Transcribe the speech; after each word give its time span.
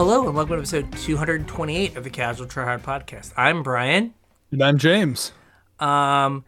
Hello 0.00 0.26
and 0.26 0.34
welcome 0.34 0.54
to 0.54 0.60
episode 0.60 0.90
228 0.92 1.94
of 1.94 2.04
the 2.04 2.08
Casual 2.08 2.46
Tryhard 2.46 2.80
Podcast. 2.80 3.34
I'm 3.36 3.62
Brian. 3.62 4.14
And 4.50 4.62
I'm 4.62 4.78
James. 4.78 5.32
Um, 5.78 6.46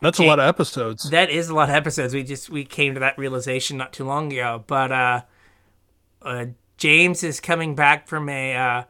That's 0.00 0.20
a 0.20 0.22
lot 0.22 0.38
of 0.38 0.46
episodes. 0.46 1.10
that 1.10 1.28
is 1.28 1.48
a 1.48 1.54
lot 1.56 1.68
of 1.68 1.74
episodes. 1.74 2.14
We 2.14 2.22
just 2.22 2.48
we 2.48 2.64
came 2.64 2.94
to 2.94 3.00
that 3.00 3.18
realization 3.18 3.76
not 3.76 3.92
too 3.92 4.04
long 4.04 4.32
ago. 4.32 4.62
But 4.68 4.92
uh, 4.92 5.22
uh 6.22 6.46
James 6.76 7.24
is 7.24 7.40
coming 7.40 7.74
back 7.74 8.06
from 8.06 8.28
a 8.28 8.54
uh, 8.54 8.84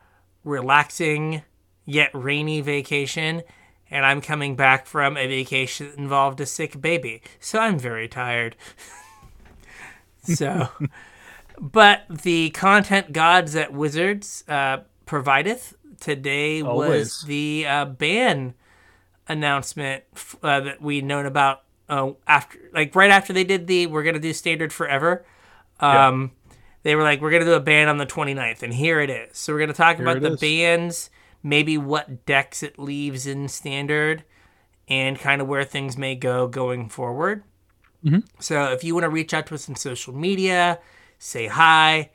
relaxing 0.45 1.41
yet 1.87 2.11
rainy 2.13 2.61
vacation, 2.61 3.45
and 3.91 4.05
I'm 4.05 4.21
coming 4.21 4.57
back 4.57 4.85
from 4.85 5.17
a 5.17 5.27
vacation 5.27 5.89
that 5.89 5.97
involved 5.97 6.39
a 6.43 6.47
sick 6.47 6.83
baby. 6.83 7.23
So 7.41 7.61
I'm 7.61 7.79
very 7.79 8.09
tired. 8.09 8.57
so, 10.23 10.69
but 11.61 12.03
the 12.09 12.51
content 12.51 13.13
gods 13.13 13.57
at 13.57 13.73
Wizards 13.73 14.45
uh, 14.49 14.79
provideth 15.07 15.75
today 16.01 16.63
was 16.63 17.25
the 17.27 17.67
uh, 17.67 17.85
ban 17.87 18.55
announcement 19.29 20.05
f- 20.15 20.37
uh, 20.43 20.61
that 20.61 20.81
we 20.83 21.01
known 21.01 21.27
about 21.27 21.63
uh, 21.89 22.11
after, 22.27 22.59
like 22.73 22.95
right 22.95 23.11
after 23.11 23.33
they 23.33 23.45
did 23.45 23.67
the 23.67 23.87
we're 23.87 24.03
gonna 24.03 24.19
do 24.19 24.33
standard 24.33 24.73
forever. 24.73 25.25
Um, 25.81 26.33
They 26.83 26.95
were 26.95 27.03
like, 27.03 27.21
we're 27.21 27.31
gonna 27.33 27.45
do 27.45 27.55
a 27.55 27.61
ban 27.61 27.89
on 27.89 27.99
the 27.99 28.07
29th, 28.07 28.63
and 28.63 28.73
here 28.73 29.01
it 29.01 29.11
is. 29.11 29.37
So 29.39 29.53
we're 29.53 29.59
gonna 29.61 29.73
talk 29.73 29.99
about 29.99 30.21
the 30.21 30.33
is. 30.35 30.41
bans, 30.41 31.11
maybe 31.43 31.77
what 31.79 32.25
decks 32.27 32.63
it 32.63 32.79
leaves 32.79 33.27
in 33.27 33.49
standard, 33.49 34.23
and 34.89 35.19
kind 35.19 35.41
of 35.43 35.49
where 35.49 35.65
things 35.65 35.97
may 35.97 36.15
go 36.15 36.47
going 36.47 36.89
forward. 36.89 37.43
So 38.39 38.71
if 38.73 38.85
you 38.85 38.95
want 38.95 39.03
to 39.03 39.09
reach 39.11 39.35
out 39.35 39.47
to 39.49 39.55
us 39.57 39.69
on 39.69 39.75
social 39.75 40.15
media, 40.15 40.79
say 41.19 41.47
hi, 41.47 42.11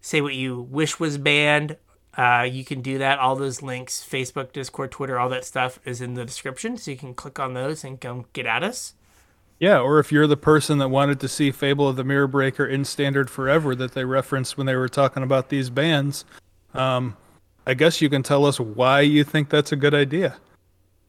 say 0.00 0.20
what 0.20 0.34
you 0.34 0.60
wish 0.62 1.00
was 1.00 1.18
banned, 1.18 1.76
uh, 2.16 2.48
you 2.50 2.64
can 2.64 2.80
do 2.80 2.98
that. 2.98 3.18
All 3.18 3.36
those 3.36 3.62
links, 3.62 4.06
Facebook, 4.08 4.52
Discord, 4.52 4.90
Twitter, 4.90 5.18
all 5.18 5.28
that 5.28 5.44
stuff 5.44 5.78
is 5.84 6.00
in 6.00 6.14
the 6.14 6.24
description. 6.24 6.76
So 6.76 6.90
you 6.90 6.96
can 6.96 7.14
click 7.14 7.38
on 7.38 7.54
those 7.54 7.84
and 7.84 8.00
come 8.00 8.24
get 8.32 8.46
at 8.46 8.62
us. 8.62 8.94
Yeah, 9.58 9.78
or 9.78 9.98
if 9.98 10.12
you're 10.12 10.26
the 10.26 10.36
person 10.36 10.78
that 10.78 10.88
wanted 10.88 11.18
to 11.20 11.28
see 11.28 11.50
Fable 11.50 11.88
of 11.88 11.96
the 11.96 12.04
Mirror 12.04 12.28
Breaker 12.28 12.66
in 12.66 12.84
standard 12.84 13.30
forever 13.30 13.74
that 13.74 13.92
they 13.92 14.04
referenced 14.04 14.56
when 14.56 14.66
they 14.66 14.76
were 14.76 14.88
talking 14.88 15.22
about 15.22 15.48
these 15.48 15.70
bands, 15.70 16.26
um, 16.74 17.16
I 17.66 17.74
guess 17.74 18.02
you 18.02 18.10
can 18.10 18.22
tell 18.22 18.44
us 18.44 18.60
why 18.60 19.00
you 19.00 19.24
think 19.24 19.48
that's 19.48 19.72
a 19.72 19.76
good 19.76 19.94
idea. 19.94 20.36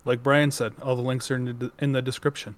Like 0.05 0.23
Brian 0.23 0.51
said, 0.51 0.73
all 0.81 0.95
the 0.95 1.01
links 1.01 1.29
are 1.29 1.35
in 1.35 1.45
the, 1.59 1.71
in 1.79 1.91
the 1.91 2.01
description. 2.01 2.55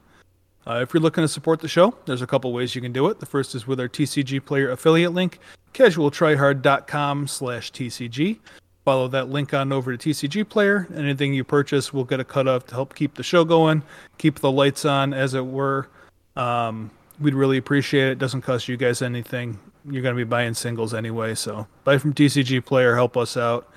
Uh, 0.67 0.81
if 0.81 0.93
you're 0.93 1.01
looking 1.01 1.23
to 1.23 1.27
support 1.27 1.59
the 1.61 1.67
show, 1.67 1.95
there's 2.05 2.21
a 2.21 2.27
couple 2.27 2.51
ways 2.53 2.75
you 2.75 2.81
can 2.81 2.91
do 2.91 3.07
it. 3.07 3.19
The 3.19 3.25
first 3.25 3.55
is 3.55 3.65
with 3.65 3.79
our 3.79 3.87
TCG 3.87 4.45
player 4.45 4.69
affiliate 4.69 5.13
link, 5.13 5.39
casualtryhard.com 5.73 7.27
slash 7.27 7.71
TCG. 7.71 8.39
Follow 8.85 9.07
that 9.09 9.29
link 9.29 9.53
on 9.53 9.71
over 9.71 9.95
to 9.95 10.09
TCG 10.09 10.47
Player. 10.47 10.87
Anything 10.95 11.33
you 11.33 11.43
purchase 11.43 11.93
will 11.93 12.05
get 12.05 12.19
a 12.19 12.23
cut 12.23 12.47
off 12.47 12.65
to 12.67 12.73
help 12.75 12.95
keep 12.95 13.15
the 13.15 13.23
show 13.23 13.43
going, 13.45 13.83
keep 14.17 14.39
the 14.39 14.51
lights 14.51 14.85
on, 14.85 15.13
as 15.13 15.33
it 15.33 15.45
were. 15.45 15.89
Um, 16.35 16.89
we'd 17.19 17.35
really 17.35 17.57
appreciate 17.57 18.07
it. 18.07 18.11
It 18.13 18.19
doesn't 18.19 18.41
cost 18.41 18.67
you 18.67 18.77
guys 18.77 19.01
anything. 19.01 19.59
You're 19.89 20.01
going 20.01 20.15
to 20.15 20.17
be 20.17 20.27
buying 20.27 20.53
singles 20.53 20.93
anyway, 20.93 21.35
so 21.35 21.67
buy 21.83 21.97
from 21.97 22.13
TCG 22.13 22.65
Player, 22.65 22.95
help 22.95 23.15
us 23.17 23.37
out, 23.37 23.69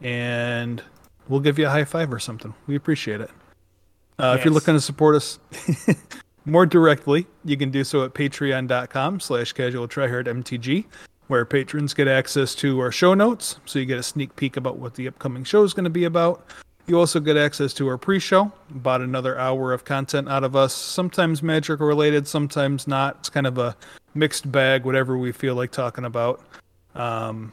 and 0.00 0.82
we'll 1.28 1.40
give 1.40 1.58
you 1.58 1.66
a 1.66 1.70
high 1.70 1.84
five 1.84 2.12
or 2.12 2.18
something. 2.18 2.54
We 2.66 2.76
appreciate 2.76 3.20
it. 3.20 3.30
Uh, 4.18 4.36
If 4.38 4.44
you're 4.44 4.54
looking 4.54 4.74
to 4.74 4.80
support 4.80 5.16
us 5.16 5.38
more 6.44 6.66
directly, 6.66 7.26
you 7.44 7.56
can 7.56 7.70
do 7.70 7.84
so 7.84 8.04
at 8.04 8.14
patreon.com 8.14 9.20
slash 9.20 9.52
casual 9.52 9.88
mtg 9.88 10.84
where 11.28 11.44
patrons 11.44 11.94
get 11.94 12.06
access 12.06 12.54
to 12.54 12.80
our 12.80 12.92
show 12.92 13.14
notes, 13.14 13.58
so 13.64 13.78
you 13.78 13.86
get 13.86 13.98
a 13.98 14.02
sneak 14.02 14.34
peek 14.36 14.56
about 14.56 14.78
what 14.78 14.94
the 14.94 15.08
upcoming 15.08 15.44
show 15.44 15.62
is 15.62 15.72
going 15.72 15.84
to 15.84 15.90
be 15.90 16.04
about. 16.04 16.46
You 16.86 16.98
also 16.98 17.18
get 17.18 17.38
access 17.38 17.72
to 17.74 17.88
our 17.88 17.96
pre-show, 17.96 18.52
about 18.70 19.00
another 19.00 19.38
hour 19.38 19.72
of 19.72 19.86
content 19.86 20.28
out 20.28 20.44
of 20.44 20.54
us, 20.54 20.74
sometimes 20.74 21.42
magic 21.42 21.80
related, 21.80 22.28
sometimes 22.28 22.86
not. 22.86 23.16
It's 23.20 23.30
kind 23.30 23.46
of 23.46 23.56
a 23.56 23.74
mixed 24.14 24.52
bag, 24.52 24.84
whatever 24.84 25.16
we 25.16 25.32
feel 25.32 25.54
like 25.54 25.70
talking 25.70 26.04
about. 26.04 26.42
Um, 26.94 27.52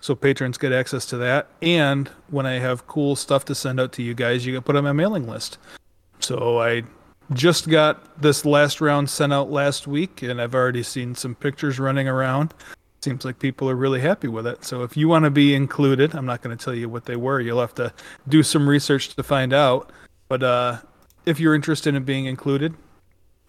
so 0.00 0.14
patrons 0.14 0.56
get 0.56 0.72
access 0.72 1.04
to 1.06 1.18
that, 1.18 1.48
and 1.60 2.08
when 2.30 2.46
I 2.46 2.54
have 2.54 2.86
cool 2.86 3.14
stuff 3.14 3.44
to 3.46 3.54
send 3.54 3.78
out 3.78 3.92
to 3.92 4.02
you 4.02 4.14
guys, 4.14 4.46
you 4.46 4.54
get 4.54 4.64
put 4.64 4.76
on 4.76 4.84
my 4.84 4.92
mailing 4.92 5.28
list. 5.28 5.58
So 6.20 6.62
I 6.62 6.82
just 7.32 7.68
got 7.68 8.20
this 8.20 8.44
last 8.44 8.80
round 8.80 9.10
sent 9.10 9.32
out 9.32 9.50
last 9.50 9.86
week, 9.86 10.22
and 10.22 10.40
I've 10.40 10.54
already 10.54 10.82
seen 10.82 11.14
some 11.14 11.34
pictures 11.34 11.78
running 11.78 12.08
around. 12.08 12.54
Seems 13.02 13.24
like 13.24 13.38
people 13.38 13.68
are 13.70 13.76
really 13.76 14.00
happy 14.00 14.28
with 14.28 14.46
it. 14.46 14.64
So 14.64 14.82
if 14.82 14.96
you 14.96 15.08
want 15.08 15.24
to 15.24 15.30
be 15.30 15.54
included, 15.54 16.14
I'm 16.14 16.26
not 16.26 16.42
going 16.42 16.56
to 16.56 16.64
tell 16.64 16.74
you 16.74 16.88
what 16.88 17.04
they 17.04 17.16
were. 17.16 17.40
You'll 17.40 17.60
have 17.60 17.74
to 17.76 17.92
do 18.28 18.42
some 18.42 18.68
research 18.68 19.14
to 19.14 19.22
find 19.22 19.52
out. 19.52 19.92
But 20.28 20.42
uh, 20.42 20.78
if 21.24 21.38
you're 21.38 21.54
interested 21.54 21.94
in 21.94 22.04
being 22.04 22.26
included, 22.26 22.74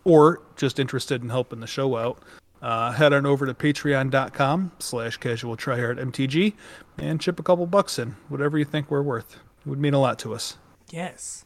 or 0.03 0.41
just 0.55 0.79
interested 0.79 1.21
in 1.21 1.29
helping 1.29 1.59
the 1.59 1.67
show 1.67 1.97
out, 1.97 2.21
uh, 2.61 2.91
head 2.91 3.13
on 3.13 3.25
over 3.25 3.45
to 3.45 3.53
patreon.com 3.53 4.71
slash 4.79 5.17
casual 5.17 5.55
mtg 5.55 6.53
and 6.97 7.21
chip 7.21 7.39
a 7.39 7.43
couple 7.43 7.67
bucks 7.67 7.99
in, 7.99 8.15
whatever 8.29 8.57
you 8.57 8.65
think 8.65 8.89
we're 8.89 9.01
worth. 9.01 9.35
It 9.35 9.69
would 9.69 9.79
mean 9.79 9.93
a 9.93 9.99
lot 9.99 10.17
to 10.19 10.33
us. 10.33 10.57
Yes. 10.89 11.45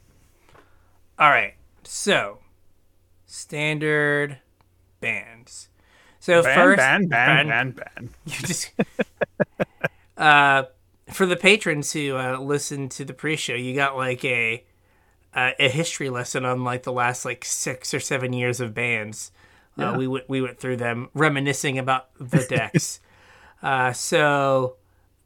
All 1.18 1.30
right. 1.30 1.56
So, 1.84 2.40
standard 3.25 4.40
bands. 5.00 5.69
So 6.19 6.44
first, 6.44 6.78
ban. 6.78 8.09
you 8.25 8.31
just 8.31 8.72
uh, 10.18 10.64
for 11.09 11.25
the 11.25 11.36
patrons 11.36 11.92
who 11.94 12.16
uh, 12.16 12.38
listen 12.40 12.90
to 12.90 13.06
the 13.06 13.14
pre-show, 13.14 13.56
you 13.56 13.75
got 13.75 13.97
like 13.97 14.24
a 14.24 14.64
uh, 15.34 15.52
a 15.59 15.69
history 15.69 16.09
lesson 16.09 16.46
on 16.46 16.64
like 16.64 16.84
the 16.84 16.92
last 16.92 17.25
like 17.25 17.44
six 17.46 17.94
or 17.94 18.00
seven 18.00 18.34
years 18.34 18.59
of 18.59 18.74
bands. 18.74 19.31
Uh, 19.78 19.96
we 19.98 20.06
went 20.06 20.30
we 20.30 20.42
went 20.42 20.59
through 20.59 20.78
them, 20.78 21.09
reminiscing 21.13 21.80
about 21.80 22.09
the 22.19 22.46
decks. 22.48 23.00
uh, 23.63 23.92
so, 23.94 24.75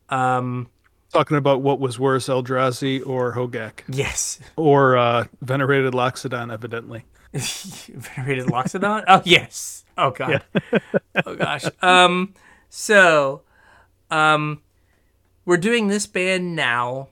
um, 0.10 0.70
Talking 1.16 1.38
about 1.38 1.62
what 1.62 1.80
was 1.80 1.98
worse, 1.98 2.28
Eldrazi 2.28 3.02
or 3.08 3.36
Hogak, 3.36 3.84
yes, 3.88 4.38
or 4.58 4.98
uh, 4.98 5.28
venerated 5.42 5.94
Loxodon, 5.94 6.52
evidently. 6.52 7.06
venerated 7.32 8.48
Loxodon. 8.48 9.06
Oh 9.08 9.22
yes. 9.24 9.86
Oh 9.98 10.12
god. 10.12 10.44
oh 11.26 11.36
gosh. 11.36 11.64
Um. 11.82 12.34
So, 12.68 13.44
um, 14.12 14.62
we're 15.46 15.56
doing 15.56 15.88
this 15.88 16.06
band 16.06 16.54
now, 16.54 17.08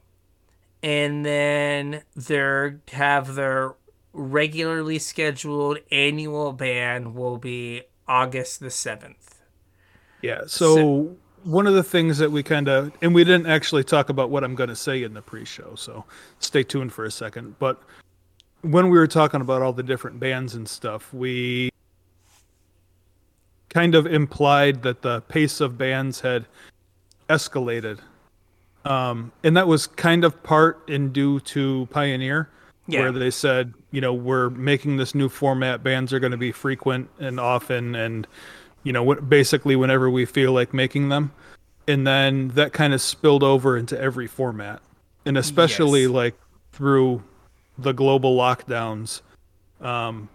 and 0.83 1.25
then 1.25 2.03
they 2.13 2.73
have 2.91 3.35
their 3.35 3.75
regularly 4.11 4.99
scheduled 4.99 5.77
annual 5.93 6.51
band 6.51 7.15
will 7.15 7.37
be 7.37 7.83
August 8.05 8.59
the 8.59 8.69
seventh. 8.69 9.39
Yeah. 10.21 10.41
So, 10.47 11.15
one 11.43 11.67
of 11.67 11.73
the 11.73 11.83
things 11.83 12.17
that 12.19 12.31
we 12.31 12.43
kind 12.43 12.67
of, 12.67 12.91
and 13.01 13.13
we 13.13 13.23
didn't 13.23 13.47
actually 13.47 13.83
talk 13.83 14.09
about 14.09 14.29
what 14.29 14.43
I'm 14.43 14.55
going 14.55 14.69
to 14.69 14.75
say 14.75 15.03
in 15.03 15.13
the 15.13 15.21
pre-show, 15.21 15.75
so 15.75 16.05
stay 16.39 16.63
tuned 16.63 16.93
for 16.93 17.05
a 17.05 17.11
second. 17.11 17.57
But 17.59 17.81
when 18.61 18.89
we 18.89 18.97
were 18.97 19.07
talking 19.07 19.41
about 19.41 19.61
all 19.61 19.73
the 19.73 19.83
different 19.83 20.19
bands 20.19 20.55
and 20.55 20.67
stuff, 20.67 21.13
we 21.13 21.69
kind 23.69 23.95
of 23.95 24.05
implied 24.05 24.83
that 24.83 25.01
the 25.01 25.21
pace 25.21 25.59
of 25.59 25.77
bands 25.77 26.21
had 26.21 26.45
escalated. 27.29 27.99
Um, 28.85 29.31
and 29.43 29.55
that 29.57 29.67
was 29.67 29.87
kind 29.87 30.23
of 30.23 30.43
part 30.43 30.87
in 30.87 31.11
due 31.11 31.39
to 31.41 31.87
Pioneer, 31.91 32.49
Yeah. 32.87 32.99
where 33.01 33.11
they 33.11 33.31
said, 33.31 33.73
you 33.91 34.01
know, 34.01 34.13
we're 34.13 34.49
making 34.49 34.97
this 34.97 35.15
new 35.15 35.29
format. 35.29 35.83
Bands 35.83 36.13
are 36.13 36.19
going 36.19 36.31
to 36.31 36.37
be 36.37 36.51
frequent 36.51 37.09
and 37.19 37.39
often, 37.39 37.95
and 37.95 38.27
you 38.83 38.93
know, 38.93 39.03
what 39.03 39.29
basically 39.29 39.75
whenever 39.75 40.09
we 40.09 40.25
feel 40.25 40.51
like 40.51 40.73
making 40.73 41.09
them. 41.09 41.31
And 41.87 42.07
then 42.07 42.49
that 42.49 42.71
kind 42.71 42.93
of 42.93 43.01
spilled 43.01 43.43
over 43.43 43.77
into 43.77 43.99
every 43.99 44.27
format, 44.27 44.81
and 45.25 45.37
especially 45.37 46.03
Yes. 46.03 46.11
like 46.11 46.35
through 46.71 47.23
the 47.77 47.91
global 47.91 48.37
lockdowns, 48.37 49.21
um, 49.81 50.29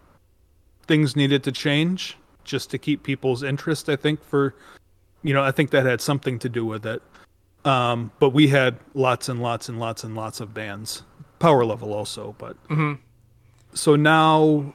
things 0.87 1.17
needed 1.17 1.43
to 1.45 1.53
change 1.53 2.17
just 2.45 2.71
to 2.71 2.79
keep 2.79 3.03
people's 3.03 3.43
interest. 3.43 3.89
I 3.89 3.97
think 3.97 4.23
for, 4.25 4.55
you 5.23 5.33
know, 5.33 5.43
I 5.43 5.51
think 5.51 5.71
that 5.71 5.87
had 5.87 6.01
something 6.01 6.39
to 6.41 6.49
do 6.49 6.65
with 6.67 6.85
it. 6.85 7.03
Um, 7.65 8.13
but 8.19 8.31
we 8.31 8.49
had 8.49 8.79
lots 8.95 9.29
and 9.29 9.43
lots 9.43 9.69
and 9.69 9.79
lots 9.79 10.05
and 10.05 10.15
lots 10.15 10.41
of 10.41 10.55
bands, 10.55 11.03
power 11.39 11.65
level 11.65 11.93
also. 11.93 12.35
But 12.39 12.57
so 13.75 13.97
now, 13.97 14.73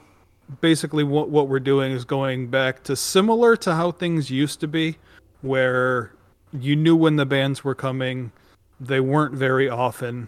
basically, 0.62 1.04
what 1.04 1.30
what 1.30 1.48
we're 1.48 1.60
doing 1.60 1.92
is 1.92 2.06
going 2.06 2.48
back 2.48 2.84
to 2.84 2.96
similar 2.96 3.56
to 3.58 3.76
how 3.76 3.92
things 3.92 4.30
used 4.30 4.60
to 4.62 4.68
be, 4.68 4.98
where 5.42 6.14
you 6.52 6.76
knew 6.76 6.96
when 6.96 7.16
the 7.16 7.26
bands 7.26 7.64
were 7.64 7.76
coming, 7.76 8.32
they 8.80 9.00
weren't 9.00 9.34
very 9.34 9.70
often, 9.70 10.28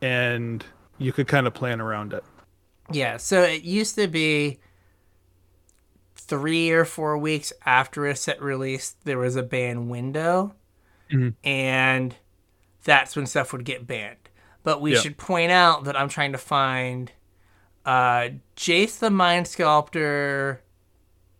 and 0.00 0.64
you 0.98 1.12
could 1.12 1.28
kind 1.28 1.46
of 1.46 1.54
plan 1.54 1.80
around 1.80 2.12
it. 2.12 2.24
Yeah, 2.90 3.16
so 3.18 3.42
it 3.42 3.62
used 3.62 3.94
to 3.96 4.08
be 4.08 4.58
three 6.16 6.70
or 6.70 6.84
four 6.84 7.16
weeks 7.18 7.52
after 7.66 8.06
a 8.06 8.14
set 8.14 8.40
release, 8.42 8.96
there 9.04 9.18
was 9.18 9.36
a 9.36 9.42
ban 9.42 9.88
window. 9.88 10.54
Mm-hmm. 11.12 11.30
and 11.42 12.14
that's 12.84 13.16
when 13.16 13.26
stuff 13.26 13.52
would 13.52 13.64
get 13.64 13.84
banned. 13.84 14.28
But 14.62 14.80
we 14.80 14.94
Yeah. 14.94 15.00
should 15.00 15.18
point 15.18 15.50
out 15.50 15.82
that 15.86 15.96
I'm 15.98 16.08
trying 16.08 16.30
to 16.30 16.38
find 16.38 17.10
uh, 17.84 18.28
Jace 18.56 18.98
the 18.98 19.10
Mind 19.10 19.46
Sculptor 19.48 20.62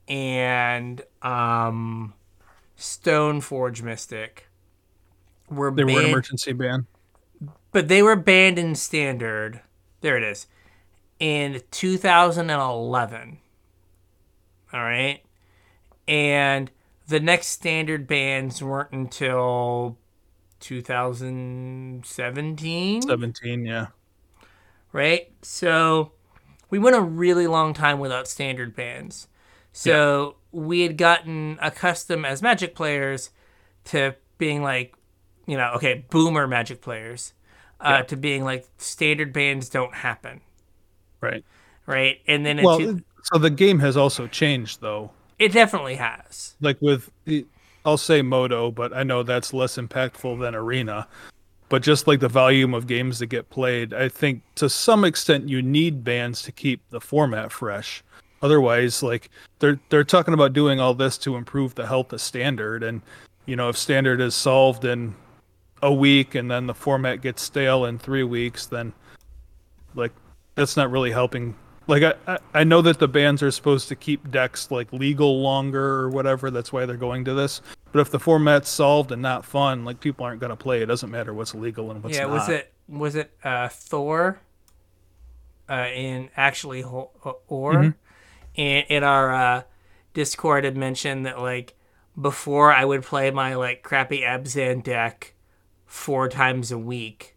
and 0.08 1.02
um, 1.22 2.14
Stoneforge 2.78 3.82
Mystic 3.82 4.48
were 5.48 5.70
They 5.70 5.84
were 5.84 6.00
an 6.00 6.06
emergency 6.06 6.52
ban. 6.52 6.86
but 7.72 7.88
they 7.88 8.02
were 8.02 8.16
banned 8.16 8.58
in 8.58 8.74
Standard. 8.74 9.60
There 10.00 10.16
it 10.16 10.22
is. 10.22 10.46
In 11.18 11.60
2011. 11.70 13.38
All 14.72 14.82
right. 14.82 15.22
And 16.08 16.70
the 17.08 17.20
next 17.20 17.48
Standard 17.48 18.06
bans 18.06 18.62
weren't 18.62 18.92
until 18.92 19.98
2017 20.60 23.02
Seventeen, 23.02 23.64
yeah. 23.64 23.86
right? 24.92 25.30
So 25.42 26.12
we 26.70 26.78
went 26.78 26.96
a 26.96 27.00
really 27.00 27.46
long 27.46 27.74
time 27.74 27.98
without 27.98 28.26
standard 28.28 28.74
bans. 28.74 29.28
So 29.72 30.36
we 30.52 30.80
had 30.80 30.96
gotten 30.96 31.58
accustomed 31.60 32.24
as 32.26 32.42
Magic 32.42 32.74
players 32.74 33.30
to 33.86 34.16
being 34.38 34.62
like, 34.62 34.94
you 35.46 35.56
know, 35.56 35.72
okay, 35.76 36.04
boomer 36.10 36.46
Magic 36.48 36.80
players, 36.80 37.34
uh, 37.80 37.98
Yeah. 37.98 38.02
to 38.02 38.16
being 38.16 38.44
like 38.44 38.66
standard 38.78 39.32
bans 39.32 39.68
don't 39.68 39.94
happen, 39.94 40.40
Right. 41.20 41.44
right? 41.86 42.20
And 42.26 42.44
then 42.44 42.62
Well, 42.62 42.78
into, 42.80 43.04
so 43.24 43.38
the 43.38 43.50
game 43.50 43.78
has 43.80 43.96
also 43.96 44.26
changed 44.26 44.80
though. 44.80 45.10
it 45.38 45.52
definitely 45.52 45.94
has. 45.96 46.54
Like 46.60 46.76
with, 46.80 47.10
I'll 47.84 47.96
say 47.96 48.22
Modo, 48.22 48.70
but 48.70 48.92
I 48.94 49.02
know 49.04 49.22
that's 49.22 49.54
less 49.54 49.76
impactful 49.76 50.40
than 50.40 50.54
Arena. 50.54 51.06
But 51.70 51.82
just 51.82 52.08
like 52.08 52.18
the 52.18 52.28
volume 52.28 52.74
of 52.74 52.88
games 52.88 53.20
that 53.20 53.26
get 53.26 53.48
played, 53.48 53.94
I 53.94 54.08
think 54.08 54.42
to 54.56 54.68
some 54.68 55.04
extent 55.04 55.48
you 55.48 55.62
need 55.62 56.04
bans 56.04 56.42
to 56.42 56.52
keep 56.52 56.82
the 56.90 57.00
format 57.00 57.52
fresh. 57.52 58.02
Otherwise, 58.42 59.02
like 59.04 59.30
they're 59.60 59.80
they're 59.88 60.04
talking 60.04 60.34
about 60.34 60.52
doing 60.52 60.80
all 60.80 60.94
this 60.94 61.16
to 61.18 61.36
improve 61.36 61.76
the 61.76 61.86
health 61.86 62.12
of 62.12 62.20
standard, 62.20 62.82
and 62.82 63.02
you 63.46 63.54
know 63.54 63.68
if 63.68 63.78
standard 63.78 64.20
is 64.20 64.34
solved 64.34 64.84
in 64.84 65.14
a 65.80 65.94
week 65.94 66.34
and 66.34 66.50
then 66.50 66.66
the 66.66 66.74
format 66.74 67.22
gets 67.22 67.40
stale 67.40 67.84
in 67.84 67.98
three 67.98 68.24
weeks, 68.24 68.66
then 68.66 68.92
like 69.94 70.12
that's 70.56 70.76
not 70.76 70.90
really 70.90 71.12
helping. 71.12 71.54
Like 71.90 72.16
I, 72.26 72.38
I 72.54 72.64
know 72.64 72.80
that 72.82 72.98
the 73.00 73.08
bans 73.08 73.42
are 73.42 73.50
supposed 73.50 73.88
to 73.88 73.96
keep 73.96 74.30
decks 74.30 74.70
like 74.70 74.92
legal 74.92 75.42
longer 75.42 75.84
or 76.00 76.08
whatever. 76.08 76.50
That's 76.50 76.72
why 76.72 76.86
they're 76.86 76.96
going 76.96 77.24
to 77.26 77.34
this. 77.34 77.60
But 77.92 78.00
if 78.00 78.10
the 78.10 78.20
format's 78.20 78.70
solved 78.70 79.10
and 79.12 79.20
not 79.20 79.44
fun, 79.44 79.84
like 79.84 80.00
people 80.00 80.24
aren't 80.24 80.40
gonna 80.40 80.56
play. 80.56 80.80
It 80.82 80.86
doesn't 80.86 81.10
matter 81.10 81.34
what's 81.34 81.54
legal 81.54 81.90
and 81.90 82.02
what's 82.02 82.16
yeah, 82.16 82.22
not. 82.26 82.30
was 82.30 82.48
it 82.48 82.72
was 82.88 83.14
it 83.16 83.32
uh, 83.44 83.68
Thor? 83.68 84.40
Uh, 85.68 85.86
in 85.94 86.30
actually 86.36 86.82
or 86.82 87.74
Mm-hmm. 87.74 87.90
in, 88.54 88.84
in 88.88 89.04
our 89.04 89.32
uh, 89.32 89.62
Discord 90.14 90.64
had 90.64 90.76
mentioned 90.76 91.24
that 91.26 91.38
like 91.40 91.74
before 92.20 92.72
I 92.72 92.84
would 92.84 93.02
play 93.04 93.30
my 93.30 93.54
like 93.54 93.82
crappy 93.84 94.22
Abzan 94.22 94.82
deck 94.82 95.34
four 95.86 96.28
times 96.28 96.72
a 96.72 96.78
week, 96.78 97.36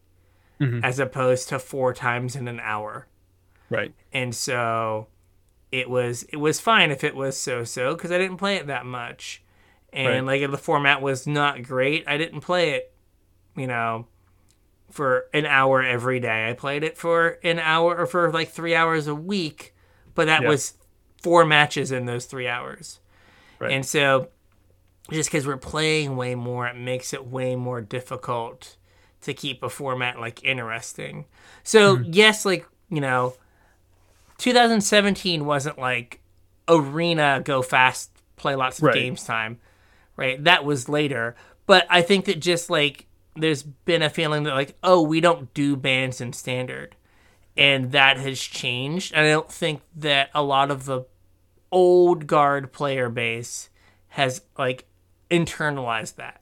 Mm-hmm. 0.60 0.84
as 0.84 0.98
opposed 1.00 1.50
to 1.50 1.60
four 1.60 1.94
times 1.94 2.36
in 2.36 2.48
an 2.48 2.60
hour, 2.60 3.06
Right. 3.74 3.94
and 4.12 4.36
so 4.36 5.08
it 5.72 5.90
was 5.90 6.24
it 6.24 6.38
was 6.38 6.60
fine 6.60 6.92
if 6.92 7.04
it 7.04 7.16
was 7.16 7.38
so 7.38 7.64
so 7.64 7.96
because 7.96 8.12
I 8.12 8.18
didn't 8.18 8.38
play 8.38 8.58
it 8.58 8.68
that 8.68 8.86
much, 8.86 9.42
and 9.92 10.08
Right. 10.08 10.24
like 10.24 10.42
if 10.42 10.52
the 10.52 10.58
format 10.58 11.02
was 11.02 11.26
not 11.26 11.64
great, 11.64 12.04
I 12.08 12.18
didn't 12.18 12.42
play 12.42 12.72
it, 12.72 12.94
you 13.56 13.68
know, 13.68 14.08
for 14.92 15.26
an 15.34 15.46
hour 15.48 15.82
every 15.82 16.20
day. 16.20 16.48
I 16.50 16.54
played 16.54 16.84
it 16.84 16.98
for 16.98 17.40
an 17.44 17.58
hour 17.60 17.98
or 17.98 18.06
for 18.06 18.32
like 18.32 18.50
three 18.52 18.76
hours 18.76 19.08
a 19.08 19.16
week, 19.16 19.74
but 20.14 20.26
that 20.28 20.44
Yeah. 20.44 20.50
was 20.50 20.74
four 21.24 21.44
matches 21.46 21.92
in 21.92 22.06
those 22.06 22.26
three 22.26 22.48
hours. 22.48 23.00
Right. 23.60 23.72
And 23.72 23.86
so 23.86 24.28
just 25.12 25.30
because 25.30 25.48
we're 25.48 25.58
playing 25.58 26.16
way 26.16 26.36
more, 26.36 26.68
it 26.68 26.76
makes 26.76 27.14
it 27.14 27.26
way 27.26 27.56
more 27.56 27.82
difficult 27.82 28.78
to 29.22 29.34
keep 29.34 29.64
a 29.64 29.70
format 29.70 30.20
like 30.20 30.44
interesting. 30.44 31.26
So, 31.64 31.96
mm-hmm. 31.98 32.12
yes, 32.14 32.46
like, 32.46 32.68
you 32.90 33.02
know, 33.02 33.34
2017 34.44 35.46
wasn't 35.46 35.80
like 35.80 36.20
arena, 36.68 37.42
go 37.46 37.62
fast, 37.62 38.12
play 38.36 38.56
lots 38.56 38.80
of 38.80 38.84
Right. 38.84 38.96
games 38.96 39.24
time, 39.24 39.58
right? 40.18 40.44
That 40.44 40.66
was 40.66 40.90
later. 40.90 41.38
But 41.66 41.88
I 41.90 42.02
think 42.02 42.26
that 42.26 42.42
just 42.42 42.70
like 42.70 43.06
there's 43.38 43.64
been 43.64 44.02
a 44.02 44.10
feeling 44.10 44.44
that 44.44 44.54
like, 44.54 44.76
oh, 44.84 45.02
we 45.02 45.22
don't 45.22 45.54
do 45.54 45.78
bands 45.78 46.20
in 46.20 46.34
standard. 46.34 46.98
And 47.56 47.94
that 47.94 48.18
has 48.18 48.38
changed. 48.42 49.14
And 49.14 49.26
I 49.26 49.30
don't 49.30 49.50
think 49.50 49.82
that 49.96 50.30
a 50.36 50.44
lot 50.44 50.72
of 50.72 50.84
the 50.84 51.06
old 51.72 52.28
guard 52.28 52.74
player 52.74 53.08
base 53.08 53.70
has 54.10 54.42
like 54.58 54.84
internalized 55.32 56.16
that. 56.16 56.42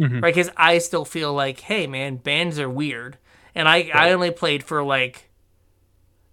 Mm-hmm. 0.00 0.20
Right? 0.20 0.34
Because 0.34 0.50
I 0.56 0.78
still 0.78 1.04
feel 1.04 1.32
like, 1.32 1.60
hey, 1.60 1.86
man, 1.86 2.16
bands 2.16 2.58
are 2.58 2.68
weird. 2.68 3.16
And 3.54 3.68
I, 3.68 3.92
I 3.94 4.10
only 4.10 4.32
played 4.32 4.64
for 4.64 4.82
like, 4.82 5.30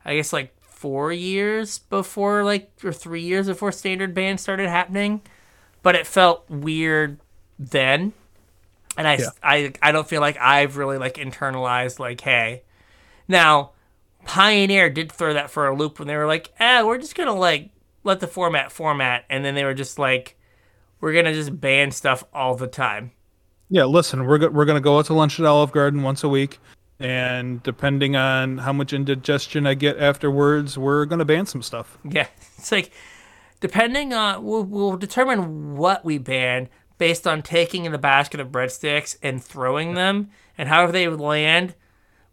I 0.03 0.15
guess 0.15 0.33
like 0.33 0.54
four 0.85 1.11
years 1.11 1.79
before, 1.79 2.43
like, 2.43 2.69
or 2.83 2.93
three 2.93 3.23
years 3.23 3.47
before 3.47 3.71
standard 3.71 4.13
bands 4.13 4.43
started 4.43 4.69
happening. 4.69 5.19
But 5.81 5.95
it 5.95 6.05
felt 6.05 6.47
weird 6.47 7.19
then. 7.57 8.13
And 8.95 9.07
I, 9.07 9.15
Yeah. 9.15 9.29
I, 9.41 9.73
I 9.81 9.91
don't 9.91 10.07
feel 10.07 10.21
like 10.21 10.37
I've 10.39 10.77
really 10.77 10.99
like 10.99 11.15
internalized, 11.15 11.97
like, 11.97 12.21
hey, 12.21 12.61
now, 13.27 13.71
Pioneer 14.25 14.91
did 14.91 15.11
throw 15.11 15.33
that 15.33 15.49
for 15.49 15.65
a 15.67 15.75
loop 15.75 15.97
when 15.97 16.07
they 16.07 16.15
were 16.15 16.27
like, 16.27 16.53
eh, 16.59 16.83
we're 16.83 16.99
just 16.99 17.15
gonna 17.15 17.33
like 17.33 17.71
let 18.03 18.19
the 18.19 18.27
format 18.27 18.71
format, 18.71 19.25
and 19.27 19.43
then 19.43 19.55
they 19.55 19.63
were 19.63 19.73
just 19.73 19.97
like, 19.97 20.37
we're 21.01 21.13
gonna 21.13 21.33
just 21.33 21.59
ban 21.59 21.89
stuff 21.89 22.23
all 22.31 22.55
the 22.55 22.67
time. 22.67 23.11
Yeah, 23.69 23.85
listen, 23.85 24.25
we're 24.27 24.37
go- 24.37 24.49
we're 24.49 24.65
gonna 24.65 24.79
go 24.81 24.99
out 24.99 25.05
to 25.07 25.15
lunch 25.15 25.39
at 25.39 25.45
Olive 25.47 25.71
Garden 25.71 26.03
once 26.03 26.23
a 26.23 26.29
week, 26.29 26.59
and 26.99 27.61
depending 27.63 28.15
on 28.15 28.59
how 28.59 28.73
much 28.73 28.93
indigestion 28.93 29.67
I 29.67 29.73
get 29.73 29.97
afterwards, 29.97 30.77
we're 30.77 31.05
gonna 31.05 31.25
ban 31.25 31.45
some 31.45 31.61
stuff. 31.61 31.97
Yeah, 32.03 32.27
it's 32.57 32.71
like 32.71 32.91
depending 33.59 34.13
on 34.13 34.43
we'll, 34.43 34.63
we'll 34.63 34.97
determine 34.97 35.75
what 35.75 36.05
we 36.05 36.17
ban 36.17 36.69
based 36.97 37.27
on 37.27 37.41
taking 37.41 37.85
in 37.85 37.93
a 37.93 37.97
basket 37.97 38.39
of 38.39 38.49
breadsticks 38.49 39.17
and 39.21 39.43
throwing 39.43 39.95
them, 39.95 40.29
and 40.57 40.69
however 40.69 40.91
they 40.91 41.07
land, 41.07 41.75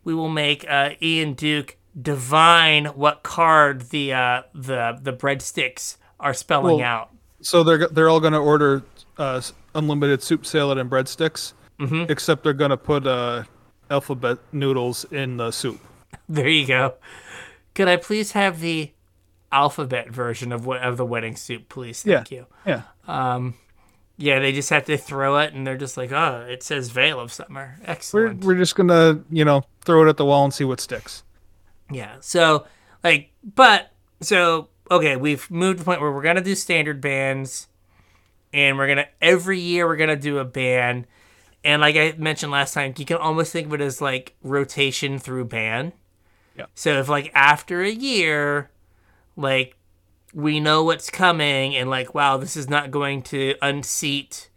we 0.05 0.15
will 0.15 0.29
make 0.29 0.65
uh, 0.69 0.91
Ian 1.01 1.35
Duke 1.35 1.77
divine 2.01 2.87
what 2.87 3.23
card 3.23 3.91
the 3.91 4.13
uh, 4.13 4.43
the 4.55 4.99
the 5.01 5.13
breadsticks 5.13 5.97
are 6.21 6.35
spelling 6.35 6.77
Well, 6.77 6.85
out. 6.85 7.11
So 7.41 7.65
they're 7.65 7.89
they're 7.89 8.09
all 8.09 8.21
gonna 8.21 8.41
order 8.41 8.85
uh, 9.19 9.41
unlimited 9.75 10.23
soup 10.23 10.47
salad 10.47 10.79
and 10.79 10.89
breadsticks, 10.89 11.53
except 12.09 12.45
they're 12.45 12.53
gonna 12.53 12.77
put 12.77 13.07
uh, 13.07 13.43
alphabet 13.93 14.39
noodles 14.53 15.05
in 15.11 15.37
the 15.37 15.51
soup. 15.51 15.81
There 16.29 16.49
you 16.49 16.67
go. 16.67 16.95
Could 17.75 17.89
I 17.89 17.97
please 17.97 18.33
have 18.33 18.61
the 18.61 18.93
alphabet 19.51 20.11
version 20.11 20.51
of 20.51 20.65
what 20.67 20.83
of 20.83 20.97
the 20.97 21.05
wedding 21.07 21.37
soup, 21.37 21.69
please? 21.69 22.03
Thank 22.03 22.31
you. 22.31 22.47
Yeah, 22.67 22.83
um, 23.07 23.55
Yeah, 24.17 24.39
they 24.41 24.53
just 24.53 24.71
have 24.71 24.85
to 24.87 24.97
throw 24.97 25.39
it, 25.39 25.53
and 25.53 25.67
they're 25.67 25.77
just 25.77 25.97
like, 25.97 26.11
"Oh, 26.13 26.47
it 26.49 26.63
says 26.63 26.91
Veil 26.91 27.21
of 27.21 27.33
Summer." 27.33 27.77
we're 27.81 27.91
Excellent. 27.91 28.45
we're 28.45 28.55
just 28.57 28.75
gonna 28.77 29.21
you 29.31 29.45
know 29.45 29.63
throw 29.85 30.05
it 30.07 30.09
at 30.09 30.17
the 30.17 30.25
wall 30.25 30.45
and 30.45 30.55
see 30.55 30.65
what 30.65 30.81
sticks. 30.81 31.23
Yeah. 31.91 32.17
So, 32.21 32.67
like, 33.05 33.31
but 33.43 33.93
so 34.21 34.69
okay, 34.91 35.17
we've 35.17 35.51
moved 35.51 35.79
to 35.79 35.85
the 35.85 35.87
point 35.87 36.01
where 36.01 36.13
we're 36.13 36.23
gonna 36.23 36.41
do 36.43 36.55
standard 36.55 37.01
bands, 37.01 37.69
and 38.53 38.77
we're 38.79 38.89
gonna 38.89 39.09
every 39.21 39.59
year 39.61 39.87
we're 39.87 39.97
gonna 39.97 40.17
do 40.17 40.39
a 40.39 40.45
ban, 40.45 41.07
and 41.65 41.81
like 41.81 41.97
I 41.97 42.15
mentioned 42.17 42.53
last 42.53 42.75
time, 42.75 42.95
you 42.97 43.05
can 43.05 43.19
almost 43.19 43.53
think 43.53 43.67
of 43.67 43.75
it 43.75 43.81
as 43.81 44.01
like 44.01 44.35
rotation 44.43 45.19
through 45.19 45.47
ban. 45.47 45.93
Yeah. 46.57 46.67
So 46.75 46.99
if 46.99 47.09
like 47.09 47.31
after 47.35 47.83
a 47.83 47.91
year, 47.91 48.71
like 49.37 49.77
we 50.35 50.61
know 50.61 50.85
what's 50.85 51.11
coming, 51.11 51.75
and 51.77 51.89
like 51.91 52.15
wow, 52.15 52.37
this 52.37 52.57
is 52.57 52.69
not 52.69 52.91
going 52.91 53.23
to 53.23 53.55
unseat 53.63 54.49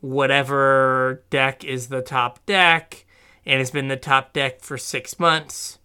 whatever 0.00 1.22
deck 1.30 1.62
is 1.64 1.88
the 1.88 2.02
top 2.02 2.44
deck, 2.46 3.06
and 3.44 3.60
it's 3.60 3.70
been 3.70 3.88
the 3.88 3.96
top 3.96 4.32
deck 4.32 4.60
for 4.60 4.78
six 4.78 5.18
months 5.18 5.78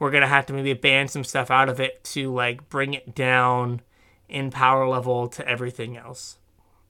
we're 0.00 0.10
gonna 0.10 0.26
have 0.26 0.46
to 0.46 0.52
maybe 0.52 0.72
ban 0.72 1.06
some 1.06 1.22
stuff 1.22 1.50
out 1.52 1.68
of 1.68 1.78
it 1.78 2.02
to 2.02 2.32
like 2.32 2.68
bring 2.68 2.94
it 2.94 3.14
down 3.14 3.82
in 4.28 4.50
power 4.50 4.88
level 4.88 5.28
to 5.28 5.46
everything 5.46 5.96
else. 5.96 6.38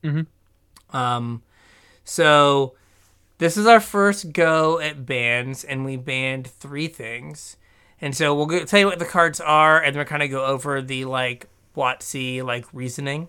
Mm-hmm. 0.03 0.97
Um, 0.97 1.43
so 2.05 2.75
this 3.41 3.57
is 3.57 3.67
our 3.67 3.81
first 3.81 4.33
go 4.33 4.79
at 4.79 5.05
bans, 5.05 5.65
and 5.65 5.85
we 5.85 5.97
banned 5.97 6.47
three 6.47 6.87
things. 6.87 7.57
And 8.01 8.15
so 8.15 8.35
we'll 8.35 8.47
go, 8.47 8.65
tell 8.65 8.81
you 8.81 8.87
what 8.87 8.99
the 8.99 9.05
cards 9.05 9.41
are, 9.41 9.79
and 9.83 9.95
then 9.95 9.99
we'll 9.99 10.07
kind 10.07 10.23
of 10.23 10.31
go 10.31 10.45
over 10.45 10.81
the 10.81 11.07
like 11.07 11.49
WotC 11.77 12.45
like 12.45 12.67
reasoning. 12.73 13.29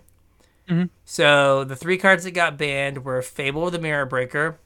So 1.04 1.64
the 1.64 1.76
three 1.76 1.98
cards 1.98 2.24
that 2.24 2.30
got 2.30 2.56
banned 2.56 3.04
were 3.04 3.20
Fable 3.20 3.66
of 3.66 3.72
the 3.72 3.78
Mirror 3.78 4.06
Breaker, 4.06 4.58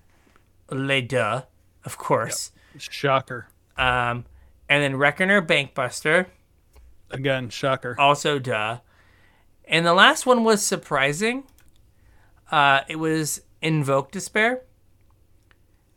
Les 0.71 1.01
Deux, 1.01 1.43
of 1.85 1.99
course. 1.99 2.53
Yep. 2.75 2.83
Shocker. 2.83 3.49
Um, 3.77 4.25
and 4.69 4.83
then 4.83 4.97
Reckoner 4.97 5.43
Bankbuster. 5.43 6.27
Again, 7.11 7.49
shocker. 7.49 7.97
Also, 7.99 8.39
duh. 8.39 8.79
And 9.65 9.85
the 9.85 9.95
last 9.95 10.27
one 10.27 10.45
was 10.45 10.65
surprising. 10.65 11.45
Uh, 12.51 12.83
it 12.89 12.97
was 12.97 13.43
Invoke 13.61 14.13
Despair. 14.13 14.63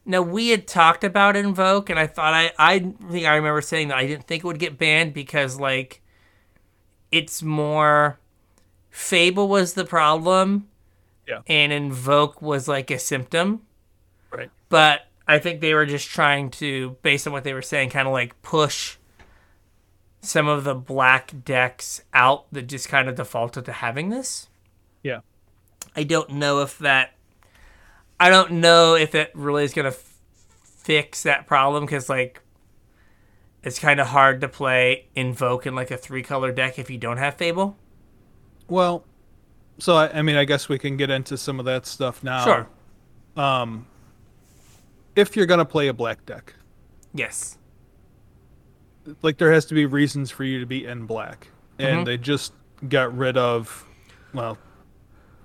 Now 0.09 0.23
we 0.23 0.49
had 0.49 0.67
talked 0.67 1.03
about 1.03 1.35
Invoke, 1.35 1.89
and 1.89 1.99
I 1.99 2.07
thought 2.07 2.33
I 2.33 2.51
I 2.57 2.79
think 2.79 3.25
I 3.27 3.35
remember 3.35 3.61
saying 3.61 3.89
that 3.89 3.97
I 3.97 4.07
didn't 4.07 4.27
think 4.27 4.43
it 4.43 4.47
would 4.47 4.59
get 4.59 4.77
banned 4.77 5.13
because 5.13 5.59
like 5.59 6.01
it's 7.11 7.43
more 7.43 8.19
Fable 8.89 9.47
was 9.47 9.75
the 9.75 9.85
problem, 9.85 10.67
yeah, 11.27 11.41
and 11.47 11.71
Invoke 11.71 12.41
was 12.41 12.67
like 12.67 12.89
a 12.89 12.97
symptom, 12.97 13.61
right? 14.31 14.49
But 14.67 15.01
I 15.27 15.37
think 15.37 15.61
they 15.61 15.75
were 15.75 15.85
just 15.85 16.09
trying 16.09 16.49
to, 16.51 16.97
based 17.03 17.27
on 17.27 17.33
what 17.33 17.43
they 17.43 17.53
were 17.53 17.61
saying, 17.61 17.91
kind 17.91 18.07
of 18.07 18.13
like 18.13 18.41
push 18.41 18.97
some 20.21 20.47
of 20.47 20.63
the 20.63 20.73
black 20.73 21.31
decks 21.45 22.01
out 22.15 22.51
that 22.51 22.63
just 22.63 22.89
kind 22.89 23.07
of 23.07 23.13
defaulted 23.13 23.65
to 23.65 23.71
having 23.71 24.09
this. 24.09 24.49
Yeah. 25.03 25.19
I 25.95 26.03
don't 26.03 26.31
know 26.31 26.61
if 26.61 26.79
that. 26.79 27.13
I 28.19 28.29
don't 28.29 28.51
know 28.53 28.95
if 28.95 29.15
it 29.15 29.31
really 29.33 29.63
is 29.63 29.73
going 29.73 29.89
to 29.89 29.97
f- 29.97 30.17
fix 30.63 31.23
that 31.23 31.47
problem 31.47 31.85
because, 31.85 32.09
like, 32.09 32.41
it's 33.63 33.79
kind 33.79 33.99
of 33.99 34.07
hard 34.07 34.41
to 34.41 34.47
play 34.47 35.07
Invoke 35.15 35.65
in 35.65 35.75
like 35.75 35.91
a 35.91 35.97
three 35.97 36.23
color 36.23 36.51
deck 36.51 36.79
if 36.79 36.89
you 36.89 36.97
don't 36.97 37.17
have 37.17 37.35
Fable. 37.35 37.77
Well, 38.67 39.03
so 39.79 39.95
I, 39.95 40.19
I 40.19 40.21
mean, 40.21 40.35
I 40.35 40.45
guess 40.45 40.69
we 40.69 40.77
can 40.79 40.97
get 40.97 41.09
into 41.09 41.37
some 41.37 41.59
of 41.59 41.65
that 41.65 41.85
stuff 41.85 42.23
now. 42.23 42.43
Sure. 42.43 42.67
Um, 43.35 43.87
if 45.15 45.35
you're 45.35 45.45
gonna 45.45 45.65
play 45.65 45.87
a 45.87 45.93
black 45.93 46.25
deck, 46.25 46.53
yes, 47.13 47.57
like 49.21 49.37
there 49.37 49.51
has 49.51 49.65
to 49.65 49.73
be 49.73 49.85
reasons 49.85 50.31
for 50.31 50.43
you 50.43 50.59
to 50.59 50.65
be 50.65 50.85
in 50.85 51.05
black, 51.05 51.47
and 51.77 51.97
mm-hmm. 51.97 52.03
they 52.05 52.17
just 52.17 52.53
got 52.87 53.15
rid 53.17 53.37
of, 53.37 53.85
well, 54.33 54.57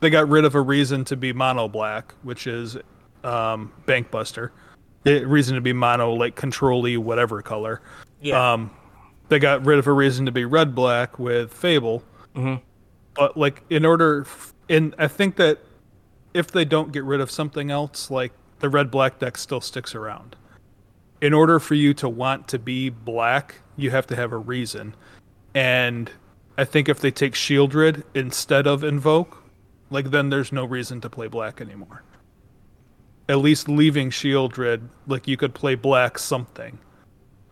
they 0.04 0.10
got 0.10 0.28
rid 0.28 0.44
of 0.44 0.54
a 0.54 0.60
reason 0.60 1.02
to 1.06 1.16
be 1.16 1.32
mono 1.32 1.66
black, 1.66 2.14
which 2.22 2.46
is 2.46 2.76
um, 3.24 3.72
Bankbuster. 3.86 4.50
The 5.04 5.24
reason 5.24 5.54
to 5.54 5.62
be 5.62 5.72
mono, 5.72 6.12
like 6.12 6.36
control 6.36 6.86
whatever 7.00 7.40
color. 7.40 7.80
Yeah. 8.20 8.52
Um, 8.52 8.70
they 9.28 9.38
got 9.38 9.64
rid 9.64 9.78
of 9.78 9.86
a 9.86 9.92
reason 9.92 10.26
to 10.26 10.32
be 10.32 10.44
red 10.44 10.74
black 10.74 11.18
with 11.18 11.52
Fable. 11.52 12.02
Mm-hmm. 12.34 12.62
But 13.14 13.36
like 13.36 13.62
in 13.70 13.86
order, 13.86 14.26
and 14.68 14.94
I 14.98 15.08
think 15.08 15.36
that 15.36 15.60
if 16.34 16.50
they 16.50 16.66
don't 16.66 16.92
get 16.92 17.04
rid 17.04 17.20
of 17.20 17.30
something 17.30 17.70
else, 17.70 18.10
like 18.10 18.32
the 18.58 18.68
red 18.68 18.90
black 18.90 19.18
deck 19.18 19.38
still 19.38 19.60
sticks 19.60 19.94
around. 19.94 20.36
In 21.20 21.32
order 21.32 21.58
for 21.58 21.74
you 21.74 21.94
to 21.94 22.08
want 22.08 22.48
to 22.48 22.58
be 22.58 22.90
black, 22.90 23.56
you 23.76 23.90
have 23.90 24.06
to 24.08 24.16
have 24.16 24.32
a 24.32 24.36
reason. 24.36 24.94
And 25.54 26.10
I 26.58 26.64
think 26.64 26.90
if 26.90 27.00
they 27.00 27.10
take 27.10 27.32
Sheoldred 27.32 28.02
instead 28.14 28.66
of 28.66 28.84
Invoke, 28.84 29.43
like 29.90 30.10
then 30.10 30.30
there's 30.30 30.52
no 30.52 30.64
reason 30.64 31.00
to 31.02 31.10
play 31.10 31.26
black 31.26 31.60
anymore. 31.60 32.02
At 33.28 33.38
least 33.38 33.68
leaving 33.68 34.10
Sheoldred, 34.10 34.88
like 35.06 35.26
you 35.26 35.36
could 35.36 35.54
play 35.54 35.74
black 35.74 36.18
something. 36.18 36.78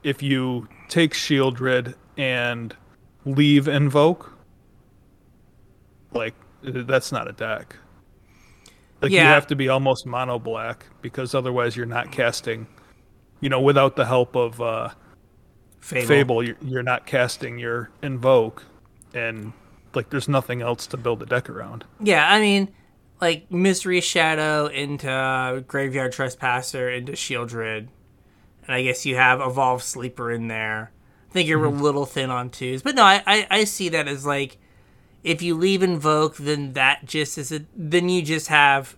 If 0.03 0.23
you 0.23 0.69
take 0.89 1.15
Sheoldred 1.15 1.95
and 2.17 2.77
leave 3.25 3.69
Invoke, 3.69 4.33
like 6.12 6.35
that's 6.62 7.12
not 7.12 7.29
a 7.29 7.33
deck. 7.33 7.77
Like 9.01 9.11
yeah. 9.11 9.23
you 9.23 9.29
have 9.29 9.47
to 9.49 9.57
be 9.57 9.69
almost 9.69 10.07
mono 10.07 10.39
black 10.39 10.87
because 11.01 11.35
otherwise 11.35 11.77
you're 11.77 11.87
not 11.87 12.12
casting. 12.12 12.67
You 13.41 13.49
know, 13.49 13.61
without 13.61 13.97
the 13.97 14.07
help 14.07 14.37
of 14.37 14.61
uh, 14.61 14.91
Fable, 15.81 16.07
Fable 16.07 16.43
you're, 16.45 16.57
you're 16.62 16.83
not 16.85 17.07
casting 17.07 17.59
your 17.59 17.91
invoke, 18.03 18.65
and 19.15 19.53
like 19.95 20.11
there's 20.11 20.29
nothing 20.29 20.63
else 20.63 20.87
to 20.89 20.97
build 20.97 21.23
a 21.23 21.27
deck 21.27 21.49
around. 21.49 21.85
Yeah, 22.01 22.29
I 22.29 22.41
mean, 22.41 22.69
like 23.21 23.51
Misery 23.51 24.01
Shadow 24.01 24.67
into 24.67 25.65
Graveyard 25.67 26.13
Trespasser 26.13 26.91
into 26.91 27.13
Sheoldred, 27.13 27.89
and 28.67 28.75
I 28.75 28.83
guess 28.83 29.07
you 29.07 29.17
have 29.17 29.41
Evolve 29.41 29.83
Sleeper 29.83 30.31
in 30.31 30.49
there. 30.49 30.93
I 31.31 31.33
think 31.33 31.49
you're 31.49 31.59
mm-hmm. 31.59 31.81
a 31.81 31.83
little 31.83 32.07
thin 32.07 32.31
on 32.31 32.51
twos, 32.51 32.83
but 32.83 32.95
no, 32.95 33.05
I, 33.05 33.23
I 33.27 33.47
I 33.51 33.65
see 33.65 33.89
that 33.91 34.09
as 34.09 34.27
like 34.27 34.59
if 35.25 35.41
you 35.41 35.55
leave 35.55 35.83
invoke, 35.83 36.37
then 36.37 36.73
that 36.73 37.05
just 37.07 37.39
is 37.39 37.53
a 37.53 37.65
then 37.75 38.09
you 38.09 38.23
just 38.23 38.49
have 38.49 38.97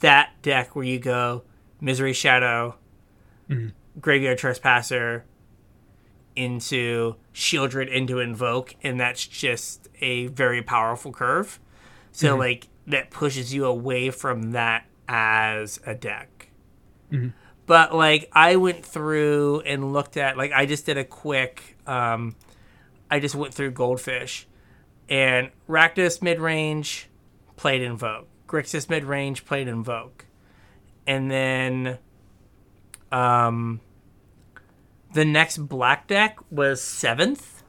that 0.00 0.30
deck 0.42 0.74
where 0.74 0.84
you 0.84 0.98
go 0.98 1.42
misery 1.80 2.12
shadow, 2.12 2.76
mm-hmm. 3.48 3.68
graveyard 4.00 4.38
trespasser 4.38 5.24
into 6.38 7.16
Sheoldred 7.34 7.90
into 7.92 8.20
invoke, 8.20 8.74
and 8.82 8.98
that's 8.98 9.26
just 9.26 9.88
a 10.00 10.28
very 10.28 10.62
powerful 10.62 11.12
curve. 11.12 11.58
So 12.12 12.30
mm-hmm. 12.30 12.38
like 12.38 12.68
that 12.86 13.10
pushes 13.10 13.52
you 13.52 13.66
away 13.66 14.10
from 14.10 14.52
that 14.52 14.86
as 15.08 15.80
a 15.84 15.94
deck. 15.94 16.50
Mm-hmm. 17.12 17.28
But 17.66 17.94
like 17.94 18.30
I 18.32 18.56
went 18.56 18.86
through 18.86 19.60
and 19.60 19.92
looked 19.92 20.16
at 20.16 20.36
like 20.36 20.52
I 20.52 20.64
just 20.66 20.86
did 20.86 20.96
a 20.96 21.04
quick 21.04 21.76
um 21.86 22.34
I 23.10 23.20
just 23.20 23.34
went 23.34 23.52
through 23.52 23.72
goldfish 23.72 24.46
and 25.08 25.50
Rakdos 25.68 26.22
mid 26.22 26.40
range 26.40 27.08
played 27.56 27.82
Invoke. 27.82 28.28
Grixis 28.46 28.88
mid 28.88 29.04
range 29.04 29.44
played 29.44 29.68
Invoke. 29.68 30.26
And 31.06 31.30
then 31.30 31.98
um, 33.10 33.80
the 35.12 35.24
next 35.24 35.58
black 35.58 36.06
deck 36.06 36.38
was 36.50 36.82
seventh, 36.82 37.62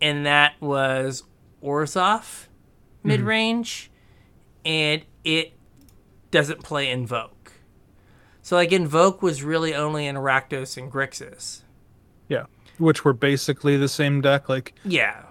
and 0.00 0.26
that 0.26 0.54
was 0.60 1.24
Orzhov 1.62 2.46
mid 3.02 3.20
range, 3.20 3.90
mm-hmm. 4.64 4.68
and 4.68 5.02
it 5.24 5.52
doesn't 6.30 6.62
play 6.62 6.90
Invoke. 6.90 7.52
So, 8.42 8.56
like, 8.56 8.72
Invoke 8.72 9.22
was 9.22 9.42
really 9.42 9.74
only 9.74 10.06
in 10.06 10.16
Rakdos 10.16 10.76
and 10.76 10.90
Grixis. 10.90 11.62
Yeah. 12.28 12.46
Which 12.78 13.04
were 13.04 13.12
basically 13.12 13.76
the 13.76 13.88
same 13.88 14.20
deck. 14.20 14.48
Like, 14.48 14.74
yeah 14.84 15.26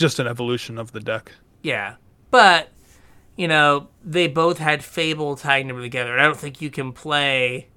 just 0.00 0.18
an 0.18 0.26
evolution 0.26 0.78
of 0.78 0.92
the 0.92 1.00
deck. 1.00 1.32
Yeah. 1.62 1.96
But, 2.30 2.70
you 3.36 3.46
know, 3.46 3.88
they 4.02 4.28
both 4.28 4.58
had 4.58 4.82
Fable 4.82 5.36
tying 5.36 5.68
them 5.68 5.80
together. 5.80 6.12
And 6.12 6.20
I 6.20 6.24
don't 6.24 6.38
think 6.38 6.60
you 6.60 6.70
can 6.70 6.92
play 6.92 7.68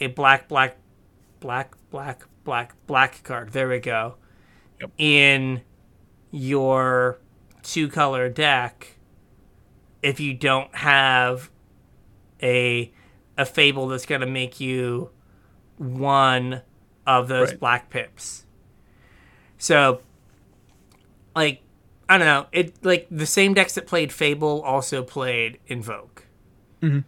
a 0.00 0.08
black, 0.08 0.48
black, 0.48 0.76
black, 1.40 1.74
black, 1.90 2.24
black, 2.44 2.74
black 2.86 3.22
card. 3.22 3.52
There 3.52 3.68
we 3.68 3.78
go. 3.78 4.16
Yep. 4.80 4.90
In 4.98 5.62
your 6.30 7.18
two 7.62 7.88
color 7.88 8.28
deck 8.28 8.96
if 10.02 10.20
you 10.20 10.34
don't 10.34 10.72
have 10.76 11.50
a 12.42 12.92
a 13.36 13.44
fable 13.44 13.88
that's 13.88 14.06
going 14.06 14.20
to 14.20 14.26
make 14.26 14.60
you 14.60 15.10
one 15.78 16.62
of 17.06 17.28
those 17.28 17.50
right. 17.50 17.60
black 17.60 17.90
pips. 17.90 18.46
So 19.58 20.00
like 21.34 21.62
I 22.08 22.18
don't 22.18 22.26
know. 22.26 22.46
It 22.52 22.84
like 22.84 23.08
the 23.10 23.26
same 23.26 23.52
decks 23.52 23.74
that 23.74 23.86
played 23.86 24.12
Fable 24.12 24.62
also 24.62 25.02
played 25.02 25.58
Invoke. 25.66 26.26
Mm-hmm. 26.80 27.00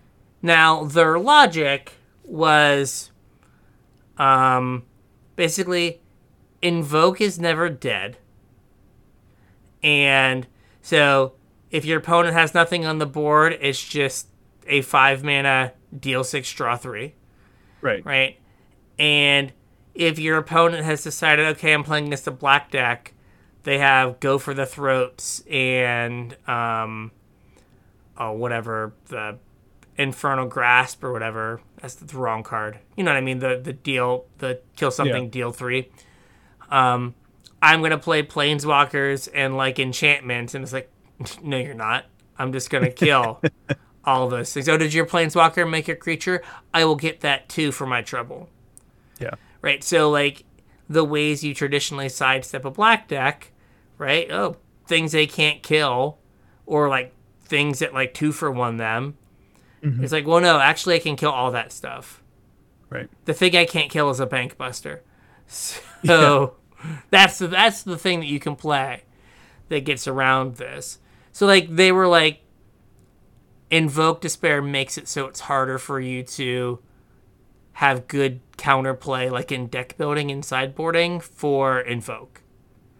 Now 0.42 0.84
their 0.84 1.18
logic 1.20 1.92
was, 2.24 3.10
um, 4.18 4.84
basically, 5.36 6.00
Invoke 6.60 7.20
is 7.20 7.38
never 7.38 7.68
dead, 7.68 8.18
and 9.82 10.46
so 10.82 11.34
if 11.70 11.84
your 11.84 11.98
opponent 11.98 12.34
has 12.34 12.54
nothing 12.54 12.86
on 12.86 12.98
the 12.98 13.06
board, 13.06 13.56
it's 13.60 13.82
just 13.82 14.28
a 14.66 14.82
five 14.82 15.22
mana 15.22 15.72
deal 15.98 16.24
six 16.24 16.52
draw 16.52 16.76
three. 16.76 17.14
Right. 17.80 18.04
Right. 18.04 18.38
And 18.98 19.52
if 19.94 20.18
your 20.18 20.38
opponent 20.38 20.84
has 20.84 21.02
decided, 21.02 21.46
okay, 21.56 21.72
I'm 21.72 21.84
playing 21.84 22.06
against 22.06 22.26
a 22.26 22.32
black 22.32 22.70
deck, 22.70 23.14
they 23.62 23.78
have 23.78 24.20
go 24.20 24.38
for 24.38 24.54
the 24.54 24.66
throats 24.66 25.40
and 25.50 26.36
um, 26.48 27.12
oh 28.16 28.32
whatever 28.32 28.94
the 29.06 29.38
infernal 29.96 30.46
grasp 30.46 31.02
or 31.04 31.12
whatever. 31.12 31.60
That's 31.80 31.94
the 31.94 32.16
wrong 32.16 32.42
card. 32.42 32.78
You 32.96 33.04
know 33.04 33.12
what 33.12 33.18
I 33.18 33.20
mean? 33.20 33.38
The 33.38 33.60
the 33.62 33.72
deal 33.72 34.26
the 34.38 34.60
kill 34.76 34.90
something 34.90 35.24
yeah. 35.24 35.30
deal 35.30 35.52
three. 35.52 35.90
Um, 36.70 37.14
I'm 37.62 37.82
gonna 37.82 37.98
play 37.98 38.22
planeswalkers 38.22 39.28
and 39.32 39.56
like 39.56 39.78
enchantments, 39.78 40.54
and 40.54 40.62
it's 40.62 40.72
like, 40.72 40.90
no, 41.42 41.56
you're 41.56 41.74
not. 41.74 42.06
I'm 42.38 42.52
just 42.52 42.70
gonna 42.70 42.90
kill 42.90 43.40
all 44.04 44.28
those 44.28 44.52
things. 44.52 44.68
Oh, 44.68 44.76
did 44.76 44.94
your 44.94 45.06
planeswalker 45.06 45.68
make 45.68 45.88
a 45.88 45.96
creature? 45.96 46.42
I 46.72 46.84
will 46.84 46.96
get 46.96 47.20
that 47.20 47.48
too 47.48 47.72
for 47.72 47.86
my 47.86 48.02
trouble. 48.02 48.48
Yeah. 49.20 49.34
Right. 49.62 49.82
So 49.82 50.10
like 50.10 50.44
the 50.88 51.04
ways 51.04 51.44
you 51.44 51.54
traditionally 51.54 52.08
sidestep 52.08 52.64
a 52.64 52.70
black 52.70 53.08
deck 53.08 53.52
right? 53.98 54.30
Oh, 54.30 54.56
things 54.86 55.12
they 55.12 55.26
can't 55.26 55.62
kill, 55.62 56.18
or 56.64 56.88
like 56.88 57.12
things 57.42 57.80
that 57.80 57.92
like 57.92 58.14
two 58.14 58.32
for 58.32 58.50
one 58.50 58.78
them. 58.78 59.17
Mm-hmm. 59.82 60.02
It's 60.02 60.12
like, 60.12 60.26
well, 60.26 60.40
no, 60.40 60.58
actually, 60.58 60.96
I 60.96 60.98
can 60.98 61.16
kill 61.16 61.30
all 61.30 61.50
that 61.52 61.72
stuff. 61.72 62.22
Right. 62.90 63.08
The 63.26 63.34
thing 63.34 63.54
I 63.56 63.64
can't 63.64 63.90
kill 63.90 64.10
is 64.10 64.20
a 64.20 64.26
bank 64.26 64.56
buster. 64.56 65.02
So 66.04 66.54
yeah. 66.84 66.98
that's 67.10 67.38
the 67.38 67.48
that's 67.48 67.82
the 67.82 67.98
thing 67.98 68.20
that 68.20 68.26
you 68.26 68.38
can 68.38 68.54
play 68.54 69.02
that 69.68 69.80
gets 69.80 70.06
around 70.06 70.56
this. 70.56 70.98
So 71.32 71.46
like 71.46 71.74
they 71.74 71.90
were 71.90 72.06
like 72.06 72.42
invoke 73.70 74.20
despair 74.20 74.62
makes 74.62 74.96
it 74.96 75.08
so 75.08 75.26
it's 75.26 75.40
harder 75.40 75.78
for 75.78 75.98
you 75.98 76.22
to 76.22 76.78
have 77.72 78.08
good 78.08 78.40
counterplay 78.56 79.30
like 79.30 79.50
in 79.50 79.66
deck 79.66 79.96
building 79.96 80.30
and 80.30 80.42
sideboarding 80.42 81.22
for 81.22 81.80
invoke. 81.80 82.42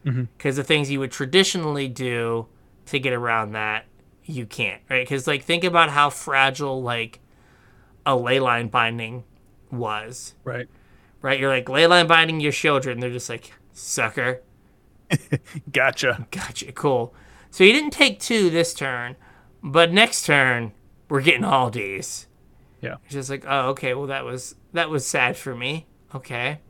Because 0.02 0.16
mm-hmm. 0.16 0.50
the 0.56 0.64
things 0.64 0.90
you 0.90 1.00
would 1.00 1.12
traditionally 1.12 1.88
do 1.88 2.46
to 2.86 2.98
get 2.98 3.12
around 3.12 3.52
that, 3.52 3.84
you 4.28 4.46
can't, 4.46 4.82
right? 4.90 5.02
Because 5.02 5.26
like 5.26 5.42
think 5.42 5.64
about 5.64 5.88
how 5.88 6.10
fragile 6.10 6.82
like 6.82 7.20
a 8.04 8.12
leyline 8.12 8.70
binding 8.70 9.24
was. 9.70 10.34
Right. 10.44 10.68
Right. 11.22 11.40
You're 11.40 11.50
like 11.50 11.66
leyline 11.66 12.06
binding 12.06 12.38
your 12.38 12.52
children. 12.52 13.00
They're 13.00 13.10
just 13.10 13.30
like 13.30 13.52
sucker. 13.72 14.42
gotcha. 15.72 16.26
Gotcha. 16.30 16.70
Cool. 16.72 17.14
So 17.50 17.64
you 17.64 17.72
didn't 17.72 17.92
take 17.92 18.20
two 18.20 18.50
this 18.50 18.74
turn, 18.74 19.16
but 19.62 19.90
next 19.92 20.26
turn 20.26 20.72
we're 21.08 21.22
getting 21.22 21.44
all 21.44 21.70
D's. 21.70 22.26
Yeah. 22.82 22.96
It's 23.06 23.14
just 23.14 23.30
like, 23.30 23.44
oh, 23.48 23.70
okay. 23.70 23.94
Well, 23.94 24.08
that 24.08 24.24
was 24.24 24.54
that 24.74 24.90
was 24.90 25.06
sad 25.06 25.36
for 25.36 25.54
me. 25.54 25.86
Okay. 26.14 26.60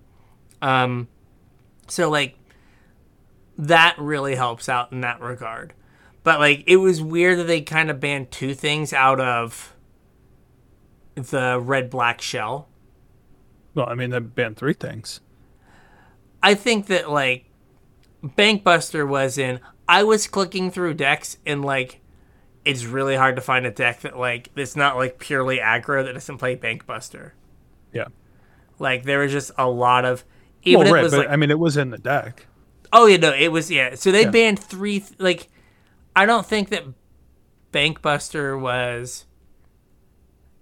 Um. 0.62 1.09
So 1.88 2.09
like, 2.09 2.37
that 3.59 3.97
really 3.99 4.37
helps 4.37 4.69
out 4.69 4.93
in 4.93 5.00
that 5.00 5.21
regard. 5.21 5.75
But 6.25 6.41
like, 6.41 6.65
it 6.67 6.77
was 6.77 7.01
weird 7.01 7.39
that 7.39 7.45
they 7.45 7.61
kind 7.61 7.91
of 7.91 8.01
banned 8.01 8.31
two 8.31 8.55
things 8.55 8.93
out 8.93 9.21
of 9.21 9.75
the 11.15 11.61
red 11.61 11.91
black 11.91 12.21
shell. 12.21 12.69
Well, 13.75 13.89
I 13.89 13.95
mean, 13.95 14.11
they 14.11 14.19
banned 14.19 14.57
three 14.57 14.75
things. 14.75 15.21
I 16.43 16.55
think 16.55 16.87
that 16.87 17.11
like 17.11 17.47
Bankbuster 18.25 19.07
was 19.07 19.39
in. 19.39 19.61
I 19.89 20.05
was 20.05 20.27
clicking 20.27 20.71
through 20.71 20.95
decks 20.95 21.39
and 21.47 21.65
like 21.65 22.01
it's 22.65 22.85
really 22.85 23.17
hard 23.17 23.37
to 23.37 23.43
find 23.43 23.65
a 23.67 23.71
deck 23.71 24.01
that 24.01 24.19
like 24.19 24.51
it's 24.55 24.77
not 24.77 24.97
like 24.97 25.19
purely 25.19 25.59
aggro 25.59 26.05
that 26.05 26.13
doesn't 26.13 26.39
play 26.39 26.57
Bankbuster. 26.57 27.33
Yeah. 27.93 28.09
Like 28.79 29.05
there 29.05 29.21
was 29.21 29.33
just 29.33 29.51
a 29.57 29.69
lot 29.69 30.05
of 30.05 30.25
even 30.63 30.85
well, 30.85 30.93
right, 30.93 31.01
it 31.01 31.03
was 31.05 31.13
but, 31.13 31.19
like 31.21 31.31
I 31.31 31.37
mean 31.37 31.51
it 31.51 31.59
was 31.59 31.77
in 31.77 31.91
the 31.91 31.99
deck. 31.99 32.47
Oh 32.93 33.07
yeah, 33.07 33.17
no, 33.17 33.33
it 33.33 33.49
was 33.49 33.71
yeah. 33.71 33.95
So 33.95 34.13
they 34.13 34.23
Yeah. 34.23 34.31
banned 34.31 34.59
three 34.59 35.05
like 35.19 35.49
I 36.19 36.27
don't 36.27 36.45
think 36.45 36.71
that 36.71 36.85
Bankbuster 37.73 38.61
was 38.61 39.25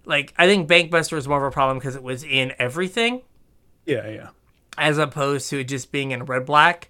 like 0.05 0.33
I 0.37 0.45
think 0.45 0.69
Bankbuster 0.69 1.13
was 1.13 1.27
more 1.27 1.43
of 1.43 1.51
a 1.51 1.53
problem 1.53 1.79
because 1.79 1.95
it 1.95 2.03
was 2.03 2.23
in 2.23 2.53
everything 2.59 3.23
Yeah, 3.85 4.07
yeah. 4.07 4.29
as 4.77 4.99
opposed 4.99 5.49
to 5.49 5.59
it 5.61 5.63
just 5.63 5.91
being 5.91 6.11
in 6.11 6.25
red 6.25 6.45
black. 6.45 6.89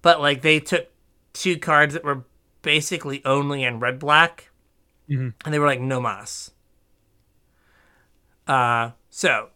But 0.00 0.20
like 0.20 0.40
they 0.40 0.60
took 0.60 0.88
two 1.34 1.58
cards 1.58 1.92
that 1.92 2.04
were 2.04 2.24
basically 2.62 3.22
only 3.26 3.64
in 3.64 3.80
red 3.80 3.98
black, 3.98 4.48
Mhm. 5.10 5.34
and 5.44 5.52
they 5.54 5.58
were 5.58 5.66
like 5.66 5.80
no 5.80 6.00
mas. 6.00 6.52
Uh, 8.46 8.92
so, 9.10 9.50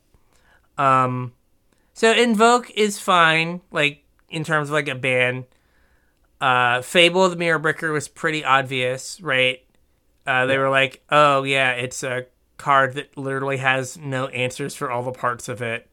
um, 0.77 1.33
so 1.95 2.13
invoke 2.13 2.71
is 2.73 2.99
fine, 2.99 3.61
like 3.71 4.05
in 4.29 4.45
terms 4.45 4.69
of 4.69 4.73
like 4.75 4.89
a 4.89 4.95
ban. 4.95 5.47
Uh, 6.41 6.81
Fable 6.83 7.25
of 7.25 7.33
the 7.33 7.37
Mirror 7.37 7.59
Breaker 7.59 7.93
was 7.93 8.09
pretty 8.09 8.45
obvious, 8.45 9.21
right? 9.21 9.65
Uh, 10.27 10.47
they 10.47 10.59
were 10.59 10.71
like, 10.71 11.03
oh 11.11 11.43
yeah, 11.43 11.73
it's 11.73 12.03
a 12.03 12.27
card 12.57 12.95
that 12.95 13.17
literally 13.17 13.59
has 13.59 13.99
no 13.99 14.29
answers 14.29 14.75
for 14.75 14.91
all 14.91 15.03
the 15.03 15.13
parts 15.13 15.49
of 15.49 15.61
it. 15.63 15.89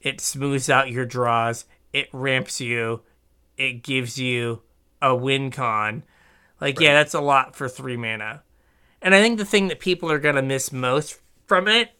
It 0.00 0.20
smooths 0.20 0.70
out 0.70 0.90
your 0.90 1.06
draws. 1.06 1.64
It 1.92 2.08
ramps 2.12 2.60
you. 2.60 3.02
It 3.56 3.82
gives 3.82 4.18
you 4.18 4.62
a 5.00 5.14
win 5.14 5.50
con. 5.50 6.04
Like, 6.60 6.80
yeah, 6.80 6.94
that's 6.94 7.14
a 7.14 7.20
lot 7.20 7.56
for 7.56 7.68
three 7.68 7.96
mana. 7.96 8.42
And 9.00 9.14
I 9.14 9.20
think 9.20 9.38
the 9.38 9.44
thing 9.44 9.68
that 9.68 9.80
people 9.80 10.10
are 10.10 10.18
gonna 10.18 10.42
miss 10.42 10.72
most 10.72 11.20
from 11.46 11.66
it 11.66 11.90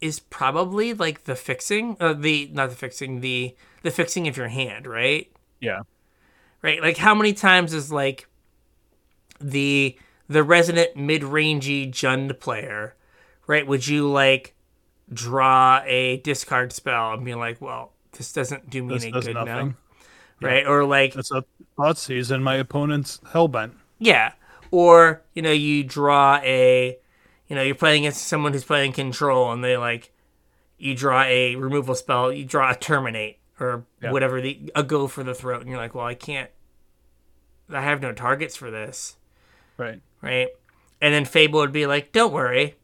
is 0.00 0.20
probably 0.20 0.92
like 0.92 1.24
the 1.24 1.34
fixing, 1.34 1.96
uh, 2.00 2.12
the 2.12 2.50
not 2.52 2.70
the 2.70 2.76
fixing, 2.76 3.20
the 3.20 3.56
the 3.82 3.90
fixing 3.90 4.28
of 4.28 4.36
your 4.36 4.48
hand, 4.48 4.86
right? 4.86 5.32
Yeah. 5.60 5.82
Right. 6.66 6.82
Like, 6.82 6.96
how 6.96 7.14
many 7.14 7.32
times 7.32 7.72
is 7.72 7.92
like 7.92 8.26
the 9.40 9.96
the 10.28 10.42
resident 10.42 10.96
mid 10.96 11.22
rangey 11.22 11.88
Jund 11.88 12.40
player, 12.40 12.96
right? 13.46 13.64
Would 13.64 13.86
you 13.86 14.10
like 14.10 14.56
draw 15.12 15.80
a 15.84 16.16
discard 16.16 16.72
spell 16.72 17.12
and 17.12 17.24
be 17.24 17.34
like, 17.34 17.60
well, 17.60 17.92
this 18.18 18.32
doesn't 18.32 18.68
do 18.68 18.82
me 18.82 18.94
This 18.94 19.04
any 19.04 19.12
good 19.12 19.34
nothing. 19.34 19.76
now, 20.40 20.48
right? 20.48 20.66
Or 20.66 20.84
like, 20.84 21.14
That's 21.14 21.30
a 21.30 21.44
thought 21.76 21.98
season. 21.98 22.42
My 22.42 22.56
opponent's 22.56 23.18
hellbent. 23.18 23.74
Yeah. 24.00 24.32
Or, 24.72 25.22
you 25.34 25.42
know, 25.42 25.52
you 25.52 25.84
draw 25.84 26.40
a 26.42 26.98
you 27.46 27.54
know, 27.54 27.62
you're 27.62 27.76
playing 27.76 28.06
against 28.06 28.26
someone 28.26 28.52
who's 28.52 28.64
playing 28.64 28.92
control 28.92 29.52
and 29.52 29.62
they 29.62 29.76
like 29.76 30.12
you 30.78 30.96
draw 30.96 31.22
a 31.22 31.54
removal 31.54 31.94
spell, 31.94 32.32
you 32.32 32.44
draw 32.44 32.72
a 32.72 32.74
terminate 32.74 33.38
or 33.60 33.84
Yeah. 34.02 34.10
whatever 34.12 34.40
the 34.40 34.70
a 34.74 34.82
go 34.82 35.06
for 35.08 35.22
the 35.22 35.34
throat 35.34 35.60
and 35.60 35.70
you're 35.70 35.78
like, 35.78 35.94
Well, 35.94 36.06
I 36.06 36.14
can't 36.14 36.50
I 37.72 37.82
have 37.82 38.00
no 38.00 38.12
targets 38.12 38.54
for 38.56 38.70
this. 38.70 39.16
Right. 39.76 40.00
Right? 40.22 40.48
And 41.00 41.12
then 41.12 41.24
Fable 41.24 41.60
would 41.60 41.72
be 41.72 41.86
like, 41.86 42.12
Don't 42.12 42.32
worry. 42.32 42.74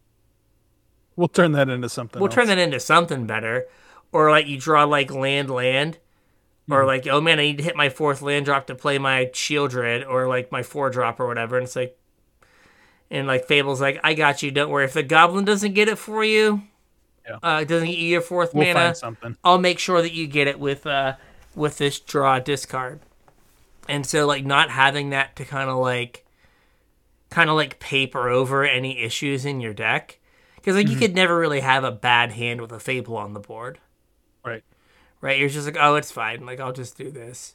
We'll 1.16 1.28
turn 1.28 1.52
that 1.52 1.68
into 1.68 1.88
something. 1.88 2.20
We'll 2.20 2.28
else. 2.28 2.34
turn 2.34 2.46
that 2.48 2.58
into 2.58 2.80
something 2.80 3.26
better. 3.26 3.66
Or 4.12 4.30
like 4.30 4.46
you 4.46 4.58
draw 4.58 4.84
like 4.84 5.10
land 5.12 5.50
land. 5.50 5.98
Hmm. 6.66 6.72
Or 6.74 6.84
like, 6.86 7.06
oh 7.06 7.20
man, 7.20 7.38
I 7.38 7.42
need 7.42 7.58
to 7.58 7.64
hit 7.64 7.76
my 7.76 7.88
fourth 7.88 8.22
land 8.22 8.44
drop 8.46 8.66
to 8.68 8.74
play 8.74 8.98
my 8.98 9.26
Sheoldred 9.26 10.06
or 10.08 10.28
like 10.28 10.50
my 10.52 10.62
four 10.62 10.90
drop 10.90 11.20
or 11.20 11.26
whatever. 11.26 11.56
And 11.58 11.64
it's 11.64 11.76
like 11.76 11.98
and 13.10 13.26
like 13.26 13.46
Fable's 13.46 13.80
like, 13.80 14.00
I 14.02 14.14
got 14.14 14.42
you, 14.42 14.50
don't 14.50 14.70
worry. 14.70 14.86
If 14.86 14.94
the 14.94 15.02
goblin 15.02 15.44
doesn't 15.44 15.74
get 15.74 15.88
it 15.88 15.98
for 15.98 16.24
you, 16.24 16.62
Yeah. 17.28 17.38
uh 17.42 17.60
it 17.62 17.68
doesn't 17.68 17.88
get 17.88 17.98
you 17.98 18.08
your 18.08 18.20
fourth 18.20 18.52
We'll 18.54 18.72
mana, 18.74 18.94
something. 18.94 19.36
I'll 19.44 19.58
make 19.58 19.78
sure 19.78 20.02
that 20.02 20.12
you 20.12 20.26
get 20.26 20.46
it 20.48 20.58
with 20.58 20.86
uh 20.86 21.14
with 21.54 21.78
this 21.78 22.00
draw 22.00 22.38
discard. 22.38 23.00
And 23.88 24.06
so 24.06 24.26
like 24.26 24.44
not 24.44 24.70
having 24.70 25.10
that 25.10 25.36
to 25.36 25.44
kind 25.44 25.68
of 25.70 25.76
like 25.78 26.24
kind 27.30 27.48
of 27.50 27.56
like 27.56 27.78
paper 27.80 28.28
over 28.28 28.64
any 28.64 28.98
issues 29.00 29.44
in 29.44 29.60
your 29.60 29.72
deck 29.74 30.18
because 30.56 30.76
like 30.76 30.88
you 30.88 30.96
could 30.96 31.14
never 31.14 31.38
really 31.38 31.60
have 31.60 31.82
a 31.82 31.90
bad 31.90 32.32
hand 32.32 32.60
with 32.60 32.70
a 32.72 32.78
fable 32.78 33.16
on 33.16 33.32
the 33.34 33.40
board 33.40 33.78
Right. 34.44 34.62
right 35.22 35.38
you're 35.38 35.48
just 35.48 35.64
like 35.66 35.76
oh 35.80 35.94
it's 35.94 36.10
fine 36.12 36.44
like 36.44 36.60
i'll 36.60 36.72
just 36.74 36.96
do 36.98 37.10
this 37.10 37.54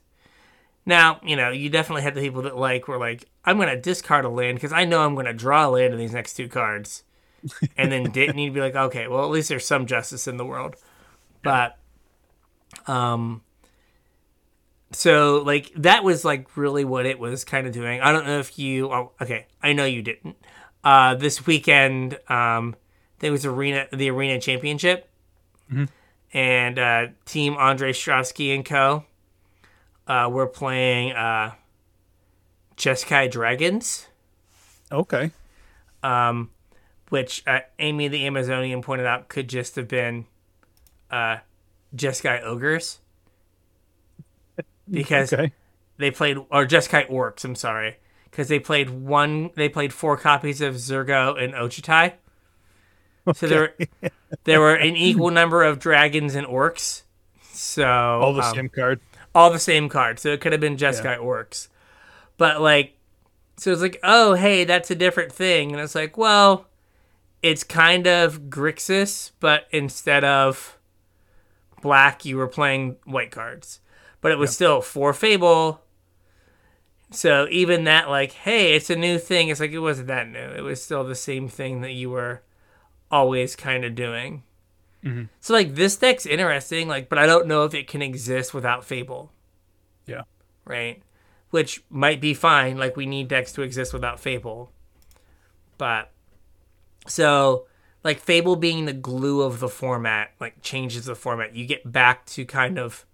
now 0.85 1.19
you 1.23 1.35
know 1.35 1.51
you 1.51 1.69
definitely 1.69 2.01
had 2.01 2.15
the 2.15 2.21
people 2.21 2.41
that 2.41 2.57
like 2.57 2.87
were 2.87 2.97
like 2.97 3.25
i'm 3.45 3.57
gonna 3.59 3.79
discard 3.79 4.25
a 4.25 4.29
land 4.29 4.55
because 4.57 4.73
i 4.73 4.83
know 4.83 5.01
i'm 5.05 5.13
gonna 5.15 5.31
draw 5.33 5.67
a 5.67 5.69
land 5.69 5.93
in 5.93 5.99
these 5.99 6.13
next 6.13 6.33
two 6.33 6.47
cards 6.47 7.03
and 7.77 7.91
then 7.91 8.03
didn't 8.11 8.35
need 8.35 8.47
to 8.47 8.53
be 8.53 8.61
like 8.61 8.75
okay 8.75 9.07
well 9.07 9.23
at 9.23 9.29
least 9.29 9.49
there's 9.49 9.65
some 9.65 9.85
justice 9.85 10.27
in 10.27 10.37
the 10.37 10.45
world. 10.45 10.75
But 11.43 11.77
um 12.87 13.41
so 14.91 15.43
like 15.45 15.71
that 15.75 16.03
was 16.03 16.23
like 16.23 16.55
really 16.55 16.85
what 16.85 17.05
it 17.05 17.19
was 17.19 17.43
kind 17.43 17.67
of 17.67 17.73
doing. 17.73 18.01
I 18.01 18.11
don't 18.11 18.25
know 18.25 18.39
if 18.39 18.57
you 18.57 18.91
oh, 18.91 19.11
okay 19.21 19.47
i 19.61 19.73
know 19.73 19.85
you 19.85 20.01
didn't. 20.01 20.37
Uh 20.83 21.15
this 21.15 21.45
weekend 21.45 22.19
um 22.29 22.75
there 23.19 23.31
was 23.31 23.45
arena 23.45 23.87
the 23.91 24.09
arena 24.09 24.39
championship. 24.39 25.09
And 26.33 26.79
uh 26.79 27.07
team 27.25 27.55
andre 27.57 27.91
Strowski 27.93 28.53
and 28.55 28.63
co 28.65 29.03
uh 30.07 30.29
were 30.31 30.47
playing 30.47 31.11
uh 31.13 31.51
jeskai 32.77 33.29
dragons. 33.29 34.07
Okay. 34.91 35.31
um, 36.03 36.49
which 37.09 37.43
uh, 37.47 37.59
Amy 37.79 38.07
the 38.07 38.25
Amazonian 38.27 38.81
pointed 38.81 39.05
out 39.05 39.29
could 39.29 39.47
just 39.47 39.75
have 39.75 39.87
been 39.87 40.25
uh, 41.11 41.37
Jeskai 41.95 42.41
ogres 42.43 42.99
because 44.89 45.33
Okay. 45.33 45.51
they 45.97 46.11
played 46.11 46.37
or 46.37 46.65
Jeskai 46.65 47.09
orcs. 47.09 47.43
I'm 47.43 47.55
sorry, 47.55 47.97
because 48.25 48.47
they 48.47 48.59
played 48.59 48.89
one. 48.89 49.51
They 49.55 49.69
played 49.69 49.93
four 49.93 50.17
copies 50.17 50.61
of 50.61 50.75
Zurgo 50.75 51.41
and 51.41 51.53
Ojutai. 51.53 52.13
So 53.33 53.45
there, 53.47 53.59
were, 53.59 54.09
there 54.45 54.61
were 54.61 54.75
an 54.75 54.95
equal 54.95 55.31
number 55.31 55.63
of 55.63 55.79
dragons 55.79 56.33
and 56.35 56.47
orcs. 56.47 57.01
So 57.51 57.85
All 57.85 58.33
the 58.33 58.41
um, 58.43 58.55
same 58.55 58.69
card. 58.69 59.01
all 59.35 59.49
the 59.51 59.59
same 59.59 59.89
card. 59.89 60.19
So 60.19 60.29
it 60.29 60.39
could 60.41 60.53
have 60.53 60.61
been 60.61 60.77
Jeskai 60.77 61.17
Orcs. 61.19 61.67
But 62.37 62.61
like 62.61 62.93
so 63.57 63.71
it's 63.71 63.81
like, 63.81 63.99
oh 64.03 64.33
hey, 64.35 64.63
that's 64.63 64.91
a 64.91 64.95
different 64.95 65.31
thing. 65.33 65.71
And 65.73 65.81
it's 65.81 65.95
like, 65.95 66.17
well, 66.17 66.66
it's 67.47 67.63
kind 67.63 68.07
of 68.07 68.49
Grixis, 68.49 69.31
but 69.39 69.67
instead 69.71 70.25
of 70.25 70.77
black, 71.81 72.25
you 72.25 72.35
were 72.35 72.47
playing 72.47 72.97
white 73.05 73.31
cards. 73.31 73.79
But 74.19 74.33
it 74.33 74.37
was 74.37 74.53
still 74.53 74.81
for 74.81 75.13
Fable. 75.13 75.81
So 77.09 77.47
even 77.49 77.85
that, 77.85 78.09
like, 78.09 78.33
hey, 78.33 78.73
it's 78.75 78.89
a 78.89 78.95
new 78.97 79.17
thing. 79.17 79.47
It's 79.47 79.61
like 79.61 79.71
it 79.71 79.79
wasn't 79.79 80.07
that 80.07 80.27
new. 80.27 80.39
It 80.39 80.61
was 80.61 80.83
still 80.83 81.05
the 81.05 81.15
same 81.15 81.47
thing 81.47 81.79
that 81.81 81.93
you 81.93 82.09
were 82.09 82.41
always 83.09 83.55
kind 83.55 83.85
of 83.85 83.95
doing. 83.95 84.43
Mm-hmm. 85.05 85.23
So 85.39 85.53
like 85.53 85.75
this 85.75 85.95
deck's 85.95 86.25
interesting, 86.25 86.89
like, 86.89 87.07
but 87.07 87.17
I 87.17 87.25
don't 87.25 87.47
know 87.47 87.63
if 87.63 87.73
it 87.73 87.87
can 87.87 88.01
exist 88.01 88.53
without 88.53 88.83
Fable, 88.83 89.31
Yeah. 90.05 90.23
right? 90.65 91.01
Which 91.51 91.81
might 91.89 92.19
be 92.19 92.33
fine. 92.33 92.77
Like 92.77 92.97
we 92.97 93.05
need 93.05 93.29
decks 93.29 93.53
to 93.53 93.61
exist 93.61 93.93
without 93.93 94.19
Fable, 94.19 94.73
but 95.77 96.11
so 97.07 97.65
like 98.03 98.19
Fable 98.19 98.55
being 98.55 98.85
the 98.85 98.93
glue 98.93 99.41
of 99.41 99.59
the 99.59 99.67
format, 99.67 100.31
like 100.39 100.61
changes 100.61 101.05
the 101.05 101.15
format. 101.15 101.55
You 101.55 101.65
get 101.65 101.91
back 101.91 102.25
to 102.27 102.45
kind 102.45 102.77
of 102.77 103.05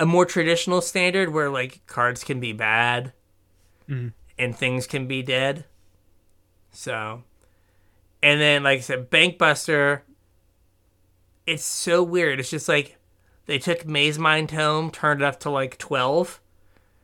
a 0.00 0.06
more 0.06 0.26
traditional 0.26 0.80
standard 0.80 1.32
where 1.32 1.50
like 1.50 1.86
cards 1.86 2.24
can 2.24 2.40
be 2.40 2.52
bad 2.52 3.12
mm-hmm. 3.88 4.08
and 4.38 4.56
things 4.56 4.86
can 4.86 5.06
be 5.06 5.22
dead. 5.22 5.64
So, 6.72 7.22
and 8.22 8.40
then 8.40 8.62
like 8.64 8.78
I 8.78 8.82
said, 8.82 9.10
Bankbuster. 9.10 10.02
It's 11.46 11.64
so 11.64 12.02
weird. 12.02 12.40
It's 12.40 12.50
just 12.50 12.68
like 12.68 12.98
they 13.46 13.60
took 13.60 13.84
Mazemind 13.84 14.48
Tome, 14.48 14.90
turned 14.90 15.22
it 15.22 15.24
up 15.24 15.38
to 15.40 15.50
like 15.50 15.78
12 15.78 16.40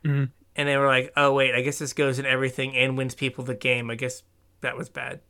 mm-hmm. 0.03 0.25
and 0.57 0.67
they 0.67 0.75
were 0.75 0.87
like, 0.87 1.13
"Oh 1.15 1.31
wait, 1.31 1.55
I 1.55 1.61
guess 1.61 1.79
this 1.79 1.93
goes 1.93 2.19
in 2.19 2.25
everything 2.25 2.75
and 2.75 2.97
wins 2.97 3.15
people 3.15 3.45
the 3.45 3.55
game." 3.55 3.89
I 3.89 3.95
guess 3.95 4.23
that 4.59 4.75
was 4.75 4.89
bad. 4.89 5.21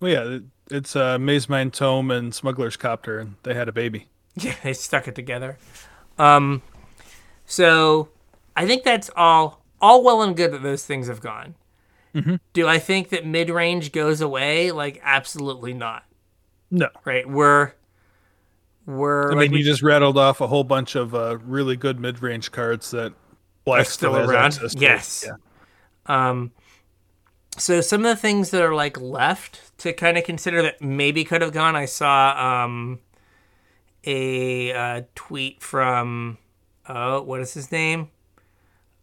Well, 0.00 0.10
yeah, 0.12 0.38
it's 0.70 0.96
uh, 0.96 1.18
Mazemind 1.18 1.72
Tome 1.72 2.10
and 2.10 2.34
Smuggler's 2.34 2.76
Copter, 2.76 3.18
and 3.18 3.34
they 3.42 3.54
had 3.54 3.68
a 3.68 3.72
baby. 3.72 4.06
Yeah, 4.36 4.54
they 4.62 4.72
stuck 4.72 5.08
it 5.08 5.16
together. 5.16 5.58
Um, 6.18 6.62
so 7.46 8.08
I 8.56 8.64
think 8.64 8.84
that's 8.84 9.10
all 9.16 9.62
all 9.80 10.04
well 10.04 10.22
and 10.22 10.36
good 10.36 10.52
that 10.52 10.62
those 10.62 10.86
things 10.86 11.08
have 11.08 11.20
gone. 11.20 11.56
Do 12.52 12.66
I 12.68 12.78
think 12.78 13.08
that 13.10 13.26
mid 13.26 13.50
range 13.50 13.90
goes 13.92 14.20
away? 14.20 14.70
Like, 14.70 15.00
absolutely 15.02 15.74
not. 15.74 16.04
No, 16.70 16.88
Right? 17.04 17.28
We're 17.28 17.72
we're 18.86 19.32
I 19.32 19.34
like 19.34 19.38
mean 19.38 19.52
we- 19.52 19.58
you 19.58 19.64
just 19.64 19.82
rattled 19.82 20.16
off 20.16 20.40
a 20.40 20.46
whole 20.46 20.64
bunch 20.64 20.94
of 20.94 21.14
uh, 21.14 21.38
really 21.44 21.76
good 21.76 21.98
mid-range 22.00 22.50
cards 22.52 22.90
that 22.92 23.12
Black 23.64 23.86
still 23.86 24.14
still, 24.14 24.30
around. 24.30 24.58
Yes. 24.76 25.26
Yeah. 25.26 26.28
Um, 26.28 26.52
so 27.60 27.80
some 27.80 28.04
of 28.04 28.16
the 28.16 28.20
things 28.20 28.50
that 28.50 28.62
are 28.62 28.74
like 28.74 29.00
left 29.00 29.76
to 29.78 29.92
kind 29.92 30.18
of 30.18 30.24
consider 30.24 30.62
that 30.62 30.80
maybe 30.80 31.24
could 31.24 31.42
have 31.42 31.52
gone. 31.52 31.76
I 31.76 31.84
saw 31.84 32.64
um, 32.64 33.00
a 34.04 34.72
uh, 34.72 35.02
tweet 35.14 35.62
from 35.62 36.38
oh, 36.88 37.22
what 37.22 37.40
is 37.40 37.54
his 37.54 37.70
name? 37.70 38.08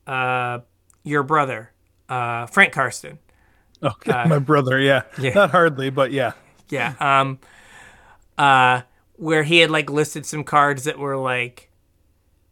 Uh, 0.06 0.60
your 1.04 1.24
brother, 1.24 1.72
uh, 2.10 2.46
Frank 2.48 2.74
Karsten. 2.74 3.20
Okay, 3.82 4.26
my 4.28 4.40
brother. 4.40 4.80
Yeah. 4.80 5.04
Uh, 5.18 5.22
yeah. 5.22 5.34
not 5.34 5.52
hardly, 5.52 5.90
but 5.90 6.12
yeah. 6.12 6.34
Yeah. 6.70 6.96
Um, 7.00 7.40
uh, 8.38 8.82
where 9.16 9.44
he 9.44 9.60
had 9.60 9.72
like 9.72 9.90
listed 9.90 10.26
some 10.26 10.44
cards 10.44 10.84
that 10.84 10.98
were 10.98 11.18
like 11.18 11.70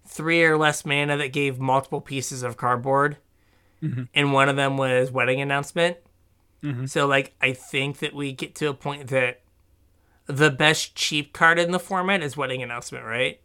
three 0.07 0.43
or 0.43 0.57
less 0.57 0.85
mana 0.85 1.17
that 1.17 1.33
gave 1.33 1.59
multiple 1.59 2.01
pieces 2.01 2.43
of 2.43 2.57
cardboard, 2.57 3.17
Mm-hmm. 3.85 4.03
and 4.13 4.33
one 4.33 4.49
of 4.49 4.55
them 4.55 4.77
was 4.77 5.11
wedding 5.11 5.41
announcement. 5.41 5.97
Mm-hmm. 6.63 6.85
So 6.85 7.07
like, 7.07 7.33
I 7.41 7.53
think 7.53 7.99
that 7.99 8.13
we 8.13 8.31
get 8.31 8.55
to 8.55 8.69
a 8.69 8.73
point 8.73 9.07
that 9.09 9.41
the 10.27 10.49
best 10.49 10.95
cheap 10.95 11.33
card 11.33 11.59
in 11.59 11.71
the 11.71 11.79
format 11.79 12.23
is 12.23 12.35
wedding 12.35 12.63
announcement, 12.63 13.05
right? 13.05 13.39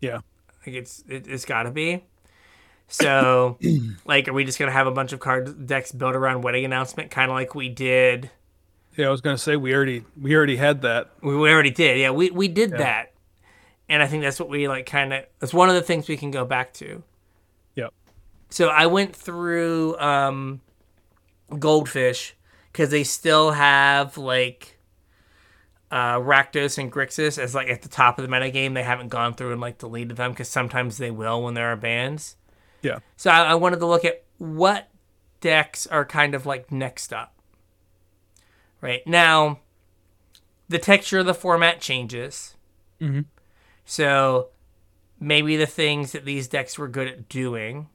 Yeah. 0.00 0.20
Like 0.66 0.76
it's 0.76 1.02
it, 1.08 1.26
it's 1.26 1.44
got 1.44 1.64
to 1.64 1.70
be. 1.70 2.04
So, 2.88 3.58
like, 4.04 4.28
are 4.28 4.32
we 4.32 4.44
just 4.44 4.58
gonna 4.58 4.72
have 4.72 4.86
a 4.86 4.92
bunch 4.92 5.12
of 5.12 5.20
card 5.20 5.66
decks 5.66 5.92
built 5.92 6.14
around 6.14 6.42
wedding 6.42 6.64
announcement, 6.64 7.10
kind 7.10 7.30
of 7.30 7.34
like 7.34 7.54
we 7.54 7.68
did? 7.68 8.30
Yeah, 8.96 9.08
I 9.08 9.10
was 9.10 9.20
gonna 9.20 9.38
say 9.38 9.56
we 9.56 9.74
already 9.74 10.04
we 10.20 10.34
already 10.34 10.56
had 10.56 10.82
that. 10.82 11.10
We, 11.20 11.36
we 11.36 11.50
already 11.50 11.70
did. 11.70 11.98
Yeah, 11.98 12.10
we, 12.10 12.30
we 12.30 12.48
did 12.48 12.70
that. 12.72 13.12
And 13.88 14.02
I 14.02 14.06
think 14.06 14.22
that's 14.22 14.40
what 14.40 14.48
we 14.48 14.68
like 14.68 14.86
kind 14.86 15.12
of 15.12 15.24
that's 15.38 15.54
one 15.54 15.68
of 15.68 15.74
the 15.74 15.82
things 15.82 16.08
we 16.08 16.16
can 16.16 16.30
go 16.30 16.44
back 16.44 16.72
to. 16.74 17.02
So 18.56 18.68
I 18.68 18.86
went 18.86 19.14
through 19.14 19.98
um 19.98 20.62
Goldfish 21.58 22.34
cuz 22.72 22.88
they 22.88 23.04
still 23.04 23.50
have 23.50 24.16
like 24.16 24.78
uh 25.90 26.14
Rakdos 26.14 26.78
and 26.78 26.90
Grixis 26.90 27.36
as 27.36 27.54
like 27.54 27.68
at 27.68 27.82
the 27.82 27.90
top 27.90 28.18
of 28.18 28.26
the 28.26 28.34
metagame. 28.34 28.72
They 28.72 28.82
haven't 28.82 29.08
gone 29.08 29.34
through 29.34 29.52
and 29.52 29.60
like 29.60 29.76
deleted 29.76 30.16
them 30.16 30.34
cuz 30.34 30.48
sometimes 30.48 30.96
they 30.96 31.10
will 31.10 31.42
when 31.42 31.52
there 31.52 31.70
are 31.70 31.76
bans. 31.76 32.36
Yeah. 32.80 33.00
So 33.18 33.30
I, 33.30 33.42
I 33.42 33.54
wanted 33.56 33.80
to 33.80 33.86
look 33.86 34.06
at 34.06 34.24
what 34.38 34.88
decks 35.42 35.86
are 35.88 36.06
kind 36.06 36.34
of 36.34 36.46
like 36.46 36.72
next 36.72 37.12
up. 37.12 37.34
Right 38.80 39.06
now, 39.06 39.58
the 40.66 40.78
texture 40.78 41.18
of 41.18 41.26
the 41.26 41.34
format 41.34 41.82
changes. 41.82 42.54
Mhm. 43.02 43.26
So 43.84 44.48
maybe 45.20 45.58
the 45.58 45.66
things 45.66 46.12
that 46.12 46.24
these 46.24 46.48
decks 46.48 46.78
were 46.78 46.88
good 46.88 47.06
at 47.06 47.28
doing 47.28 47.90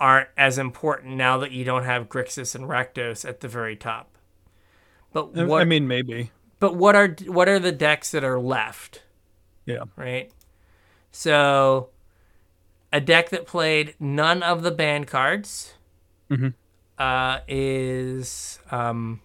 aren't 0.00 0.28
as 0.36 0.58
important 0.58 1.16
now 1.16 1.38
that 1.38 1.50
you 1.50 1.64
don't 1.64 1.84
have 1.84 2.08
Grixis 2.08 2.54
and 2.54 2.64
Rakdos 2.64 3.28
at 3.28 3.40
the 3.40 3.48
very 3.48 3.76
top. 3.76 4.16
But 5.12 5.36
I- 5.36 5.44
what 5.44 5.62
I 5.62 5.64
mean, 5.64 5.88
maybe. 5.88 6.30
but 6.60 6.76
what 6.76 6.94
are 6.94 7.16
what 7.26 7.48
are 7.48 7.58
the 7.58 7.72
decks 7.72 8.10
that 8.12 8.24
are 8.24 8.38
left? 8.38 9.02
Yeah. 9.66 9.84
right? 9.96 10.30
So, 11.10 11.90
a 12.92 13.00
deck 13.00 13.28
that 13.30 13.46
played 13.46 13.94
none 14.00 14.42
of 14.42 14.62
the 14.62 14.70
banned 14.70 15.06
cards 15.06 15.74
mm-hmm. 16.30 16.48
uh, 16.96 17.40
is 17.46 18.60
um, 18.70 19.20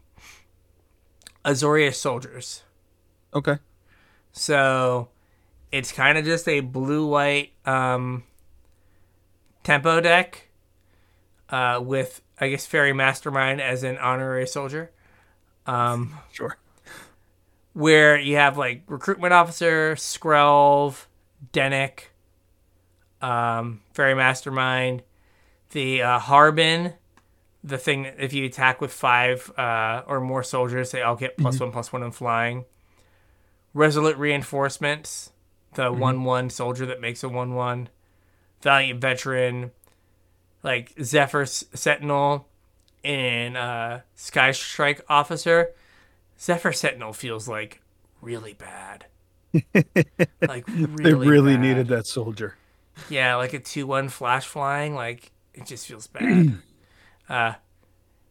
Azorius 1.46 1.96
Soldiers. 1.96 2.64
Okay. 3.34 3.58
So, 4.34 5.10
it's 5.72 5.92
kind 5.92 6.18
of 6.18 6.26
just 6.26 6.48
a 6.48 6.60
blue 6.60 7.08
white 7.08 7.54
um, 7.66 8.24
tempo 9.64 10.02
deck 10.02 10.50
uh, 11.54 11.80
with, 11.80 12.22
I 12.40 12.50
guess, 12.50 12.66
Fairy 12.66 12.94
Mastermind 12.94 13.62
as 13.62 13.84
an 13.84 13.98
honorary 14.00 14.48
soldier. 14.48 14.92
Um, 15.68 16.18
Sure. 16.32 16.58
where 17.74 18.18
you 18.20 18.36
have 18.38 18.58
like 18.58 18.82
recruitment 18.88 19.34
officer, 19.34 19.94
Skrelv, 19.96 21.06
Dennick, 21.54 22.06
um, 23.22 23.82
Fairy 23.94 24.16
Mastermind, 24.16 25.04
the 25.72 26.02
uh, 26.02 26.20
Harbin, 26.20 26.94
the 27.64 27.78
thing 27.78 28.04
that 28.04 28.16
if 28.20 28.34
you 28.34 28.46
attack 28.46 28.82
with 28.82 28.92
five 28.92 29.52
uh, 29.58 30.02
or 30.08 30.20
more 30.20 30.44
soldiers, 30.44 30.90
they 30.92 31.02
all 31.04 31.16
get 31.16 31.38
plus 31.38 31.60
one 31.60 31.72
plus 31.72 31.94
one 31.94 32.02
in 32.04 32.12
flying. 32.12 32.66
Resolute 33.76 34.18
reinforcements, 34.18 35.32
the 35.76 35.92
one 35.94 36.24
one 36.24 36.50
soldier 36.50 36.86
that 36.88 37.00
makes 37.00 37.24
a 37.24 37.30
one 37.30 37.54
one. 37.54 37.90
Valiant 38.62 39.00
veteran, 39.00 39.72
like 40.64 40.94
Zephyr 41.02 41.44
S- 41.44 41.66
Sentinel, 41.74 42.48
and 43.04 43.58
uh, 43.58 44.00
Sky 44.16 44.52
Strike 44.52 45.02
officer. 45.10 45.72
Zephyr 46.40 46.74
Sentinel 46.74 47.14
feels 47.14 47.48
like 47.48 47.82
really 48.22 48.54
bad. 48.54 49.06
like 50.48 50.66
really 50.68 51.14
They 51.14 51.14
really 51.14 51.58
bad. 51.58 51.62
needed 51.62 51.88
that 51.90 52.08
soldier. 52.08 52.56
Yeah, 53.08 53.36
like 53.36 53.54
a 53.54 53.60
two 53.60 53.88
one 53.88 54.10
flash 54.10 54.46
flying, 54.48 54.96
like 54.96 55.32
it 55.54 55.66
just 55.66 55.88
feels 55.88 56.08
bad. 56.08 56.48
uh 57.30 57.54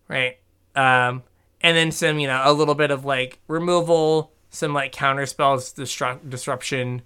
right. 0.08 0.38
Um 0.74 1.24
and 1.62 1.76
then 1.76 1.92
some, 1.92 2.18
you 2.18 2.26
know, 2.26 2.42
a 2.44 2.52
little 2.52 2.74
bit 2.74 2.90
of 2.90 3.04
like 3.04 3.38
removal, 3.48 4.32
some 4.50 4.74
like 4.74 4.92
counter 4.92 5.26
spells, 5.26 5.72
disrupt 5.72 6.28
disruption. 6.28 7.02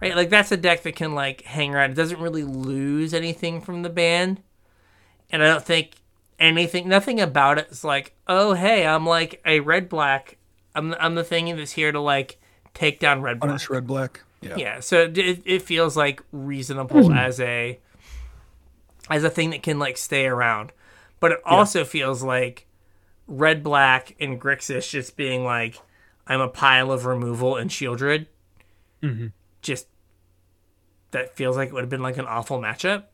Right? 0.00 0.16
Like 0.16 0.30
that's 0.30 0.52
a 0.52 0.56
deck 0.56 0.82
that 0.82 0.96
can 0.96 1.14
like 1.14 1.42
hang 1.42 1.74
around. 1.74 1.92
It 1.92 1.94
doesn't 1.94 2.20
really 2.20 2.44
lose 2.44 3.14
anything 3.14 3.60
from 3.60 3.82
the 3.82 3.90
ban. 3.90 4.40
And 5.32 5.42
I 5.42 5.46
don't 5.48 5.64
think 5.64 5.92
anything 6.38 6.88
nothing 6.88 7.20
about 7.20 7.58
it 7.58 7.68
is 7.70 7.82
like, 7.84 8.14
oh 8.28 8.52
hey, 8.54 8.86
I'm 8.86 9.06
like 9.06 9.40
a 9.46 9.60
red 9.60 9.88
black. 9.88 10.36
I'm 10.74 10.94
I'm 11.00 11.14
the 11.14 11.24
thing 11.24 11.54
that's 11.56 11.72
here 11.72 11.90
to 11.90 12.00
like 12.00 12.38
take 12.74 13.00
down 13.00 13.22
red 13.22 13.40
black. 13.40 13.48
Punish 13.50 13.70
red 13.70 13.86
black. 13.86 14.20
Yeah. 14.42 14.56
Yeah, 14.56 14.80
so 14.80 15.02
it, 15.02 15.16
it- 15.18 15.42
it 15.44 15.62
feels 15.62 15.96
like 15.96 16.22
reasonable 16.32 17.12
as 17.12 17.38
a 17.40 17.78
as 19.10 19.24
a 19.24 19.30
thing 19.30 19.50
that 19.50 19.62
can 19.62 19.78
like 19.78 19.96
stay 19.96 20.26
around, 20.26 20.72
but 21.20 21.32
it 21.32 21.38
also 21.44 21.84
feels 21.84 22.22
like 22.22 22.66
red 23.28 23.62
black 23.62 24.14
and 24.20 24.40
Grixis 24.40 24.88
just 24.90 25.16
being 25.16 25.44
like 25.44 25.80
I'm 26.26 26.40
a 26.40 26.48
pile 26.48 26.90
of 26.92 27.04
removal 27.06 27.56
and 27.56 27.70
Sheoldred. 27.70 28.26
Mm-hmm. 29.02 29.28
Just 29.60 29.86
that 31.12 31.36
feels 31.36 31.56
like 31.56 31.68
it 31.68 31.74
would 31.74 31.82
have 31.82 31.90
been 31.90 32.02
like 32.02 32.16
an 32.16 32.26
awful 32.26 32.58
matchup. 32.60 33.04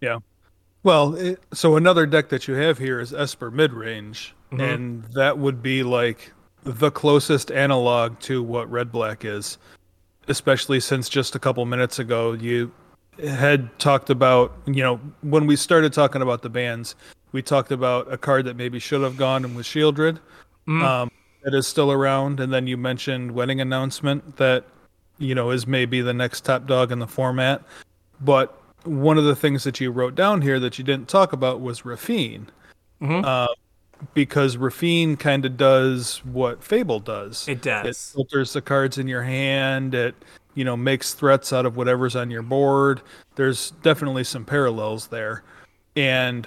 Yeah. 0.00 0.18
Well, 0.84 1.14
it, 1.16 1.42
so 1.52 1.76
another 1.76 2.06
deck 2.06 2.28
that 2.28 2.46
you 2.46 2.54
have 2.54 2.78
here 2.78 3.00
is 3.00 3.12
Esper 3.12 3.50
mid 3.50 3.72
range, 3.72 4.34
Mm-hmm. 4.52 4.60
and 4.60 5.04
that 5.14 5.38
would 5.38 5.62
be 5.64 5.82
like 5.82 6.32
the 6.62 6.90
closest 6.90 7.50
analog 7.50 8.20
to 8.20 8.40
what 8.40 8.70
red 8.70 8.92
black 8.92 9.24
is, 9.24 9.58
especially 10.28 10.78
since 10.78 11.08
just 11.08 11.34
a 11.34 11.40
couple 11.40 11.64
minutes 11.66 11.98
ago 11.98 12.34
you 12.34 12.70
had 13.26 13.76
talked 13.80 14.10
about, 14.10 14.52
you 14.66 14.82
know, 14.82 14.96
when 15.22 15.46
we 15.46 15.56
started 15.56 15.92
talking 15.92 16.22
about 16.22 16.42
the 16.42 16.48
bans, 16.50 16.94
we 17.32 17.42
talked 17.42 17.72
about 17.72 18.12
a 18.12 18.16
card 18.16 18.44
that 18.44 18.54
maybe 18.56 18.78
should 18.78 19.02
have 19.02 19.16
gone 19.16 19.44
and 19.44 19.56
was 19.56 19.66
Sheoldred. 19.66 20.18
mm. 20.68 20.82
um, 20.82 21.10
that 21.42 21.52
is 21.54 21.66
still 21.66 21.90
around, 21.90 22.38
and 22.40 22.52
then 22.52 22.66
you 22.66 22.76
mentioned 22.76 23.32
wedding 23.32 23.60
announcement 23.60 24.36
that 24.36 24.64
you 25.18 25.34
know 25.34 25.50
is 25.50 25.66
maybe 25.66 26.00
the 26.00 26.14
next 26.14 26.42
top 26.44 26.66
dog 26.66 26.92
in 26.92 27.00
the 27.00 27.06
format. 27.08 27.62
But 28.20 28.56
one 28.84 29.18
of 29.18 29.24
the 29.24 29.36
things 29.36 29.64
that 29.64 29.80
you 29.80 29.90
wrote 29.90 30.14
down 30.14 30.42
here 30.42 30.60
that 30.60 30.78
you 30.78 30.84
didn't 30.84 31.08
talk 31.08 31.32
about 31.32 31.60
was 31.60 31.82
Raffine. 31.82 32.46
Mm-hmm. 33.00 33.24
Uh, 33.24 33.48
because 34.12 34.56
Raffine 34.56 35.18
kind 35.18 35.44
of 35.44 35.56
does 35.56 36.18
what 36.24 36.62
Fable 36.62 37.00
does. 37.00 37.48
It 37.48 37.62
does. 37.62 37.86
It 37.86 38.14
filters 38.14 38.52
the 38.52 38.62
cards 38.62 38.98
in 38.98 39.08
your 39.08 39.22
hand. 39.22 39.94
It 39.94 40.14
you 40.54 40.64
know 40.64 40.76
makes 40.76 41.14
threats 41.14 41.52
out 41.52 41.66
of 41.66 41.76
whatever's 41.76 42.16
on 42.16 42.30
your 42.30 42.42
board. 42.42 43.00
There's 43.36 43.70
definitely 43.82 44.24
some 44.24 44.44
parallels 44.44 45.08
there, 45.08 45.42
and 45.96 46.46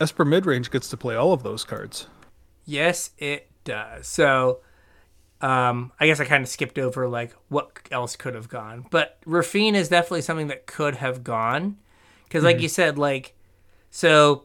Esper 0.00 0.24
Midrange 0.24 0.70
gets 0.70 0.88
to 0.90 0.96
play 0.96 1.14
all 1.14 1.32
of 1.32 1.42
those 1.42 1.64
cards. 1.64 2.06
Yes, 2.64 3.10
it 3.18 3.48
does. 3.64 4.06
So, 4.06 4.60
um, 5.42 5.90
I 5.98 6.06
guess 6.06 6.20
I 6.20 6.24
kind 6.24 6.42
of 6.42 6.48
skipped 6.48 6.78
over 6.78 7.08
like 7.08 7.34
what 7.48 7.72
else 7.90 8.14
could 8.14 8.34
have 8.34 8.48
gone, 8.48 8.86
but 8.90 9.18
Raffine 9.26 9.74
is 9.74 9.88
definitely 9.88 10.22
something 10.22 10.46
that 10.46 10.66
could 10.66 10.96
have 10.96 11.24
gone 11.24 11.78
because, 12.24 12.44
like 12.44 12.56
mm-hmm. 12.56 12.62
you 12.62 12.68
said, 12.68 12.96
like 12.96 13.34
so 13.90 14.44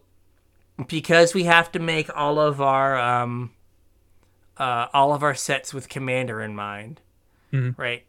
because 0.87 1.33
we 1.35 1.43
have 1.43 1.71
to 1.71 1.79
make 1.79 2.15
all 2.15 2.39
of 2.39 2.59
our 2.61 2.97
um, 2.97 3.51
uh, 4.57 4.87
all 4.91 5.13
of 5.13 5.21
our 5.21 5.35
sets 5.35 5.71
with 5.73 5.87
commander 5.87 6.41
in 6.41 6.55
mind, 6.55 6.99
mm-hmm. 7.53 7.79
right? 7.79 8.03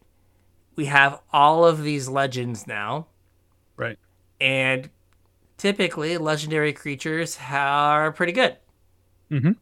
We 0.74 0.86
have 0.86 1.20
all 1.30 1.66
of 1.66 1.82
these 1.82 2.08
legends 2.08 2.66
now, 2.66 3.06
right? 3.76 3.98
And 4.40 4.88
typically, 5.58 6.16
legendary 6.16 6.72
creatures 6.72 7.38
are 7.50 8.12
pretty 8.12 8.32
good. 8.32 8.56
Mm-hmm. 9.30 9.52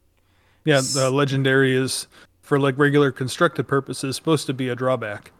Yeah, 0.63 0.81
the 0.93 1.09
legendary 1.11 1.75
is 1.75 2.07
for 2.47 2.59
like 2.59 2.77
regular 2.77 3.11
constructed 3.11 3.67
purposes 3.67 4.15
supposed 4.15 4.47
to 4.47 4.53
be 4.53 4.69
a 4.69 4.75
drawback. 4.75 5.31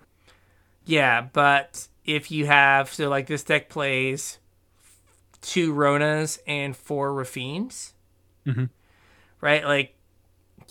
Yeah, 0.86 1.28
but 1.34 1.88
if 2.06 2.32
you 2.32 2.46
have 2.46 2.94
so 2.94 3.10
like 3.10 3.28
this 3.28 3.44
deck 3.44 3.70
plays 3.70 4.40
two 5.42 5.74
Ronas 5.74 6.40
and 6.46 6.76
four 6.76 7.12
Raffines, 7.12 7.94
Mm-hmm. 8.48 8.66
Right? 9.42 9.64
Like, 9.66 9.94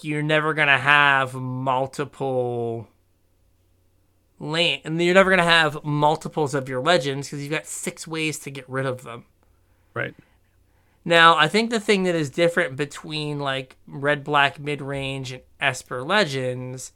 you're 0.00 0.22
never 0.22 0.54
going 0.54 0.68
to 0.68 0.78
have 0.78 1.34
multiple 1.34 2.88
land, 4.38 4.82
and 4.84 5.00
you're 5.00 5.14
never 5.14 5.30
going 5.30 5.38
to 5.38 5.44
have 5.44 5.84
multiples 5.84 6.54
of 6.54 6.68
your 6.68 6.80
legends 6.80 7.28
because 7.28 7.42
you've 7.42 7.52
got 7.52 7.66
six 7.66 8.06
ways 8.08 8.38
to 8.40 8.50
get 8.50 8.68
rid 8.68 8.86
of 8.86 9.02
them. 9.04 9.24
Right. 9.94 10.14
Now, 11.08 11.36
I 11.36 11.46
think 11.46 11.70
the 11.70 11.78
thing 11.78 12.02
that 12.02 12.16
is 12.16 12.30
different 12.30 12.74
between 12.74 13.38
like 13.38 13.76
red 13.86 14.24
black 14.24 14.58
mid 14.58 14.82
range 14.82 15.30
and 15.30 15.42
Esper 15.60 16.02
Legends 16.02 16.90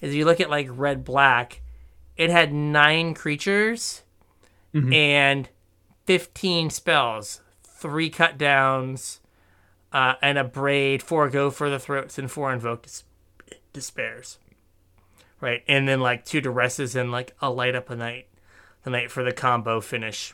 is 0.00 0.10
if 0.10 0.14
you 0.14 0.24
look 0.24 0.40
at 0.40 0.48
like 0.48 0.68
red 0.70 1.04
black, 1.04 1.60
it 2.16 2.30
had 2.30 2.52
nine 2.52 3.14
creatures 3.14 4.04
mm-hmm. 4.72 4.92
and 4.92 5.48
15 6.06 6.70
spells, 6.70 7.40
three 7.64 8.08
cut 8.08 8.38
downs, 8.38 9.18
uh, 9.92 10.14
and 10.22 10.38
Abrade, 10.38 11.02
four 11.02 11.28
go 11.28 11.50
for 11.50 11.68
the 11.68 11.80
throats, 11.80 12.16
and 12.16 12.30
four 12.30 12.52
invoke 12.52 12.82
dis- 12.82 13.02
despairs. 13.72 14.38
Right, 15.40 15.64
and 15.66 15.88
then 15.88 16.00
like 16.00 16.24
two 16.24 16.40
duresses 16.40 16.94
and 16.94 17.10
like 17.10 17.34
a 17.42 17.50
light 17.50 17.74
up 17.74 17.90
a 17.90 17.96
night, 17.96 18.28
the 18.84 18.90
night 18.90 19.10
for 19.10 19.24
the 19.24 19.32
combo 19.32 19.80
finish 19.80 20.32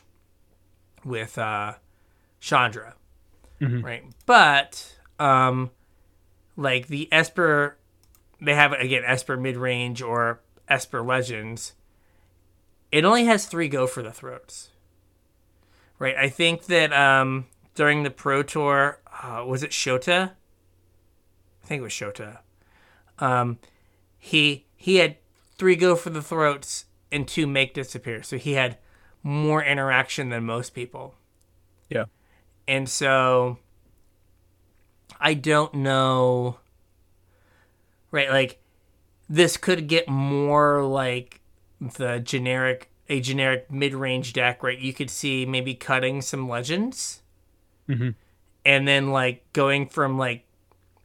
with 1.03 1.39
uh, 1.39 1.73
Chandra. 2.39 2.93
Mm-hmm. 3.65 3.85
Right, 3.85 4.03
but 4.25 4.95
um, 5.19 5.71
like 6.55 6.87
the 6.87 7.07
Esper, 7.11 7.77
they 8.41 8.55
have 8.55 8.71
again 8.73 9.03
Esper 9.05 9.37
mid 9.37 9.57
range 9.57 10.01
or 10.01 10.41
Esper 10.67 11.01
Legends. 11.01 11.73
It 12.91 13.03
only 13.03 13.25
has 13.25 13.45
three 13.45 13.67
go 13.67 13.87
for 13.87 14.01
the 14.01 14.11
throats 14.11 14.69
right? 15.99 16.15
I 16.15 16.29
think 16.29 16.65
that 16.65 16.93
um, 16.93 17.45
during 17.75 18.03
the 18.03 18.11
Pro 18.11 18.43
Tour, 18.43 18.99
uh, 19.21 19.43
was 19.45 19.63
it 19.63 19.71
Shota? 19.71 20.31
I 21.63 21.67
think 21.67 21.79
it 21.79 21.83
was 21.83 21.93
Shota. 21.93 22.39
Um, 23.19 23.59
he 24.17 24.65
he 24.75 24.97
had 24.97 25.17
three 25.57 25.75
go 25.75 25.95
for 25.95 26.09
the 26.09 26.21
throats 26.21 26.85
and 27.11 27.27
two 27.27 27.47
make 27.47 27.73
disappear, 27.73 28.23
so 28.23 28.37
he 28.37 28.53
had 28.53 28.77
more 29.23 29.63
interaction 29.63 30.29
than 30.29 30.43
most 30.43 30.73
people. 30.73 31.15
Yeah, 31.89 32.05
and 32.67 32.89
so 32.89 33.59
I 35.19 35.33
don't 35.33 35.73
know. 35.73 36.57
Right, 38.11 38.29
like 38.29 38.61
this 39.27 39.57
could 39.57 39.87
get 39.87 40.07
more 40.07 40.83
like 40.83 41.41
the 41.79 42.19
generic 42.19 42.89
a 43.09 43.19
generic 43.19 43.69
mid-range 43.71 44.33
deck, 44.33 44.63
right? 44.63 44.79
You 44.79 44.93
could 44.93 45.09
see 45.09 45.45
maybe 45.45 45.75
cutting 45.75 46.21
some 46.21 46.49
legends, 46.49 47.21
mm-hmm. 47.87 48.11
and 48.65 48.87
then 48.87 49.11
like 49.11 49.43
going 49.53 49.87
from 49.87 50.17
like 50.17 50.45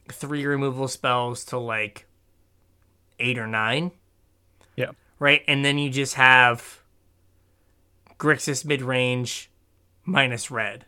three 0.09 0.45
removal 0.45 0.87
spells 0.87 1.43
to 1.45 1.57
like 1.57 2.07
eight 3.19 3.37
or 3.37 3.47
nine. 3.47 3.91
Yeah. 4.75 4.91
Right, 5.19 5.43
and 5.47 5.63
then 5.63 5.77
you 5.77 5.89
just 5.89 6.15
have 6.15 6.81
Grixis 8.17 8.65
mid-range 8.65 9.51
minus 10.03 10.49
red. 10.49 10.85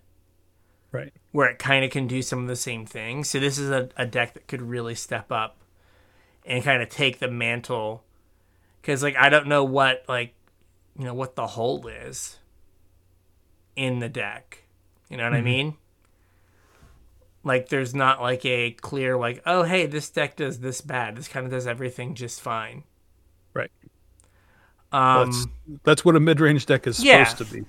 Right. 0.93 1.11
Where 1.31 1.49
it 1.49 1.57
kind 1.57 1.83
of 1.83 1.89
can 1.89 2.05
do 2.07 2.21
some 2.21 2.43
of 2.43 2.47
the 2.47 2.55
same 2.55 2.85
things. 2.85 3.27
So 3.27 3.39
this 3.39 3.57
is 3.57 3.71
a, 3.71 3.89
a 3.97 4.05
deck 4.05 4.35
that 4.35 4.47
could 4.47 4.61
really 4.61 4.93
step 4.93 5.31
up 5.31 5.57
and 6.45 6.63
kind 6.63 6.83
of 6.83 6.89
take 6.89 7.17
the 7.17 7.27
mantle. 7.27 8.03
Because 8.79 9.01
like 9.01 9.15
I 9.17 9.29
don't 9.29 9.47
know 9.47 9.63
what 9.63 10.05
like 10.07 10.35
you 10.97 11.03
know 11.03 11.15
what 11.15 11.35
the 11.35 11.47
hole 11.47 11.87
is 11.87 12.37
in 13.75 13.99
the 13.99 14.07
deck. 14.07 14.65
You 15.09 15.17
know 15.17 15.23
what 15.23 15.33
mm-hmm. 15.33 15.47
I 15.47 15.51
mean? 15.51 15.73
Like 17.43 17.69
there's 17.69 17.95
not 17.95 18.21
like 18.21 18.45
a 18.45 18.71
clear 18.71 19.17
like, 19.17 19.41
oh 19.47 19.63
hey, 19.63 19.87
this 19.87 20.11
deck 20.11 20.35
does 20.35 20.59
this 20.59 20.79
bad. 20.79 21.15
This 21.15 21.27
kind 21.27 21.43
of 21.43 21.51
does 21.51 21.65
everything 21.65 22.13
just 22.13 22.39
fine. 22.39 22.83
Right. 23.55 23.71
Um 24.91 25.31
that's, 25.31 25.47
that's 25.83 26.05
what 26.05 26.15
a 26.15 26.19
mid-range 26.19 26.67
deck 26.67 26.85
is 26.85 27.03
yeah. 27.03 27.23
supposed 27.23 27.49
to 27.49 27.61
be. 27.61 27.65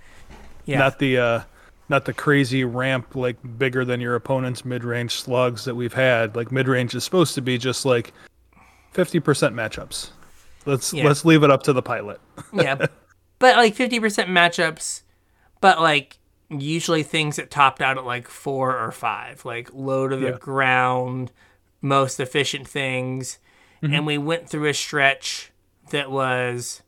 Yeah. 0.66 0.80
Not 0.80 0.98
the 0.98 1.16
uh 1.16 1.40
not 1.88 2.04
the 2.04 2.12
crazy 2.12 2.64
ramp 2.64 3.14
like 3.14 3.36
bigger 3.58 3.84
than 3.84 4.00
your 4.00 4.14
opponent's 4.14 4.64
mid-range 4.64 5.12
slugs 5.12 5.64
that 5.64 5.74
we've 5.74 5.94
had. 5.94 6.34
Like 6.36 6.50
mid-range 6.50 6.94
is 6.94 7.04
supposed 7.04 7.34
to 7.34 7.42
be 7.42 7.58
just 7.58 7.84
like 7.84 8.12
50% 8.94 9.20
matchups. 9.54 10.10
Let's 10.66 10.92
yeah. 10.94 11.04
let's 11.04 11.24
leave 11.24 11.42
it 11.42 11.50
up 11.50 11.62
to 11.64 11.72
the 11.72 11.82
pilot. 11.82 12.20
yeah. 12.52 12.86
but 13.38 13.56
like 13.56 13.74
50% 13.74 14.00
matchups, 14.28 15.02
but 15.60 15.80
like 15.80 16.18
usually 16.48 17.02
things 17.02 17.36
that 17.36 17.50
topped 17.50 17.80
out 17.82 17.98
at 17.98 18.04
like 18.04 18.28
four 18.28 18.78
or 18.78 18.90
five, 18.92 19.44
like 19.44 19.70
low 19.72 20.08
to 20.08 20.16
the 20.16 20.30
yeah. 20.30 20.38
ground, 20.38 21.32
most 21.82 22.18
efficient 22.18 22.66
things. 22.66 23.38
Mm-hmm. 23.82 23.94
And 23.94 24.06
we 24.06 24.16
went 24.16 24.48
through 24.48 24.68
a 24.68 24.74
stretch 24.74 25.52
that 25.90 26.10
was 26.10 26.82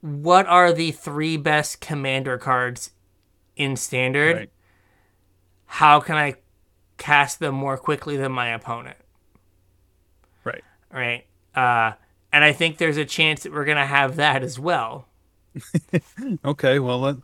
what 0.00 0.46
are 0.46 0.72
the 0.72 0.92
three 0.92 1.36
best 1.36 1.80
commander 1.80 2.38
cards 2.38 2.92
in 3.60 3.76
standard? 3.76 4.36
Right. 4.36 4.50
How 5.66 6.00
can 6.00 6.16
I 6.16 6.34
cast 6.96 7.38
them 7.38 7.54
more 7.54 7.76
quickly 7.76 8.16
than 8.16 8.32
my 8.32 8.48
opponent? 8.48 8.96
Right. 10.44 10.64
Right. 10.92 11.26
Uh, 11.54 11.92
and 12.32 12.44
I 12.44 12.52
think 12.52 12.78
there's 12.78 12.96
a 12.96 13.04
chance 13.04 13.42
that 13.42 13.52
we're 13.52 13.64
gonna 13.64 13.86
have 13.86 14.16
that 14.16 14.42
as 14.42 14.58
well. 14.58 15.06
okay, 16.44 16.78
well, 16.78 17.20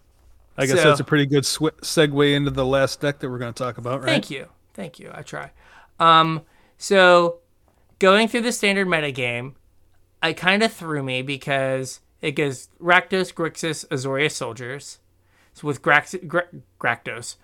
I 0.58 0.66
guess 0.66 0.82
so, 0.82 0.88
that's 0.88 1.00
a 1.00 1.04
pretty 1.04 1.26
good 1.26 1.46
sw- 1.46 1.78
segue 1.82 2.34
into 2.34 2.50
the 2.50 2.64
last 2.64 3.00
deck 3.00 3.20
that 3.20 3.30
we're 3.30 3.38
going 3.38 3.52
to 3.52 3.62
talk 3.62 3.78
about, 3.78 4.00
right? 4.00 4.08
Thank 4.08 4.30
you, 4.30 4.48
thank 4.74 4.98
you. 4.98 5.10
I 5.14 5.22
try. 5.22 5.52
Um, 6.00 6.42
so 6.78 7.38
going 7.98 8.28
through 8.28 8.42
the 8.42 8.52
standard 8.52 8.88
meta 8.88 9.12
game, 9.12 9.54
I 10.22 10.32
kind 10.32 10.62
of 10.62 10.72
threw 10.72 11.02
me 11.02 11.22
because 11.22 12.00
it 12.20 12.32
goes 12.32 12.68
Rakdos, 12.80 13.32
Grixis, 13.32 13.86
Azorius 13.88 14.32
soldiers. 14.32 14.98
With 15.62 15.82
Grax- 15.82 16.26
Gra- 16.28 16.48
Grakdos, 16.80 17.36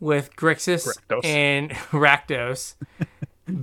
with 0.00 0.34
Grixis 0.36 0.86
Grakdos. 1.08 1.24
and 1.24 1.70
Rakdos 1.92 2.74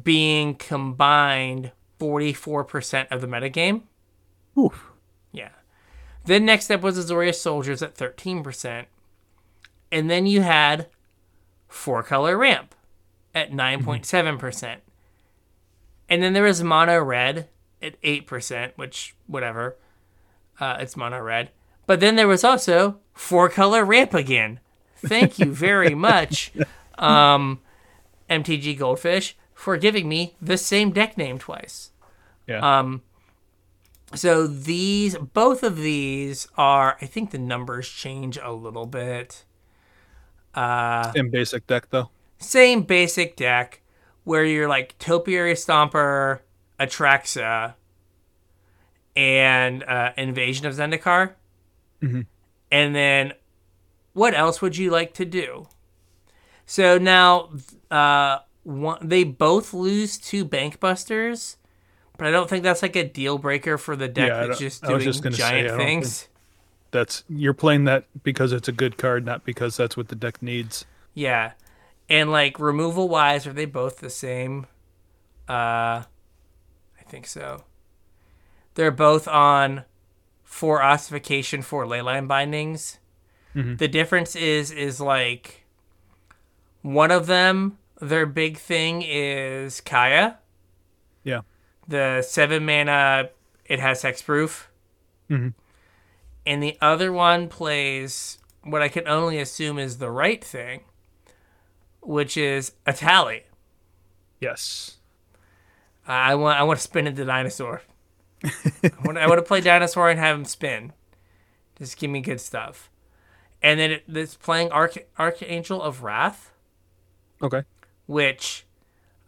being 0.04 0.56
combined 0.56 1.72
44% 2.00 3.08
of 3.12 3.22
the 3.22 3.28
metagame. 3.28 3.82
Oof. 4.58 4.92
Yeah. 5.32 5.50
Then 6.26 6.46
next 6.46 6.70
up 6.72 6.82
was 6.82 6.98
Azorius 6.98 7.36
Soldiers 7.36 7.82
at 7.82 7.96
13%. 7.96 8.86
And 9.92 10.10
then 10.10 10.26
you 10.26 10.42
had 10.42 10.88
Four 11.68 12.04
Color 12.04 12.38
Ramp 12.38 12.76
at 13.34 13.52
9.7%. 13.52 14.40
percent 14.40 14.82
And 16.10 16.22
then 16.22 16.34
there 16.34 16.44
was 16.44 16.64
Mono 16.64 17.02
Red 17.02 17.48
at 17.82 18.02
8%, 18.02 18.72
which, 18.76 19.16
whatever. 19.28 19.78
Uh, 20.60 20.78
it's 20.80 20.98
Mono 20.98 21.20
Red. 21.22 21.52
But 21.88 22.00
then 22.00 22.16
there 22.18 22.28
was 22.28 22.44
also 22.44 23.00
Four 23.14 23.50
Color 23.50 23.84
Ramp 23.84 24.14
again. 24.14 24.60
Thank 24.98 25.40
you 25.40 25.52
very 25.52 25.96
much, 26.10 26.52
um, 27.00 27.60
MTG 28.30 28.78
Goldfish 28.78 29.36
for 29.56 29.76
giving 29.78 30.08
me 30.08 30.36
the 30.40 30.58
same 30.58 30.92
deck 30.92 31.18
name 31.18 31.40
twice. 31.40 31.92
Yeah. 32.46 32.60
Um, 32.80 33.02
so 34.14 34.46
these, 34.48 35.18
both 35.18 35.64
of 35.64 35.78
these 35.78 36.48
are, 36.58 36.98
I 37.02 37.06
think 37.08 37.32
the 37.32 37.38
numbers 37.40 37.90
change 37.90 38.38
a 38.42 38.52
little 38.54 38.86
bit. 38.86 39.44
Uh, 40.54 41.12
In 41.16 41.30
basic 41.30 41.68
deck 41.68 41.88
though. 41.90 42.10
same 42.40 42.84
basic 42.84 43.36
deck 43.36 43.82
where 44.24 44.44
you're 44.46 44.68
like 44.68 44.98
Topiary 45.00 45.54
Stomper, 45.54 46.40
Atraxa, 46.80 47.76
and 49.16 49.84
uh, 49.84 50.12
Invasion 50.18 50.66
of 50.66 50.74
Zendikar. 50.76 51.34
Mhm. 52.02 52.26
And 52.72 52.96
then 52.96 53.34
what 54.14 54.34
else 54.34 54.62
would 54.62 54.78
you 54.78 54.90
like 54.92 55.14
to 55.16 55.26
do? 55.26 55.68
So 56.66 56.98
now 56.98 57.50
uh, 57.90 58.40
one, 58.64 59.08
they 59.08 59.24
both 59.24 59.74
lose 59.74 60.18
two 60.18 60.44
Bankbusters, 60.46 61.56
but 62.18 62.28
I 62.28 62.32
don't 62.32 62.50
think 62.50 62.64
that's 62.64 62.82
like 62.82 62.96
a 62.96 63.08
deal 63.08 63.38
breaker 63.38 63.78
for 63.78 63.96
the 63.96 64.08
deck 64.08 64.30
Yeah, 64.30 64.48
that's 64.48 64.60
just 64.60 64.84
I 64.84 64.94
was 64.94 65.04
doing 65.04 65.14
just 65.14 65.24
gonna 65.24 65.36
say, 65.36 65.42
giant 65.42 65.68
don't 65.70 65.78
things. 65.78 66.28
That's 66.92 67.24
you're 67.30 67.54
playing 67.54 67.86
that 67.86 68.06
because 68.24 68.52
it's 68.54 68.68
a 68.68 68.72
good 68.72 68.98
card, 68.98 69.26
not 69.26 69.46
because 69.46 69.78
that's 69.78 69.96
what 69.96 70.10
the 70.10 70.16
deck 70.16 70.42
needs. 70.42 70.86
Yeah. 71.14 71.54
And 72.10 72.32
like 72.32 72.60
removal 72.60 73.08
wise, 73.10 73.46
are 73.48 73.54
they 73.54 73.66
both 73.66 74.00
the 74.00 74.10
same? 74.10 74.68
Uh 75.48 76.04
I 76.04 77.04
think 77.08 77.28
so. 77.28 77.64
They're 78.76 78.92
both 78.92 79.28
on 79.28 79.86
four 80.48 80.82
ossification, 80.82 81.62
four 81.62 81.86
leyline 81.86 82.28
bindings. 82.28 83.00
Mhm. 83.54 83.78
The 83.78 83.88
difference 83.90 84.36
is 84.36 84.72
is 84.72 85.00
like 85.02 85.66
one 86.82 87.12
of 87.12 87.28
them, 87.28 87.78
their 88.00 88.26
big 88.26 88.58
thing 88.58 89.04
is 89.06 89.82
Kaya. 89.82 90.38
Yeah. 91.24 91.42
The 91.88 92.22
seven 92.22 92.66
mana 92.66 93.30
it 93.66 93.80
has 93.82 94.04
hexproof. 94.04 94.68
Mhm. 95.30 95.54
And 96.46 96.64
the 96.64 96.78
other 96.80 97.12
one 97.12 97.50
plays 97.50 98.40
what 98.64 98.82
I 98.82 98.88
can 98.88 99.06
only 99.08 99.40
assume 99.40 99.78
is 99.78 99.98
the 99.98 100.10
right 100.10 100.44
thing, 100.44 100.86
which 102.02 102.38
is 102.38 102.72
Etali. 102.86 103.44
Yes. 104.40 104.98
I 106.08 106.36
want 106.36 106.58
I 106.58 106.64
want 106.64 106.80
to 106.80 106.84
spin 106.84 107.06
into 107.06 107.26
dinosaur. 107.26 107.82
I 108.84 108.92
want 109.04 109.18
I 109.18 109.28
want 109.28 109.40
to 109.40 109.44
play 109.44 109.62
dinosaur 109.62 110.10
and 110.10 110.20
have 110.20 110.38
him 110.38 110.46
spin. 110.46 110.94
Just 111.78 111.98
give 111.98 112.10
me 112.10 112.22
good 112.22 112.42
stuff. 112.42 112.90
And 113.62 113.80
then 113.80 113.92
it, 113.92 114.04
it's 114.08 114.36
playing 114.36 114.72
Arch, 114.72 114.98
Archangel 115.18 115.82
of 115.82 116.04
Wrath, 116.04 116.52
Okay. 117.42 117.64
which 118.06 118.66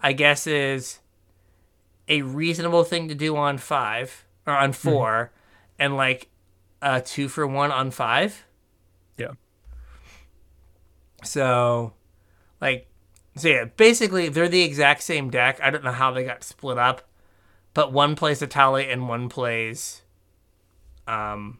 I 0.01 0.13
guess 0.13 0.47
is 0.47 0.99
a 2.07 2.21
reasonable 2.21 2.83
thing 2.83 3.07
to 3.07 3.15
do 3.15 3.35
on 3.35 3.57
five 3.57 4.25
or 4.45 4.53
on 4.53 4.71
mm-hmm. 4.71 4.89
4 4.89 5.31
and 5.77 5.95
like 5.95 6.29
a 6.81 7.01
two 7.01 7.27
for 7.27 7.45
one 7.45 7.71
on 7.71 7.91
five. 7.91 8.45
Yeah. 9.17 9.33
So, 11.23 11.93
like, 12.61 12.87
so 13.35 13.47
yeah, 13.47 13.65
basically 13.65 14.29
they're 14.29 14.49
the 14.49 14.63
exact 14.63 15.03
same 15.03 15.29
deck. 15.29 15.59
I 15.61 15.69
don't 15.69 15.83
know 15.83 15.91
how 15.91 16.11
they 16.11 16.23
got 16.23 16.43
split 16.43 16.77
up, 16.77 17.07
but 17.79 17.93
one 17.93 18.13
plays 18.13 18.41
Etali 18.41 18.91
and 18.91 19.07
one 19.07 19.29
plays, 19.29 20.01
um, 21.07 21.59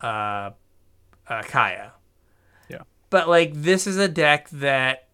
uh, 0.00 0.52
uh, 1.28 1.42
Kaya. 1.42 1.92
Yeah. 2.70 2.78
But 3.10 3.28
like, 3.28 3.52
this 3.52 3.86
is 3.86 3.98
a 3.98 4.08
deck 4.08 4.48
that, 4.48 5.08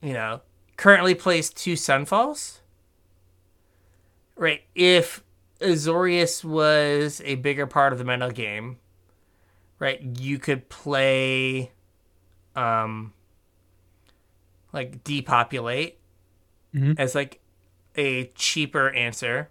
you 0.00 0.12
know, 0.12 0.40
currently 0.76 1.14
plays 1.14 1.50
two 1.50 1.74
Sunfalls. 1.74 2.58
Right. 4.34 4.62
If 4.74 5.22
Azorius 5.60 6.42
was 6.42 7.22
a 7.24 7.36
bigger 7.36 7.68
part 7.68 7.92
of 7.92 8.00
the 8.00 8.04
meta 8.04 8.32
game, 8.32 8.78
right, 9.78 10.00
you 10.18 10.40
could 10.40 10.68
play 10.68 11.70
um 12.56 13.12
like 14.72 15.04
depopulate 15.04 16.00
Mhm. 16.74 16.98
as 16.98 17.14
like 17.14 17.38
a 17.96 18.26
cheaper 18.34 18.90
answer. 18.90 19.48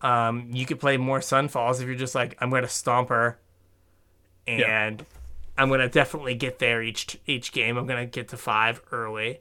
Um, 0.00 0.50
you 0.52 0.66
could 0.66 0.80
play 0.80 0.96
more 0.96 1.20
Sunfalls 1.20 1.80
if 1.80 1.86
you're 1.86 1.94
just 1.94 2.14
like, 2.14 2.36
I'm 2.40 2.50
gonna 2.50 2.66
stomper 2.66 3.36
and 4.46 5.04
I'm 5.56 5.68
gonna 5.68 5.88
definitely 5.88 6.34
get 6.34 6.58
there 6.58 6.82
each 6.82 7.18
each 7.26 7.52
game. 7.52 7.76
I'm 7.76 7.86
gonna 7.86 8.06
get 8.06 8.28
to 8.28 8.36
five 8.36 8.82
early. 8.92 9.40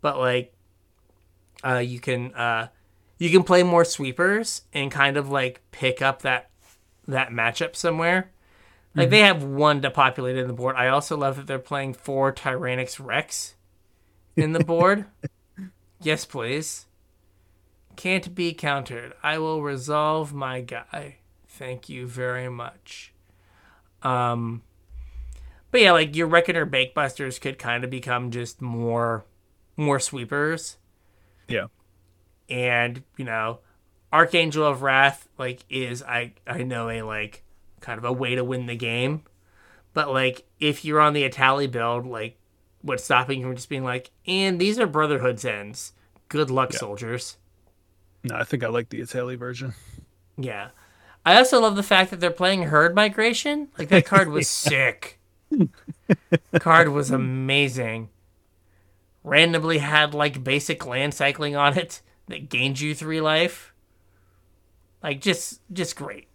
But 0.00 0.18
like 0.18 0.52
uh 1.64 1.78
you 1.78 2.00
can 2.00 2.32
uh 2.34 2.68
you 3.18 3.30
can 3.30 3.42
play 3.42 3.62
more 3.62 3.84
sweepers 3.84 4.62
and 4.72 4.90
kind 4.90 5.16
of 5.16 5.30
like 5.30 5.62
pick 5.72 6.00
up 6.02 6.22
that 6.22 6.50
that 7.08 7.30
matchup 7.30 7.76
somewhere. 7.76 8.30
Like 8.94 9.10
they 9.10 9.20
have 9.20 9.44
one 9.44 9.82
depopulated 9.82 10.40
in 10.40 10.46
the 10.48 10.54
board. 10.54 10.74
I 10.76 10.88
also 10.88 11.18
love 11.18 11.36
that 11.36 11.46
they're 11.46 11.58
playing 11.58 11.92
four 11.92 12.32
Tyrranax 12.32 12.98
Rex 13.04 13.54
in 14.36 14.52
the 14.52 14.64
board. 14.64 15.04
Yes, 16.00 16.24
please. 16.24 16.86
Can't 17.96 18.34
be 18.34 18.52
countered. 18.52 19.14
I 19.22 19.38
will 19.38 19.62
resolve 19.62 20.34
my 20.34 20.60
guy. 20.60 21.16
Thank 21.48 21.88
you 21.88 22.06
very 22.06 22.48
much. 22.48 23.12
Um 24.02 24.62
but 25.70 25.80
yeah, 25.80 25.92
like 25.92 26.14
your 26.16 26.26
Reckoner 26.26 26.64
Bankbusters 26.64 27.40
could 27.40 27.58
kind 27.58 27.84
of 27.84 27.90
become 27.90 28.30
just 28.30 28.60
more 28.62 29.24
more 29.76 30.00
sweepers 30.00 30.76
Yeah. 31.48 31.66
and 32.48 33.02
you 33.18 33.26
know 33.26 33.58
archangel 34.10 34.64
of 34.64 34.80
wrath 34.80 35.28
like 35.36 35.64
is 35.68 36.02
i 36.02 36.32
i 36.46 36.62
know 36.62 36.88
a 36.88 37.02
like 37.02 37.42
kind 37.80 37.98
of 37.98 38.04
a 38.06 38.12
way 38.12 38.34
to 38.36 38.42
win 38.42 38.64
the 38.64 38.76
game 38.76 39.22
but 39.92 40.08
like 40.08 40.44
if 40.60 40.82
you're 40.82 41.00
on 41.00 41.12
the 41.12 41.28
Etali 41.28 41.70
build 41.70 42.06
like 42.06 42.38
what's 42.86 43.04
stopping 43.04 43.40
him 43.40 43.48
from 43.48 43.56
just 43.56 43.68
being 43.68 43.84
like 43.84 44.10
and 44.26 44.60
these 44.60 44.78
are 44.78 44.86
brotherhood's 44.86 45.44
ends. 45.44 45.92
Good 46.28 46.50
luck 46.50 46.72
Yeah. 46.72 46.78
soldiers. 46.78 47.36
No, 48.24 48.34
I 48.36 48.44
think 48.44 48.64
I 48.64 48.68
like 48.68 48.88
the 48.88 49.00
Etali 49.00 49.36
version. 49.38 49.74
yeah. 50.36 50.68
I 51.24 51.36
also 51.36 51.60
love 51.60 51.74
the 51.76 51.82
fact 51.82 52.10
that 52.10 52.20
they're 52.20 52.30
playing 52.30 52.64
herd 52.64 52.94
migration. 52.94 53.68
Like 53.78 53.88
that 53.88 54.06
card 54.06 54.28
was 54.28 54.48
sick. 54.50 55.18
Card 56.60 56.88
was 56.88 57.10
amazing. 57.10 58.10
Randomly 59.24 59.78
had 59.78 60.14
like 60.14 60.44
basic 60.44 60.86
land 60.86 61.14
cycling 61.14 61.56
on 61.56 61.76
it 61.76 62.00
that 62.28 62.48
gained 62.48 62.80
you 62.80 62.94
three 62.94 63.20
life. 63.20 63.72
Like 65.02 65.20
just 65.20 65.60
just 65.72 65.96
great. 65.96 66.28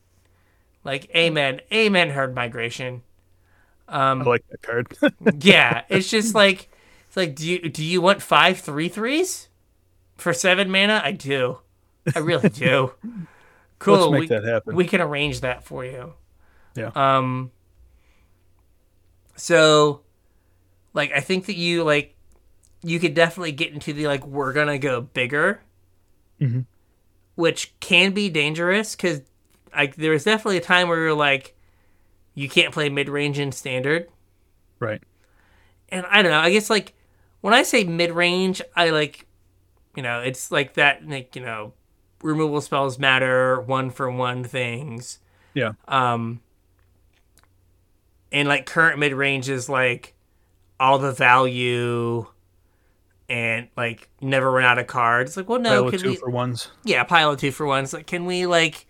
Like 0.83 1.09
amen 1.15 1.61
amen 1.71 2.09
herd 2.11 2.35
migration 2.35 3.03
I 3.91 4.13
like 4.13 4.45
that 4.49 4.61
card. 4.61 4.87
yeah 5.43 5.83
it's 5.89 6.09
just 6.09 6.33
like 6.33 6.69
it's 7.07 7.17
like 7.17 7.35
do 7.35 7.49
you 7.49 7.69
do 7.69 7.83
you 7.83 8.01
want 8.01 8.21
five 8.21 8.59
three 8.59 8.87
threes 8.89 9.49
for 10.15 10.33
seven 10.33 10.69
mana 10.71 11.01
i 11.03 11.11
do 11.11 11.57
i 12.15 12.19
really 12.19 12.49
do 12.49 12.93
cool 13.79 14.09
Let's 14.09 14.11
make 14.11 14.19
we, 14.21 14.27
that 14.27 14.43
happen. 14.45 14.75
we 14.75 14.85
can 14.85 15.01
arrange 15.01 15.41
that 15.41 15.63
for 15.63 15.83
you 15.85 16.13
Yeah. 16.75 16.91
um 16.95 17.51
so 19.35 20.01
like 20.93 21.11
i 21.13 21.19
think 21.19 21.45
that 21.47 21.55
you 21.55 21.83
like 21.83 22.15
you 22.83 22.99
could 22.99 23.13
definitely 23.13 23.51
get 23.51 23.71
into 23.73 23.93
the 23.93 24.07
like 24.07 24.25
we're 24.25 24.53
gonna 24.53 24.77
go 24.79 25.01
bigger 25.01 25.61
Mhm. 26.39 26.65
which 27.35 27.73
can 27.79 28.13
be 28.13 28.29
dangerous 28.29 28.95
because 28.95 29.21
like 29.75 29.95
there 29.95 30.11
was 30.11 30.23
definitely 30.23 30.57
a 30.57 30.61
time 30.61 30.87
where 30.87 30.97
you're 30.97 31.13
like 31.13 31.55
you 32.33 32.47
can't 32.49 32.73
play 32.73 32.89
mid-range 32.89 33.39
in 33.39 33.51
standard 33.51 34.09
right. 34.79 35.01
and 35.89 36.05
I 36.09 36.21
don't 36.21 36.31
know. 36.31 36.39
I 36.39 36.51
guess 36.51 36.69
like 36.69 36.93
when 37.41 37.53
I 37.53 37.63
say 37.63 37.83
mid 37.83 38.11
range, 38.11 38.61
I 38.75 38.91
like, 38.91 39.25
you 39.95 40.03
know, 40.03 40.21
it's 40.21 40.51
like 40.51 40.75
that, 40.75 41.07
like 41.07 41.35
you 41.35 41.41
know, 41.41 41.73
removal 42.21 42.61
spells 42.61 42.99
matter, 42.99 43.59
one 43.61 43.89
for 43.89 44.09
one 44.09 44.43
things. 44.43 45.19
Yeah. 45.53 45.73
Um. 45.87 46.41
And 48.31 48.47
like 48.47 48.65
current 48.65 48.97
mid 48.99 49.11
range 49.11 49.49
is 49.49 49.67
like 49.67 50.13
all 50.79 50.97
the 50.99 51.11
value, 51.11 52.25
and 53.27 53.67
like 53.75 54.07
never 54.21 54.49
run 54.49 54.63
out 54.63 54.77
of 54.77 54.87
cards. 54.87 55.35
Like, 55.35 55.49
well, 55.49 55.59
no, 55.59 55.69
Pile 55.69 55.85
of 55.85 55.91
can 55.91 55.99
two 55.99 56.09
we? 56.11 56.15
for 56.15 56.29
ones. 56.29 56.69
yeah, 56.85 57.03
pile 57.03 57.31
of 57.31 57.39
two 57.39 57.51
for 57.51 57.65
ones. 57.65 57.91
Like, 57.91 58.07
can 58.07 58.25
we 58.25 58.45
like? 58.45 58.87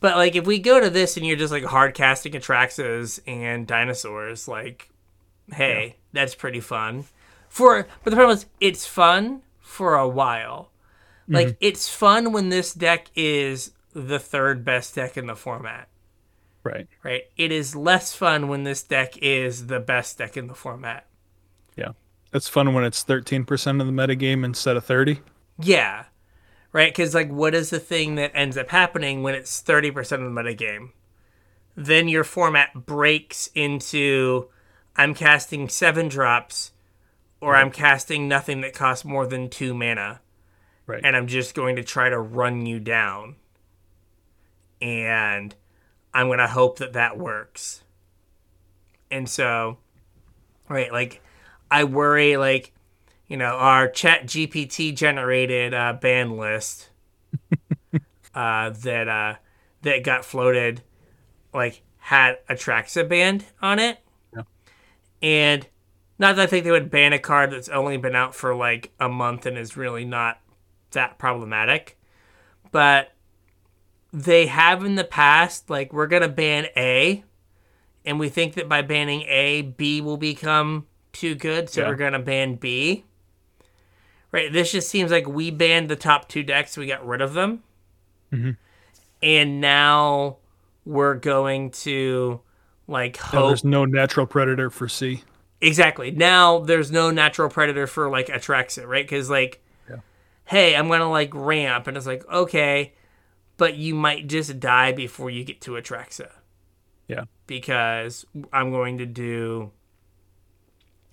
But 0.00 0.16
like, 0.16 0.34
if 0.34 0.46
we 0.46 0.58
go 0.58 0.80
to 0.80 0.90
this 0.90 1.16
and 1.16 1.26
you're 1.26 1.36
just 1.36 1.52
like 1.52 1.64
hard 1.64 1.94
casting 1.94 2.32
Atraxas 2.32 3.20
and 3.26 3.66
dinosaurs, 3.66 4.48
like, 4.48 4.90
hey, 5.52 5.96
that's 6.12 6.34
pretty 6.34 6.60
fun. 6.60 7.04
For 7.48 7.86
but 8.02 8.10
the 8.10 8.16
problem 8.16 8.36
is, 8.36 8.46
it's 8.60 8.86
fun 8.86 9.42
for 9.60 9.94
a 9.94 10.08
while. 10.08 10.70
Like, 11.28 11.46
mm-hmm. 11.46 11.56
it's 11.60 11.88
fun 11.88 12.32
when 12.32 12.48
this 12.48 12.72
deck 12.74 13.08
is 13.14 13.72
the 13.92 14.18
third 14.18 14.64
best 14.64 14.96
deck 14.96 15.16
in 15.16 15.26
the 15.26 15.36
format, 15.36 15.88
Right. 16.64 16.88
right? 17.04 17.22
It 17.36 17.52
is 17.52 17.76
less 17.76 18.14
fun 18.14 18.48
when 18.48 18.64
this 18.64 18.82
deck 18.82 19.16
is 19.18 19.66
the 19.66 19.78
best 19.78 20.18
deck 20.18 20.36
in 20.36 20.48
the 20.48 20.54
format. 20.54 21.06
Yeah. 21.76 21.92
It's 22.32 22.48
fun 22.48 22.74
when 22.74 22.84
it's 22.84 23.04
13% 23.04 23.80
of 23.80 23.86
the 23.86 23.92
metagame 23.92 24.44
instead 24.44 24.76
of 24.76 24.84
30. 24.84 25.20
Yeah. 25.60 26.04
Right? 26.72 26.92
Because, 26.92 27.14
like, 27.14 27.30
what 27.30 27.54
is 27.54 27.70
the 27.70 27.80
thing 27.80 28.14
that 28.14 28.32
ends 28.34 28.56
up 28.56 28.70
happening 28.70 29.22
when 29.22 29.34
it's 29.34 29.60
30% 29.62 29.98
of 29.98 30.20
the 30.20 30.26
metagame? 30.26 30.90
Then 31.76 32.08
your 32.08 32.24
format 32.24 32.86
breaks 32.86 33.48
into 33.54 34.48
I'm 34.96 35.14
casting 35.14 35.68
seven 35.68 36.08
drops 36.08 36.72
or 37.40 37.52
right. 37.52 37.60
I'm 37.60 37.70
casting 37.70 38.28
nothing 38.28 38.60
that 38.60 38.74
costs 38.74 39.04
more 39.04 39.26
than 39.26 39.48
two 39.48 39.74
mana. 39.74 40.20
Right. 40.86 41.00
And 41.04 41.16
I'm 41.16 41.26
just 41.26 41.54
going 41.54 41.76
to 41.76 41.84
try 41.84 42.08
to 42.08 42.18
run 42.18 42.66
you 42.66 42.80
down. 42.80 43.36
And 44.82 45.54
I'm 46.12 46.26
going 46.26 46.38
to 46.38 46.48
hope 46.48 46.78
that 46.78 46.94
that 46.94 47.18
works. 47.18 47.82
And 49.10 49.28
so, 49.28 49.78
right, 50.68 50.92
like, 50.92 51.22
I 51.70 51.84
worry, 51.84 52.36
like, 52.36 52.72
you 53.30 53.36
know, 53.36 53.54
our 53.54 53.86
chat 53.86 54.26
GPT 54.26 54.94
generated 54.94 55.72
uh, 55.72 55.92
ban 55.92 56.36
list 56.36 56.90
uh, 58.34 58.70
that 58.70 59.08
uh, 59.08 59.36
that 59.82 60.02
got 60.02 60.24
floated, 60.24 60.82
like, 61.54 61.82
had 61.98 62.38
a 62.48 62.54
Atraxa 62.54 63.08
banned 63.08 63.44
on 63.62 63.78
it. 63.78 63.98
Yeah. 64.34 64.42
And 65.22 65.66
not 66.18 66.34
that 66.36 66.42
I 66.42 66.46
think 66.46 66.64
they 66.64 66.72
would 66.72 66.90
ban 66.90 67.12
a 67.12 67.20
card 67.20 67.52
that's 67.52 67.68
only 67.68 67.96
been 67.96 68.16
out 68.16 68.34
for 68.34 68.52
like 68.52 68.90
a 68.98 69.08
month 69.08 69.46
and 69.46 69.56
is 69.56 69.76
really 69.76 70.04
not 70.04 70.40
that 70.90 71.16
problematic. 71.16 71.96
But 72.72 73.12
they 74.12 74.46
have 74.46 74.84
in 74.84 74.96
the 74.96 75.04
past, 75.04 75.70
like, 75.70 75.92
we're 75.92 76.08
going 76.08 76.22
to 76.22 76.28
ban 76.28 76.66
A. 76.76 77.22
And 78.04 78.18
we 78.18 78.28
think 78.28 78.54
that 78.54 78.68
by 78.68 78.82
banning 78.82 79.22
A, 79.22 79.62
B 79.62 80.00
will 80.00 80.16
become 80.16 80.88
too 81.12 81.36
good. 81.36 81.70
So 81.70 81.82
yeah. 81.82 81.88
we're 81.88 81.94
going 81.94 82.14
to 82.14 82.18
ban 82.18 82.56
B. 82.56 83.04
Right. 84.32 84.52
This 84.52 84.72
just 84.72 84.88
seems 84.88 85.10
like 85.10 85.26
we 85.26 85.50
banned 85.50 85.88
the 85.88 85.96
top 85.96 86.28
two 86.28 86.42
decks, 86.42 86.76
we 86.76 86.86
got 86.86 87.04
rid 87.06 87.20
of 87.20 87.34
them. 87.34 87.62
Mm-hmm. 88.32 88.50
And 89.22 89.60
now 89.60 90.38
we're 90.84 91.14
going 91.14 91.70
to, 91.70 92.40
like, 92.86 93.16
hope. 93.16 93.48
there's 93.48 93.64
no 93.64 93.84
natural 93.84 94.26
predator 94.26 94.70
for 94.70 94.88
C. 94.88 95.22
Exactly. 95.60 96.10
Now 96.10 96.60
there's 96.60 96.90
no 96.90 97.10
natural 97.10 97.50
predator 97.50 97.86
for 97.86 98.08
like 98.08 98.28
Atraxa, 98.28 98.86
right? 98.86 99.04
Because 99.04 99.28
like, 99.28 99.62
yeah. 99.88 99.96
hey, 100.44 100.74
I'm 100.74 100.88
gonna 100.88 101.10
like 101.10 101.34
ramp, 101.34 101.86
and 101.86 101.96
it's 101.96 102.06
like 102.06 102.26
okay, 102.28 102.94
but 103.56 103.76
you 103.76 103.94
might 103.94 104.26
just 104.26 104.58
die 104.58 104.92
before 104.92 105.28
you 105.28 105.44
get 105.44 105.60
to 105.62 105.72
Atraxa. 105.72 106.30
Yeah. 107.08 107.24
Because 107.46 108.24
I'm 108.52 108.70
going 108.70 108.98
to 108.98 109.06
do. 109.06 109.72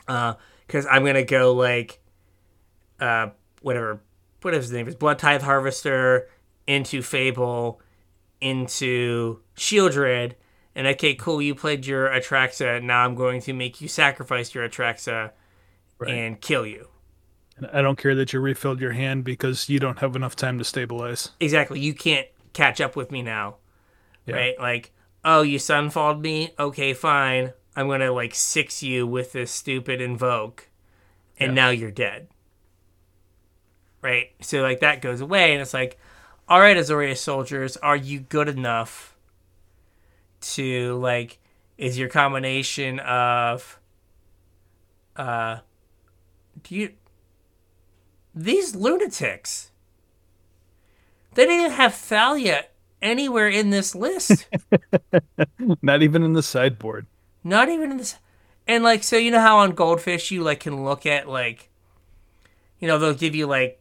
Uh, 0.07 0.35
because 0.65 0.85
I'm 0.85 1.03
gonna 1.03 1.25
go 1.25 1.53
like, 1.53 1.99
uh, 2.99 3.29
whatever, 3.61 4.01
what 4.41 4.53
his 4.53 4.71
name 4.71 4.87
is, 4.87 4.95
Blood 4.95 5.19
Tithe 5.19 5.41
Harvester 5.41 6.29
into 6.65 7.01
Fable, 7.01 7.81
into 8.41 9.39
Sheoldred 9.55 10.35
and 10.77 10.85
okay, 10.85 11.15
cool, 11.15 11.41
you 11.41 11.55
played 11.55 11.87
your 11.87 12.07
Atraxa. 12.07 12.83
Now 12.83 13.03
I'm 13.03 13.15
going 13.15 13.41
to 13.41 13.53
make 13.53 13.81
you 13.81 13.87
sacrifice 13.87 14.53
your 14.53 14.69
Atraxa 14.69 15.31
right. 15.97 16.11
and 16.11 16.39
kill 16.39 16.67
you. 16.67 16.89
And 17.57 17.65
I 17.73 17.81
don't 17.81 17.97
care 17.97 18.13
that 18.13 18.31
you 18.31 18.39
refilled 18.39 18.79
your 18.79 18.91
hand 18.91 19.23
because 19.23 19.67
you 19.69 19.79
don't 19.79 19.97
have 19.97 20.15
enough 20.15 20.35
time 20.35 20.59
to 20.59 20.63
stabilize. 20.63 21.31
Exactly. 21.39 21.79
You 21.79 21.95
can't 21.95 22.27
catch 22.53 22.79
up 22.79 22.95
with 22.95 23.11
me 23.11 23.23
now. 23.23 23.55
Yeah. 24.27 24.35
Right? 24.35 24.59
Like, 24.59 24.91
oh, 25.25 25.41
you 25.41 25.57
sunfalled 25.57 26.21
me? 26.21 26.53
Okay, 26.59 26.93
fine. 26.93 27.53
I'm 27.75 27.87
going 27.87 28.01
to 28.01 28.11
like 28.11 28.35
six 28.35 28.83
you 28.83 29.07
with 29.07 29.31
this 29.31 29.49
stupid 29.49 29.99
invoke. 29.99 30.69
And 31.39 31.55
yeah. 31.55 31.55
now 31.55 31.69
you're 31.71 31.89
dead. 31.89 32.27
Right? 34.01 34.31
So, 34.41 34.61
like, 34.61 34.79
that 34.81 35.01
goes 35.01 35.21
away. 35.21 35.53
And 35.53 35.61
it's 35.61 35.73
like, 35.73 35.99
all 36.47 36.59
right, 36.59 36.77
Azorius 36.77 37.17
soldiers, 37.17 37.77
are 37.77 37.95
you 37.95 38.19
good 38.19 38.47
enough? 38.47 39.17
to 40.39 40.95
like 40.95 41.39
is 41.77 41.97
your 41.97 42.09
combination 42.09 42.99
of 42.99 43.79
uh 45.15 45.57
do 46.63 46.75
you 46.75 46.93
these 48.35 48.75
lunatics 48.75 49.71
they 51.33 51.45
didn't 51.45 51.71
have 51.71 51.93
Thalia 51.93 52.65
anywhere 52.99 53.47
in 53.47 53.69
this 53.69 53.93
list. 53.93 54.47
Not 55.83 56.01
even 56.01 56.23
in 56.23 56.33
the 56.33 56.41
sideboard. 56.41 57.05
Not 57.43 57.69
even 57.69 57.91
in 57.91 57.97
this 57.97 58.17
and 58.67 58.83
like 58.83 59.03
so 59.03 59.17
you 59.17 59.31
know 59.31 59.39
how 59.39 59.57
on 59.59 59.71
goldfish 59.71 60.31
you 60.31 60.41
like 60.43 60.61
can 60.61 60.83
look 60.83 61.05
at 61.05 61.27
like 61.27 61.69
you 62.79 62.87
know 62.87 62.97
they'll 62.97 63.13
give 63.13 63.35
you 63.35 63.45
like 63.45 63.79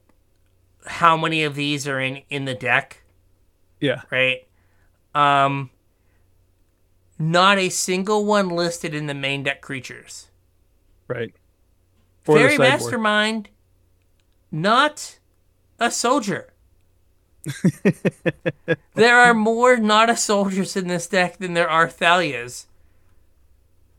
how 0.87 1.17
many 1.17 1.43
of 1.43 1.55
these 1.55 1.87
are 1.87 2.01
in 2.01 2.23
in 2.31 2.45
the 2.45 2.55
deck 2.55 3.03
yeah 3.81 4.03
right 4.11 4.47
um 5.15 5.71
not 7.19 7.59
a 7.59 7.69
single 7.69 8.25
one 8.25 8.49
listed 8.49 8.95
in 8.95 9.07
the 9.07 9.15
main 9.15 9.43
deck 9.43 9.61
creatures. 9.61 10.29
Right. 11.09 11.35
For 12.23 12.37
Fairy 12.37 12.59
Mastermind, 12.59 13.49
not 14.51 15.19
a 15.79 15.91
soldier. 15.91 16.53
there 18.95 19.17
are 19.17 19.33
more 19.33 19.77
not 19.77 20.11
a 20.11 20.17
soldiers 20.17 20.77
in 20.77 20.89
this 20.89 21.07
deck 21.07 21.39
than 21.39 21.55
there 21.55 21.71
are 21.71 21.87
Thalias. 21.87 22.67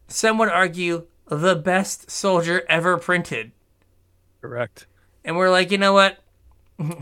Some 0.09 0.37
would 0.37 0.49
argue 0.49 1.07
the 1.27 1.55
best 1.55 2.11
soldier 2.11 2.63
ever 2.67 2.97
printed. 2.97 3.51
Correct. 4.41 4.85
And 5.23 5.37
we're 5.37 5.49
like, 5.49 5.71
you 5.71 5.77
know 5.77 5.93
what? 5.93 6.19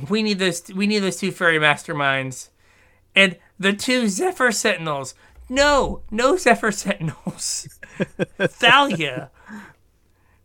We 0.09 0.23
need 0.23 0.39
this. 0.39 0.69
We 0.73 0.87
need 0.87 0.99
those 0.99 1.17
two 1.17 1.31
fairy 1.31 1.59
masterminds, 1.59 2.49
and 3.15 3.37
the 3.59 3.73
two 3.73 4.07
Zephyr 4.07 4.51
Sentinels. 4.51 5.15
No, 5.49 6.01
no 6.09 6.37
Zephyr 6.37 6.71
Sentinels. 6.71 7.79
Thalia. 8.39 9.31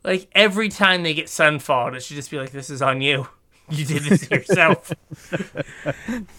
Like 0.03 0.29
every 0.33 0.69
time 0.69 1.03
they 1.03 1.15
get 1.15 1.27
Sunfall, 1.27 1.95
it 1.95 2.03
should 2.03 2.17
just 2.17 2.31
be 2.31 2.39
like, 2.39 2.51
this 2.53 2.71
is 2.71 2.83
on 2.83 3.01
you. 3.01 3.29
You 3.69 3.85
did 3.85 4.03
this 4.03 4.31
yourself. 4.31 4.93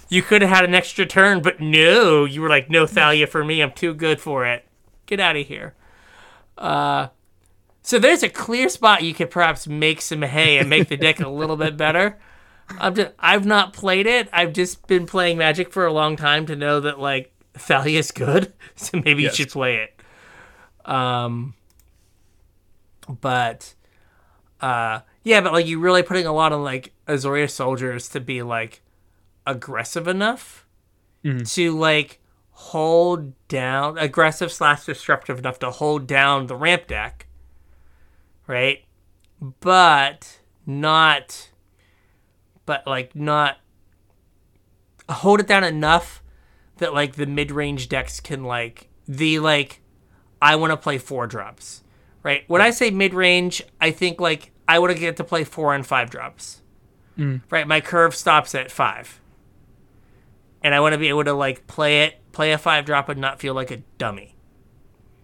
you 0.09 0.21
could 0.21 0.41
have 0.41 0.51
had 0.51 0.65
an 0.65 0.75
extra 0.75 1.05
turn, 1.05 1.41
but 1.41 1.59
no, 1.59 2.25
you 2.25 2.41
were 2.41 2.49
like, 2.49 2.69
no 2.69 2.85
Thalia 2.85 3.27
for 3.27 3.43
me. 3.43 3.61
I'm 3.61 3.71
too 3.71 3.93
good 3.93 4.19
for 4.19 4.45
it. 4.45 4.67
Get 5.05 5.19
out 5.19 5.37
of 5.37 5.47
here. 5.47 5.75
Uh, 6.57 7.07
so 7.81 7.99
there's 7.99 8.23
a 8.23 8.29
clear 8.29 8.69
spot 8.69 9.03
you 9.03 9.13
could 9.13 9.31
perhaps 9.31 9.67
make 9.67 10.01
some 10.01 10.21
hay 10.21 10.57
and 10.57 10.69
make 10.69 10.87
the 10.87 10.97
deck 10.97 11.19
a 11.19 11.29
little 11.29 11.57
bit 11.57 11.77
better. 11.77 12.19
I'm 12.79 12.95
just, 12.95 13.11
I've 13.19 13.45
not 13.45 13.73
played 13.73 14.07
it. 14.07 14.29
I've 14.31 14.53
just 14.53 14.85
been 14.87 15.05
playing 15.05 15.37
Magic 15.37 15.71
for 15.71 15.85
a 15.85 15.93
long 15.93 16.15
time 16.15 16.45
to 16.47 16.55
know 16.55 16.79
that 16.79 16.99
like 16.99 17.31
Thalia's 17.55 18.11
good, 18.11 18.53
so 18.75 19.01
maybe 19.03 19.23
yes. 19.23 19.37
you 19.37 19.43
should 19.43 19.51
play 19.51 19.77
it. 19.77 20.89
Um, 20.89 21.53
but 23.07 23.73
uh, 24.59 25.01
yeah, 25.23 25.41
but 25.41 25.53
like 25.53 25.67
you're 25.67 25.79
really 25.79 26.03
putting 26.03 26.25
a 26.25 26.33
lot 26.33 26.53
of 26.53 26.61
like 26.61 26.93
Azorius 27.07 27.51
soldiers 27.51 28.09
to 28.09 28.19
be 28.19 28.41
like 28.41 28.81
aggressive 29.45 30.07
enough 30.07 30.65
mm-hmm. 31.23 31.43
to 31.43 31.77
like 31.77 32.19
hold 32.51 33.33
down 33.47 33.97
aggressive 33.97 34.51
slash 34.51 34.85
disruptive 34.85 35.39
enough 35.39 35.59
to 35.59 35.71
hold 35.71 36.07
down 36.07 36.47
the 36.47 36.55
ramp 36.55 36.87
deck, 36.87 37.27
right? 38.47 38.83
But 39.59 40.39
not, 40.65 41.49
but 42.71 42.87
like 42.87 43.13
not 43.13 43.57
hold 45.09 45.41
it 45.41 45.47
down 45.47 45.61
enough 45.61 46.23
that 46.77 46.93
like 46.93 47.17
the 47.17 47.25
mid-range 47.25 47.89
decks 47.89 48.21
can 48.21 48.45
like 48.45 48.87
the 49.09 49.39
like 49.39 49.81
I 50.41 50.55
want 50.55 50.71
to 50.71 50.77
play 50.77 50.97
four 50.97 51.27
drops. 51.27 51.83
Right? 52.23 52.45
When 52.47 52.61
I 52.61 52.69
say 52.69 52.89
mid-range, 52.89 53.61
I 53.81 53.91
think 53.91 54.21
like 54.21 54.53
I 54.69 54.79
want 54.79 54.93
to 54.93 54.97
get 54.97 55.17
to 55.17 55.25
play 55.25 55.43
four 55.43 55.75
and 55.75 55.85
five 55.85 56.09
drops. 56.09 56.61
Mm. 57.17 57.41
Right? 57.49 57.67
My 57.67 57.81
curve 57.81 58.15
stops 58.15 58.55
at 58.55 58.71
5. 58.71 59.19
And 60.63 60.73
I 60.73 60.79
want 60.79 60.93
to 60.93 60.97
be 60.97 61.09
able 61.09 61.25
to 61.25 61.33
like 61.33 61.67
play 61.67 62.03
it, 62.03 62.19
play 62.31 62.53
a 62.53 62.57
5 62.57 62.85
drop 62.85 63.09
and 63.09 63.19
not 63.19 63.41
feel 63.41 63.53
like 63.53 63.71
a 63.71 63.83
dummy. 63.97 64.37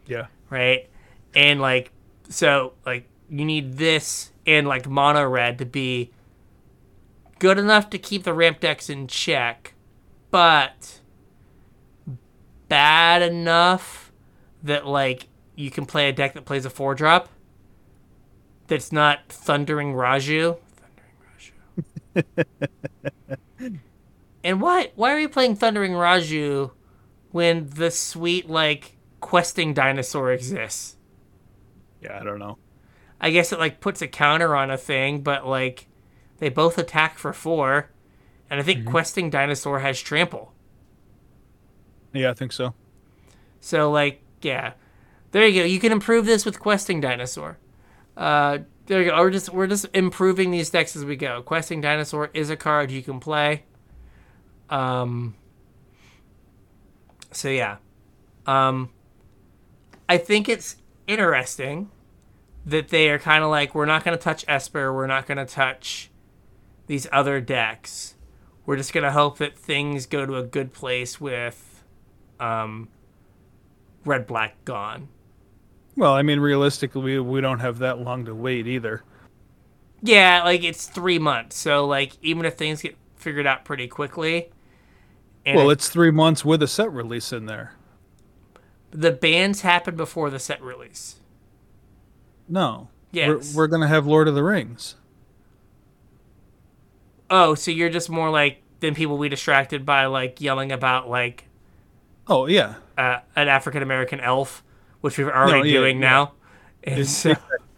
Yeah. 0.06 0.28
Right? 0.50 0.90
And 1.34 1.62
like 1.62 1.94
so 2.28 2.74
like 2.86 3.08
you 3.30 3.46
need 3.46 3.78
this 3.78 4.34
and 4.46 4.68
like 4.68 4.90
mono 4.90 5.26
red 5.26 5.60
to 5.60 5.66
be 5.66 6.12
good 7.40 7.58
enough 7.58 7.90
to 7.92 7.98
keep 7.98 8.24
the 8.24 8.34
ramp 8.34 8.60
decks 8.60 8.90
in 8.90 9.08
check, 9.08 9.74
but 10.32 11.02
bad 12.68 13.22
enough 13.22 14.12
that 14.64 14.86
like 14.86 15.28
you 15.56 15.72
can 15.72 15.86
play 15.86 16.10
a 16.10 16.14
deck 16.14 16.34
that 16.34 16.46
plays 16.46 16.66
a 16.66 16.70
four 16.70 16.96
drop 16.96 17.30
that's 18.68 18.92
not 18.92 19.30
Thundering 19.30 19.94
Raiju. 19.94 20.58
Thundering 22.16 22.26
Raiju. 22.36 23.38
and 24.44 24.62
why 24.62 24.92
why 24.96 25.14
are 25.14 25.20
you 25.20 25.30
playing 25.30 25.56
Thundering 25.56 25.94
Raiju 25.94 26.72
when 27.32 27.70
the 27.70 27.92
sweet 27.92 28.50
like 28.50 28.98
questing 29.22 29.74
dinosaur 29.74 30.32
exists? 30.32 30.98
Yeah, 32.02 32.20
I 32.20 32.24
don't 32.24 32.40
know. 32.40 32.58
I 33.20 33.32
guess 33.32 33.52
it 33.52 33.60
like 33.60 33.80
puts 33.80 34.02
a 34.02 34.08
counter 34.08 34.56
on 34.56 34.70
a 34.70 34.78
thing, 34.78 35.22
but 35.22 35.48
like 35.48 35.87
they 36.40 36.50
both 36.50 36.78
attack 36.78 37.18
for 37.18 37.34
four, 37.34 37.90
and 38.50 38.60
I 38.60 38.64
think 38.64 38.82
mm-hmm. 38.82 38.92
questing 38.92 39.30
dinosaur 39.30 39.80
has 39.80 40.00
trample. 40.02 40.54
Yeah, 42.14 42.32
I 42.32 42.34
think 42.34 42.52
so. 42.52 42.74
So 43.60 43.92
like, 43.92 44.22
yeah, 44.42 44.74
there 45.32 45.48
you 45.48 45.62
go. 45.62 45.66
You 45.66 45.80
can 45.80 45.92
improve 45.92 46.26
this 46.26 46.46
with 46.46 46.60
questing 46.60 47.02
dinosaur. 47.02 47.58
Uh, 48.16 48.60
there 48.86 49.02
you 49.02 49.10
go. 49.10 49.18
We're 49.18 49.32
just 49.32 49.54
we're 49.54 49.68
just 49.68 49.86
improving 49.94 50.52
these 50.52 50.70
decks 50.70 50.96
as 50.96 51.06
we 51.06 51.16
go. 51.16 51.42
Questing 51.42 51.82
dinosaur 51.82 52.30
is 52.34 52.50
a 52.50 52.56
card 52.56 52.92
you 52.92 53.02
can 53.02 53.20
play. 53.20 53.64
Um. 54.70 55.36
So 57.32 57.50
yeah, 57.50 57.78
um, 58.46 58.90
I 60.08 60.18
think 60.18 60.48
it's 60.48 60.78
interesting 61.06 61.92
that 62.66 62.90
they 62.90 63.10
are 63.10 63.20
kind 63.20 63.44
of 63.44 63.50
like 63.50 63.76
we're 63.76 63.86
not 63.86 64.04
going 64.04 64.18
to 64.18 64.22
touch 64.22 64.44
Esper, 64.48 64.94
we're 64.94 65.08
not 65.08 65.26
going 65.28 65.38
to 65.38 65.46
touch 65.46 66.10
these 66.88 67.08
other 67.12 67.40
decks. 67.40 68.16
We're 68.66 68.78
just 68.78 68.92
going 68.92 69.04
to 69.04 69.12
hope 69.12 69.38
that 69.38 69.58
things 69.58 70.06
go 70.06 70.26
to 70.26 70.36
a 70.36 70.44
good 70.44 70.74
place 70.74 71.22
with 71.22 71.84
um, 72.40 72.90
red 74.04 74.28
black 74.28 74.64
gone. 74.66 75.10
Well, 75.96 76.14
I 76.14 76.22
mean, 76.22 76.40
realistically, 76.40 77.02
we, 77.02 77.20
we 77.20 77.42
don't 77.42 77.60
have 77.60 77.80
that 77.80 78.00
long 78.00 78.26
to 78.26 78.36
wait 78.36 78.68
either. 78.68 79.04
Yeah, 80.02 80.44
like 80.44 80.64
it's 80.64 80.86
three 80.86 81.18
months. 81.18 81.58
So, 81.58 81.86
like, 81.86 82.14
even 82.22 82.46
if 82.46 82.56
things 82.56 82.82
get 82.82 82.98
figured 83.16 83.48
out 83.48 83.66
pretty 83.66 83.88
quickly. 83.88 84.52
well, 85.46 85.70
it's 85.70 85.90
three 85.90 86.12
months 86.12 86.46
with 86.46 86.62
a 86.62 86.68
set 86.68 86.92
release 86.92 87.34
in 87.34 87.46
there. 87.48 87.74
The 88.92 89.12
bans 89.12 89.62
happen 89.62 89.96
before 89.96 90.30
the 90.30 90.40
set 90.40 90.62
release. 90.62 91.20
No. 92.48 92.90
Yes. 93.12 93.54
We're, 93.56 93.64
we're 93.64 93.68
going 93.68 93.82
to 93.82 93.88
have 93.88 94.06
Lord 94.06 94.28
of 94.28 94.36
the 94.36 94.44
Rings. 94.44 94.97
Oh, 97.30 97.56
so 97.56 97.72
you're 97.72 97.90
just 97.90 98.10
more 98.10 98.30
like 98.30 98.62
than 98.80 98.94
people 98.96 99.18
we 99.18 99.30
distracted 99.30 99.86
by 99.86 100.06
like 100.06 100.40
yelling 100.40 100.72
about 100.72 101.10
like 101.10 101.48
Oh 102.30 102.46
yeah. 102.46 102.76
Uh, 102.98 103.20
an 103.36 103.48
African 103.48 103.84
American 103.84 104.20
elf, 104.20 104.64
which 105.02 105.18
we're 105.18 105.32
already 105.32 105.60
no, 105.60 105.64
yeah, 105.64 105.74
doing 105.74 106.02
yeah. 106.02 106.10
now. 106.10 106.34
And 106.84 107.08
so, 107.08 107.34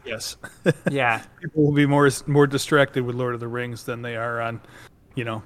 yes. 0.06 0.38
yeah. 0.92 1.24
People 1.42 1.66
will 1.66 1.72
be 1.72 1.86
more 1.86 2.10
more 2.28 2.48
distracted 2.48 3.04
with 3.04 3.16
Lord 3.16 3.34
of 3.34 3.40
the 3.40 3.48
Rings 3.48 3.84
than 3.84 4.02
they 4.02 4.16
are 4.16 4.42
on, 4.42 4.62
you 5.16 5.24
know, 5.24 5.44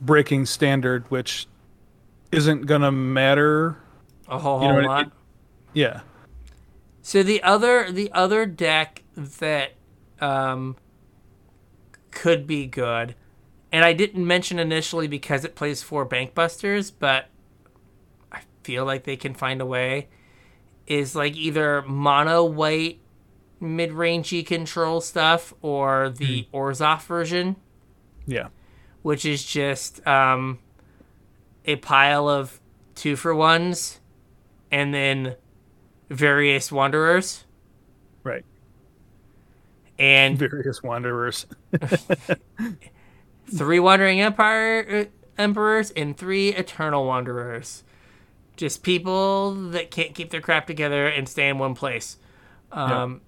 breaking 0.00 0.46
standard, 0.46 1.10
which 1.10 1.46
isn't 2.32 2.66
gonna 2.66 2.92
matter 2.92 3.78
a 4.28 4.38
whole, 4.38 4.60
whole 4.60 4.84
lot. 4.84 5.06
It, 5.06 5.12
yeah. 5.74 6.00
So 7.02 7.22
the 7.22 7.42
other 7.42 7.90
the 7.90 8.12
other 8.12 8.46
deck 8.46 9.02
that 9.16 9.72
um, 10.20 10.76
could 12.10 12.46
be 12.46 12.66
good, 12.66 13.16
and 13.72 13.84
I 13.84 13.92
didn't 13.92 14.26
mention 14.26 14.58
initially 14.58 15.06
because 15.06 15.44
it 15.44 15.54
plays 15.54 15.82
four 15.82 16.06
Bankbusters, 16.06 16.92
but 16.96 17.26
I 18.32 18.40
feel 18.62 18.84
like 18.84 19.04
they 19.04 19.16
can 19.16 19.34
find 19.34 19.60
a 19.60 19.66
way. 19.66 20.08
Is 20.86 21.14
like 21.14 21.36
either 21.36 21.82
mono 21.82 22.44
white 22.44 23.00
mid 23.60 23.90
rangey 23.90 24.44
control 24.44 25.00
stuff 25.00 25.54
or 25.62 26.10
the 26.10 26.42
mm. 26.42 26.46
Orzhov 26.52 27.02
version. 27.02 27.56
Yeah. 28.26 28.48
Which 29.02 29.24
is 29.24 29.44
just 29.44 30.04
um, 30.06 30.58
a 31.64 31.76
pile 31.76 32.28
of 32.28 32.60
two 32.96 33.14
for 33.14 33.34
ones 33.34 34.00
and 34.70 34.92
then 34.92 35.36
various 36.08 36.72
wanderers. 36.72 37.44
Right. 38.24 38.44
And 39.98 40.38
various 40.38 40.82
wanderers. 40.82 41.46
three 43.56 43.80
wandering 43.80 44.20
empire 44.20 44.86
uh, 44.88 45.04
emperors 45.40 45.90
and 45.92 46.16
three 46.16 46.50
eternal 46.50 47.06
wanderers. 47.06 47.84
Just 48.56 48.82
people 48.82 49.54
that 49.70 49.90
can't 49.90 50.14
keep 50.14 50.30
their 50.30 50.40
crap 50.40 50.66
together 50.66 51.06
and 51.06 51.28
stay 51.28 51.48
in 51.48 51.58
one 51.58 51.74
place. 51.74 52.18
Um, 52.72 53.12
yep. 53.12 53.20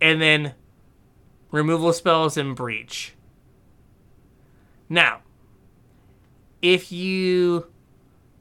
And 0.00 0.22
then 0.22 0.54
removal 1.50 1.92
spells 1.92 2.36
and 2.36 2.56
breach. 2.56 3.14
Now, 4.88 5.20
if 6.62 6.90
you 6.90 7.66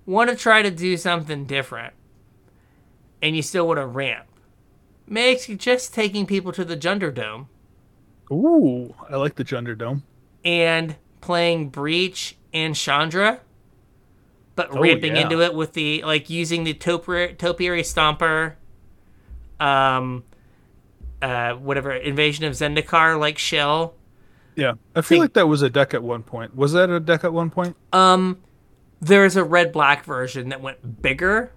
want 0.06 0.30
to 0.30 0.36
try 0.36 0.62
to 0.62 0.72
do 0.72 0.98
something 0.98 1.46
different, 1.46 1.94
and 3.22 3.36
you 3.36 3.42
still 3.42 3.68
want 3.68 3.80
to 3.80 3.86
ramp. 3.86 4.26
Makes 5.08 5.48
just 5.48 5.94
taking 5.94 6.26
people 6.26 6.52
to 6.54 6.66
the 6.66 6.76
gender 6.76 7.12
Dome. 7.12 7.50
Ooh, 8.32 8.94
I 9.10 9.16
like 9.16 9.36
the 9.36 9.44
Gender 9.44 9.74
Dome. 9.74 10.04
And 10.44 10.96
playing 11.22 11.70
Breach 11.70 12.38
and 12.54 12.76
Chandra, 12.76 13.42
but 14.56 14.70
oh, 14.72 14.82
ramping 14.82 15.16
yeah. 15.16 15.24
into 15.24 15.42
it 15.42 15.54
with 15.54 15.74
the 15.74 16.04
like 16.04 16.30
using 16.30 16.64
the 16.64 16.74
topiary, 16.74 17.34
topiary 17.34 17.84
Stomper, 17.84 18.56
um, 19.60 20.24
uh, 21.22 21.54
whatever 21.54 21.92
Invasion 21.92 22.46
of 22.46 22.54
Zendikar 22.54 23.20
like 23.20 23.38
shell. 23.38 23.96
Yeah, 24.56 24.74
I 24.96 25.02
feel 25.02 25.20
like 25.20 25.34
that 25.34 25.48
was 25.48 25.62
a 25.62 25.70
deck 25.70 25.94
at 25.94 26.02
one 26.02 26.24
point. 26.24 26.56
Was 26.56 26.74
that 26.74 26.90
a 26.90 27.00
deck 27.00 27.24
at 27.24 27.32
one 27.32 27.52
point? 27.52 27.76
Um, 27.94 28.40
there's 29.00 29.36
a 29.36 29.44
red 29.44 29.72
black 29.72 30.04
version 30.04 30.50
that 30.50 30.62
went 30.62 31.02
bigger 31.02 31.52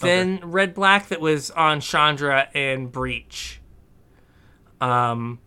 than 0.00 0.38
okay. 0.38 0.44
red 0.44 0.74
black 0.74 1.08
that 1.08 1.20
was 1.20 1.50
on 1.52 1.80
Chandra 1.80 2.48
and 2.52 2.90
Breach. 2.90 3.60
Um, 4.80 5.38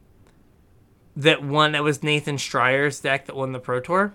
that 1.18 1.44
one 1.44 1.72
that 1.74 1.84
was 1.84 2.04
Nathan 2.04 2.38
Steuer's 2.38 3.00
deck 3.00 3.26
that 3.26 3.36
won 3.36 3.52
the 3.52 3.60
Pro 3.60 3.80
Tour. 3.80 4.14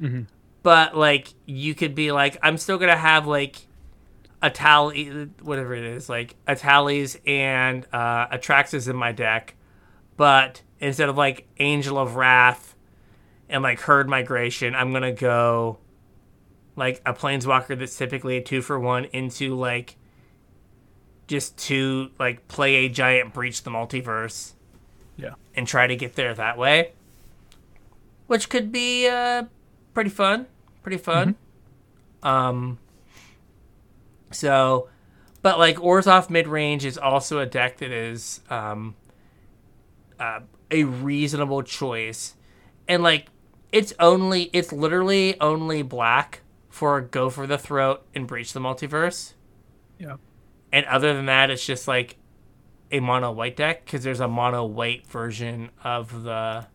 Mm-hmm. 0.00 0.22
But 0.62 0.96
like 0.96 1.28
you 1.46 1.74
could 1.74 1.94
be 1.94 2.12
like, 2.12 2.38
I'm 2.42 2.58
still 2.58 2.78
gonna 2.78 2.96
have 2.96 3.26
like 3.26 3.56
Etali, 4.42 5.30
whatever 5.42 5.74
it 5.74 5.84
is, 5.84 6.08
like 6.08 6.36
Etalis 6.46 7.16
and 7.26 7.86
uh, 7.92 8.28
Atraxas 8.28 8.88
in 8.88 8.96
my 8.96 9.12
deck, 9.12 9.54
but 10.16 10.62
instead 10.78 11.08
of 11.08 11.16
like 11.16 11.48
Angel 11.58 11.98
of 11.98 12.16
Wrath 12.16 12.76
and 13.48 13.62
like 13.62 13.80
Herd 13.80 14.08
Migration, 14.08 14.74
I'm 14.74 14.92
gonna 14.92 15.12
go 15.12 15.78
like 16.76 17.00
a 17.06 17.14
planeswalker 17.14 17.78
that's 17.78 17.96
typically 17.96 18.36
a 18.36 18.42
two 18.42 18.60
for 18.60 18.78
one 18.78 19.06
into 19.06 19.54
like 19.54 19.96
just 21.28 21.56
to 21.56 22.10
like 22.18 22.46
play 22.46 22.84
a 22.84 22.88
giant 22.90 23.32
breach 23.32 23.62
the 23.62 23.70
multiverse. 23.70 24.52
Yeah. 25.16 25.34
And 25.54 25.66
try 25.66 25.86
to 25.86 25.96
get 25.96 26.14
there 26.14 26.34
that 26.34 26.58
way. 26.58 26.92
Which 28.26 28.48
could 28.48 28.72
be 28.72 29.08
uh 29.08 29.44
pretty 29.94 30.10
fun. 30.10 30.46
Pretty 30.82 30.98
fun. 30.98 31.36
Mm-hmm. 32.22 32.28
Um 32.28 32.78
so 34.30 34.88
but 35.42 35.58
like 35.58 35.76
Orzhov 35.76 36.28
mid 36.28 36.48
range 36.48 36.84
is 36.84 36.98
also 36.98 37.38
a 37.38 37.46
deck 37.46 37.78
that 37.78 37.90
is 37.90 38.40
um 38.50 38.94
uh, 40.18 40.40
a 40.70 40.84
reasonable 40.84 41.62
choice. 41.62 42.34
And 42.88 43.02
like 43.02 43.26
it's 43.72 43.92
only 43.98 44.50
it's 44.52 44.72
literally 44.72 45.40
only 45.40 45.82
black 45.82 46.40
for 46.68 47.00
Go 47.00 47.30
for 47.30 47.46
the 47.46 47.58
Throat 47.58 48.04
and 48.14 48.26
Breach 48.26 48.52
the 48.52 48.60
Multiverse. 48.60 49.32
Yeah. 49.98 50.16
And 50.72 50.84
other 50.86 51.14
than 51.14 51.26
that, 51.26 51.50
it's 51.50 51.64
just 51.64 51.88
like 51.88 52.16
a 52.90 53.00
mono 53.00 53.32
white 53.32 53.56
deck 53.56 53.84
because 53.84 54.04
there's 54.04 54.20
a 54.20 54.28
mono 54.28 54.64
white 54.64 55.06
version 55.06 55.70
of 55.82 56.22
the. 56.22 56.66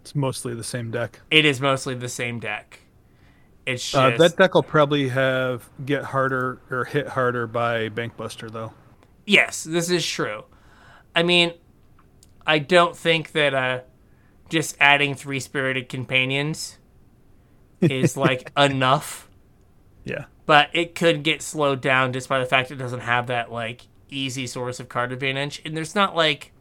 It's 0.00 0.14
mostly 0.14 0.54
the 0.54 0.64
same 0.64 0.90
deck. 0.90 1.20
It 1.30 1.44
is 1.44 1.60
mostly 1.60 1.94
the 1.94 2.08
same 2.08 2.40
deck. 2.40 2.80
It's 3.66 3.82
just... 3.82 3.94
uh, 3.94 4.16
that 4.16 4.36
deck 4.36 4.54
will 4.54 4.62
probably 4.62 5.08
have 5.08 5.68
get 5.84 6.04
harder 6.04 6.60
or 6.70 6.84
hit 6.84 7.08
harder 7.08 7.46
by 7.46 7.88
Bankbuster 7.88 8.50
though. 8.50 8.72
Yes, 9.26 9.64
this 9.64 9.90
is 9.90 10.06
true. 10.06 10.44
I 11.14 11.22
mean, 11.22 11.52
I 12.46 12.58
don't 12.58 12.96
think 12.96 13.32
that 13.32 13.54
uh, 13.54 13.80
just 14.48 14.76
adding 14.80 15.14
three 15.14 15.40
spirited 15.40 15.88
companions 15.88 16.78
is 17.80 18.16
like 18.16 18.50
enough. 18.56 19.28
Yeah. 20.04 20.24
But 20.46 20.70
it 20.72 20.94
could 20.94 21.22
get 21.22 21.40
slowed 21.40 21.80
down 21.80 22.12
just 22.12 22.28
by 22.28 22.40
the 22.40 22.46
fact 22.46 22.70
it 22.70 22.76
doesn't 22.76 23.00
have 23.00 23.28
that 23.28 23.52
like 23.52 23.86
easy 24.16 24.46
source 24.46 24.80
of 24.80 24.88
card 24.88 25.12
advantage. 25.12 25.62
And 25.64 25.76
there's 25.76 25.94
not 25.94 26.14
like 26.14 26.52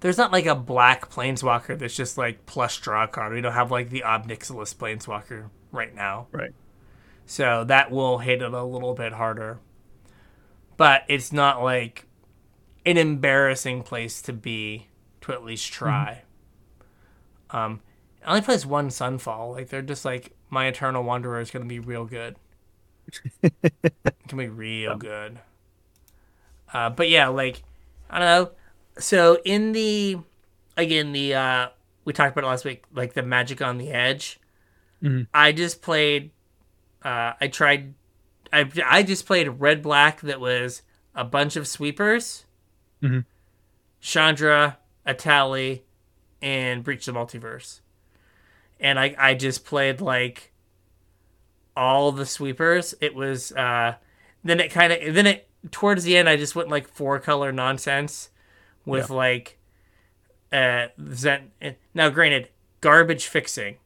there's 0.00 0.18
not 0.18 0.32
like 0.32 0.44
a 0.44 0.54
black 0.54 1.10
planeswalker 1.10 1.78
that's 1.78 1.96
just 1.96 2.18
like 2.18 2.44
plus 2.46 2.76
draw 2.76 3.06
card. 3.06 3.32
We 3.32 3.40
don't 3.40 3.52
have 3.52 3.70
like 3.70 3.90
the 3.90 4.04
Ob 4.04 4.28
Nixilis 4.28 4.74
planeswalker 4.74 5.48
right 5.72 5.94
now. 5.94 6.26
Right. 6.30 6.52
So 7.26 7.64
that 7.64 7.90
will 7.90 8.18
hit 8.18 8.42
it 8.42 8.52
a 8.52 8.64
little 8.64 8.92
bit 8.92 9.14
harder. 9.14 9.60
But 10.76 11.04
it's 11.08 11.32
not 11.32 11.62
like 11.62 12.06
an 12.84 12.98
embarrassing 12.98 13.82
place 13.82 14.20
to 14.22 14.32
be 14.32 14.88
to 15.22 15.32
at 15.32 15.42
least 15.42 15.72
try. 15.72 16.24
Mm-hmm. 17.50 17.56
Um, 17.56 17.80
it 18.20 18.26
only 18.26 18.42
plays 18.42 18.66
one 18.66 18.88
Sunfall. 18.88 19.54
Like 19.54 19.68
they're 19.70 19.80
just 19.80 20.04
like 20.04 20.32
my 20.50 20.66
Eternal 20.66 21.02
Wanderer 21.02 21.40
is 21.40 21.50
gonna 21.50 21.64
be 21.64 21.78
real 21.78 22.04
good. 22.04 22.36
it 23.42 23.92
can 24.28 24.38
be 24.38 24.48
real 24.48 24.96
good. 24.96 25.38
Uh, 26.74 26.90
but 26.90 27.08
yeah, 27.08 27.28
like 27.28 27.62
I 28.10 28.18
don't 28.18 28.26
know. 28.26 28.50
So 28.98 29.38
in 29.44 29.72
the 29.72 30.18
again 30.76 31.12
the 31.12 31.34
uh, 31.34 31.68
we 32.04 32.12
talked 32.12 32.32
about 32.36 32.44
it 32.44 32.48
last 32.50 32.64
week, 32.64 32.84
like 32.92 33.14
the 33.14 33.22
Magic 33.22 33.62
on 33.62 33.78
the 33.78 33.90
Edge. 33.90 34.40
Mhm. 35.02 35.28
I 35.32 35.52
just 35.52 35.80
played. 35.80 36.30
Uh, 37.02 37.32
I 37.40 37.48
tried. 37.48 37.94
I 38.52 38.70
I 38.84 39.02
just 39.04 39.24
played 39.26 39.48
red 39.60 39.82
black 39.82 40.20
that 40.22 40.40
was 40.40 40.82
a 41.14 41.24
bunch 41.24 41.56
of 41.56 41.68
sweepers. 41.68 42.44
Mhm. 43.02 43.24
Chandra, 44.00 44.78
Etali, 45.06 45.82
and 46.42 46.82
Breach 46.82 47.06
the 47.06 47.12
Multiverse. 47.12 47.80
And 48.80 48.98
I 48.98 49.14
I 49.18 49.34
just 49.34 49.64
played 49.64 50.00
like 50.00 50.52
all 51.76 52.12
the 52.12 52.26
sweepers. 52.26 52.94
It 53.00 53.14
was 53.14 53.52
uh 53.52 53.94
then 54.42 54.60
it 54.60 54.70
kind 54.70 54.92
of 54.92 55.14
then 55.14 55.26
it 55.26 55.48
towards 55.70 56.04
the 56.04 56.16
end 56.16 56.28
I 56.28 56.36
just 56.36 56.54
went 56.54 56.68
like 56.68 56.88
four 56.88 57.18
color 57.18 57.52
nonsense 57.52 58.30
with 58.84 59.10
like 59.10 59.58
uh 60.52 60.88
Zen 61.12 61.50
now 61.94 62.10
granted 62.10 62.48
garbage 62.80 63.26
fixing 63.26 63.76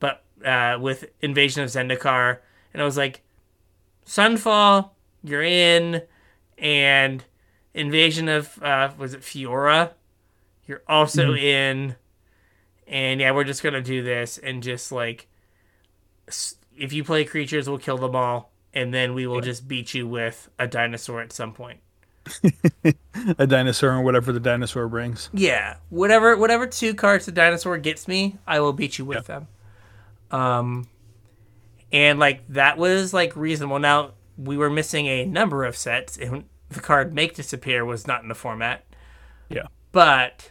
but 0.00 0.22
uh 0.44 0.78
with 0.80 1.06
Invasion 1.20 1.62
of 1.62 1.70
Zendikar 1.70 2.38
and 2.72 2.82
I 2.82 2.84
was 2.84 2.96
like 2.96 3.22
Sunfall 4.04 4.90
you're 5.22 5.42
in 5.42 6.02
and 6.58 7.24
Invasion 7.74 8.28
of 8.28 8.62
uh 8.62 8.90
was 8.98 9.14
it 9.14 9.20
Fiora? 9.20 9.92
You're 10.66 10.82
also 10.88 11.34
in 11.34 11.94
and 12.88 13.20
yeah 13.20 13.30
we're 13.30 13.44
just 13.44 13.62
to 13.74 13.82
do 13.82 14.02
this 14.02 14.38
and 14.38 14.62
just 14.62 14.90
like 14.90 15.28
if 16.76 16.92
you 16.92 17.04
play 17.04 17.24
creatures 17.24 17.68
we'll 17.68 17.78
kill 17.78 17.98
them 17.98 18.16
all 18.16 18.50
and 18.76 18.92
then 18.92 19.14
we 19.14 19.26
will 19.26 19.40
just 19.40 19.66
beat 19.66 19.94
you 19.94 20.06
with 20.06 20.50
a 20.58 20.68
dinosaur 20.68 21.22
at 21.22 21.32
some 21.32 21.52
point. 21.54 21.80
A 23.38 23.46
dinosaur 23.46 23.92
and 23.92 24.04
whatever 24.04 24.32
the 24.32 24.40
dinosaur 24.40 24.86
brings. 24.88 25.30
Yeah, 25.32 25.76
whatever 25.90 26.36
whatever 26.36 26.66
two 26.66 26.92
cards 26.92 27.24
the 27.24 27.32
dinosaur 27.32 27.78
gets 27.78 28.06
me, 28.06 28.36
I 28.46 28.60
will 28.60 28.72
beat 28.72 28.98
you 28.98 29.04
with 29.04 29.26
them. 29.26 29.46
Um, 30.30 30.88
and 31.92 32.18
like 32.18 32.46
that 32.48 32.78
was 32.78 33.14
like 33.14 33.34
reasonable. 33.36 33.78
Now 33.78 34.12
we 34.36 34.56
were 34.56 34.68
missing 34.68 35.06
a 35.06 35.24
number 35.24 35.64
of 35.64 35.76
sets, 35.76 36.18
and 36.18 36.44
the 36.68 36.80
card 36.80 37.14
Make 37.14 37.34
Disappear 37.34 37.84
was 37.84 38.06
not 38.06 38.22
in 38.22 38.28
the 38.28 38.34
format. 38.34 38.84
Yeah. 39.48 39.68
But 39.92 40.50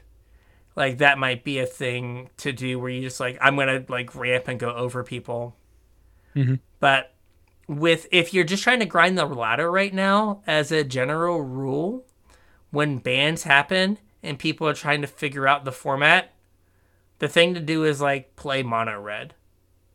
like 0.78 1.00
that 1.00 1.20
might 1.20 1.44
be 1.44 1.60
a 1.60 1.66
thing 1.66 2.30
to 2.38 2.54
do 2.54 2.80
where 2.80 2.90
you 2.90 3.02
just 3.02 3.20
like 3.20 3.38
I'm 3.42 3.58
gonna 3.58 3.84
like 3.90 4.16
ramp 4.16 4.48
and 4.48 4.60
go 4.60 4.72
over 4.74 5.04
people. 5.04 5.58
Mhm. 6.36 6.60
But 6.80 7.15
with 7.68 8.08
if 8.12 8.34
you're 8.34 8.44
just 8.44 8.64
trying 8.64 8.80
to 8.80 8.86
grind 8.86 9.18
the 9.18 9.26
ladder 9.26 9.72
right 9.72 9.94
now, 9.94 10.42
as 10.46 10.72
a 10.72 10.84
general 10.84 11.42
rule, 11.42 12.06
when 12.72 12.98
bans 12.98 13.44
happen 13.44 13.98
and 14.22 14.40
people 14.40 14.68
are 14.68 14.74
trying 14.74 15.02
to 15.02 15.08
figure 15.08 15.48
out 15.48 15.66
the 15.66 15.72
format, 15.72 16.34
the 17.20 17.28
thing 17.28 17.54
to 17.54 17.60
do 17.60 17.84
is 17.84 18.02
like 18.02 18.36
play 18.36 18.64
mono 18.64 19.00
red. 19.00 19.34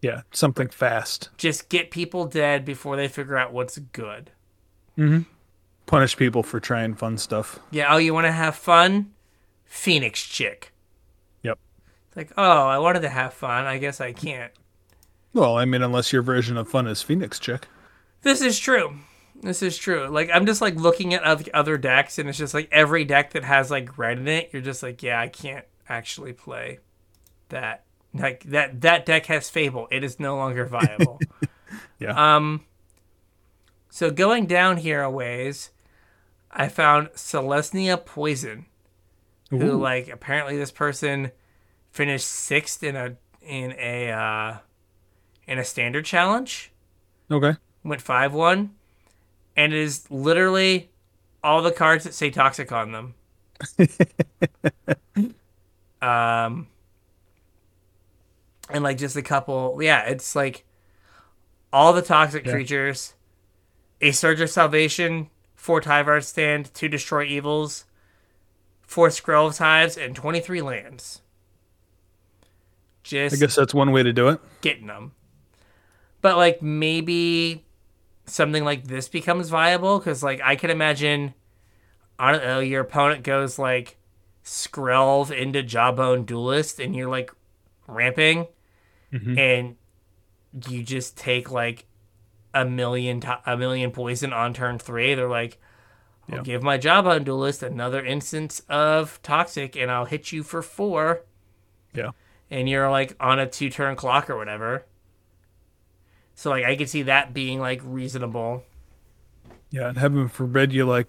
Yeah, 0.03 0.23
something 0.33 0.69
fast. 0.69 1.29
Just 1.37 1.69
get 1.69 1.91
people 1.91 2.25
dead 2.25 2.65
before 2.65 2.97
they 2.97 3.09
figure 3.09 3.37
out 3.37 3.53
what's 3.53 3.79
good. 3.79 4.31
Mm-hmm. 4.97 5.23
Punish 5.87 6.17
people 6.17 6.43
for 6.43 6.61
trying 6.61 6.95
fun 6.95 7.19
stuff. 7.19 7.59
Yeah, 7.71 7.93
oh, 7.93 7.99
you 7.99 8.15
want 8.15 8.27
to 8.27 8.33
have 8.33 8.57
fun? 8.57 9.13
Phoenix 9.65 10.25
chick. 10.25 10.73
Yep. 11.43 11.59
It's 12.09 12.17
like, 12.17 12.33
oh, 12.39 12.67
I 12.67 12.79
wanted 12.79 13.01
to 13.01 13.09
have 13.09 13.35
fun. 13.35 13.67
I 13.67 13.79
guess 13.79 14.01
I 14.01 14.13
can't. 14.13 14.53
Well, 15.33 15.57
I 15.57 15.65
mean, 15.65 15.83
unless 15.83 16.13
your 16.13 16.23
version 16.23 16.57
of 16.57 16.69
fun 16.69 16.87
is 16.87 17.03
Phoenix 17.03 17.39
Chick. 17.39 17.69
This 18.23 18.41
is 18.41 18.59
true. 18.59 18.97
This 19.43 19.63
is 19.63 19.79
true. 19.79 20.09
Like 20.09 20.29
I'm 20.33 20.45
just 20.45 20.61
like 20.61 20.75
looking 20.75 21.15
at 21.15 21.23
other 21.55 21.79
decks, 21.79 22.19
and 22.19 22.29
it's 22.29 22.37
just 22.39 22.55
like 22.55 22.69
every 22.71 23.05
deck 23.05 23.33
that 23.33 23.45
has 23.45 23.71
like 23.71 23.97
red 23.97 24.19
in 24.19 24.29
it, 24.29 24.51
you're 24.53 24.63
just 24.63 24.83
like, 24.83 25.03
yeah, 25.03 25.21
I 25.21 25.29
can't 25.29 25.65
actually 25.89 26.33
play 26.33 26.79
that. 27.49 27.85
Like 28.13 28.43
that 28.45 28.81
that 28.81 29.07
deck 29.07 29.27
has 29.27 29.49
Fable. 29.49 29.89
It 29.91 30.05
is 30.05 30.19
no 30.19 30.37
longer 30.37 30.65
viable. 30.67 31.21
Yeah. 31.99 32.37
Um. 32.37 32.65
So 33.89 34.11
going 34.11 34.47
down 34.47 34.79
here 34.79 35.03
a 35.03 35.11
ways, 35.11 35.71
I 36.51 36.69
found 36.69 37.09
Celestia 37.11 38.05
Poison, 38.05 38.67
who 39.51 39.73
Ooh. 39.73 39.81
like 39.81 40.09
apparently 40.09 40.57
this 40.57 40.71
person 40.73 41.31
finished 41.91 42.27
sixth 42.27 42.83
in 42.83 42.97
a 42.97 43.17
in 43.41 43.73
a 43.79 44.11
uh, 44.11 44.57
in 45.51 45.59
a 45.59 45.65
standard 45.65 46.05
challenge 46.07 46.71
Okay. 47.31 47.55
went 47.85 48.01
5 48.01 48.33
1, 48.33 48.71
and 49.57 49.73
it 49.73 49.79
is 49.79 50.09
literally 50.11 50.91
all 51.45 51.61
the 51.61 51.73
cards 51.73 52.05
that 52.05 52.15
say 52.15 52.31
toxic 52.31 52.71
on 52.73 52.93
them. 52.93 53.15
um, 56.03 56.69
and 58.71 58.83
like 58.85 58.97
just 58.97 59.17
a 59.17 59.23
couple, 59.23 59.79
yeah, 59.83 60.05
it's 60.07 60.35
like 60.37 60.65
all 61.73 61.93
the 61.93 62.03
toxic 62.03 62.47
Yeah. 62.47 62.53
creatures, 62.53 63.15
a 64.01 64.13
Surge 64.13 64.41
of 64.41 64.51
Salvation, 64.51 65.31
four 65.57 65.81
Tyvar 65.81 66.23
stand, 66.25 66.73
two 66.75 66.89
Destroy 66.89 67.25
Evils, 67.25 67.85
four 68.83 69.09
Skrelv's 69.09 69.59
Hives, 69.59 69.97
and 69.97 70.15
23 70.17 70.63
lands. 70.63 71.23
Just 73.03 73.35
I 73.35 73.39
guess 73.39 73.57
that's 73.57 73.75
one 73.75 73.93
way 73.93 74.03
to 74.03 74.13
do 74.13 74.29
it. 74.29 74.41
getting 74.61 74.87
them. 74.87 75.13
But 76.21 76.37
like 76.37 76.61
maybe 76.63 77.65
something 78.27 78.65
like 78.65 78.85
this 78.85 79.09
becomes 79.09 79.49
viable 79.49 79.99
because 79.99 80.23
like 80.23 80.41
I 80.45 80.57
can 80.57 80.71
imagine, 80.71 81.35
I 82.19 82.33
don't 82.33 82.45
know, 82.45 82.61
your 82.61 82.83
opponent 82.83 83.23
goes 83.25 83.59
like 83.59 83.97
Skrelv 84.45 85.31
into 85.37 85.63
Jawbone 85.63 86.25
Duelist 86.25 86.79
and 86.81 86.95
you're 86.95 87.09
like 87.09 87.31
ramping, 87.87 88.47
Mhm. 89.13 89.39
and 89.39 89.77
you 90.69 90.83
just 90.83 91.17
take 91.17 91.51
like 91.51 91.87
a 92.55 92.65
million 92.65 93.21
to- 93.21 93.41
a 93.47 93.57
million 93.57 93.91
poison 93.91 94.33
on 94.33 94.53
turn 94.55 94.79
three. 94.79 95.15
They're 95.15 95.29
like. 95.29 95.59
I'll 96.31 96.37
Yeah. 96.39 96.43
give 96.45 96.63
my 96.63 96.79
Jawbone 96.79 97.25
Duelist 97.25 97.61
another 97.61 98.05
instance 98.05 98.63
of 98.69 99.19
Toxic, 99.23 99.75
and 99.75 99.91
I'll 99.91 100.05
hit 100.05 100.31
you 100.31 100.45
for 100.45 100.63
four 100.63 101.23
Yeah. 101.93 102.11
and 102.49 102.69
you're 102.69 102.89
like 102.89 103.17
on 103.19 103.41
a 103.41 103.49
two 103.49 103.69
turn 103.69 103.97
clock 103.97 104.31
or 104.31 104.37
whatever. 104.37 104.85
So 106.41 106.49
like 106.49 106.65
I 106.65 106.75
could 106.75 106.89
see 106.89 107.03
that 107.03 107.35
being 107.35 107.61
like 107.61 107.83
reasonable. 107.85 108.65
Yeah, 109.71 109.91
and 109.91 109.99
heaven 109.99 110.27
forbid 110.27 110.73
you 110.73 110.87
like 110.87 111.09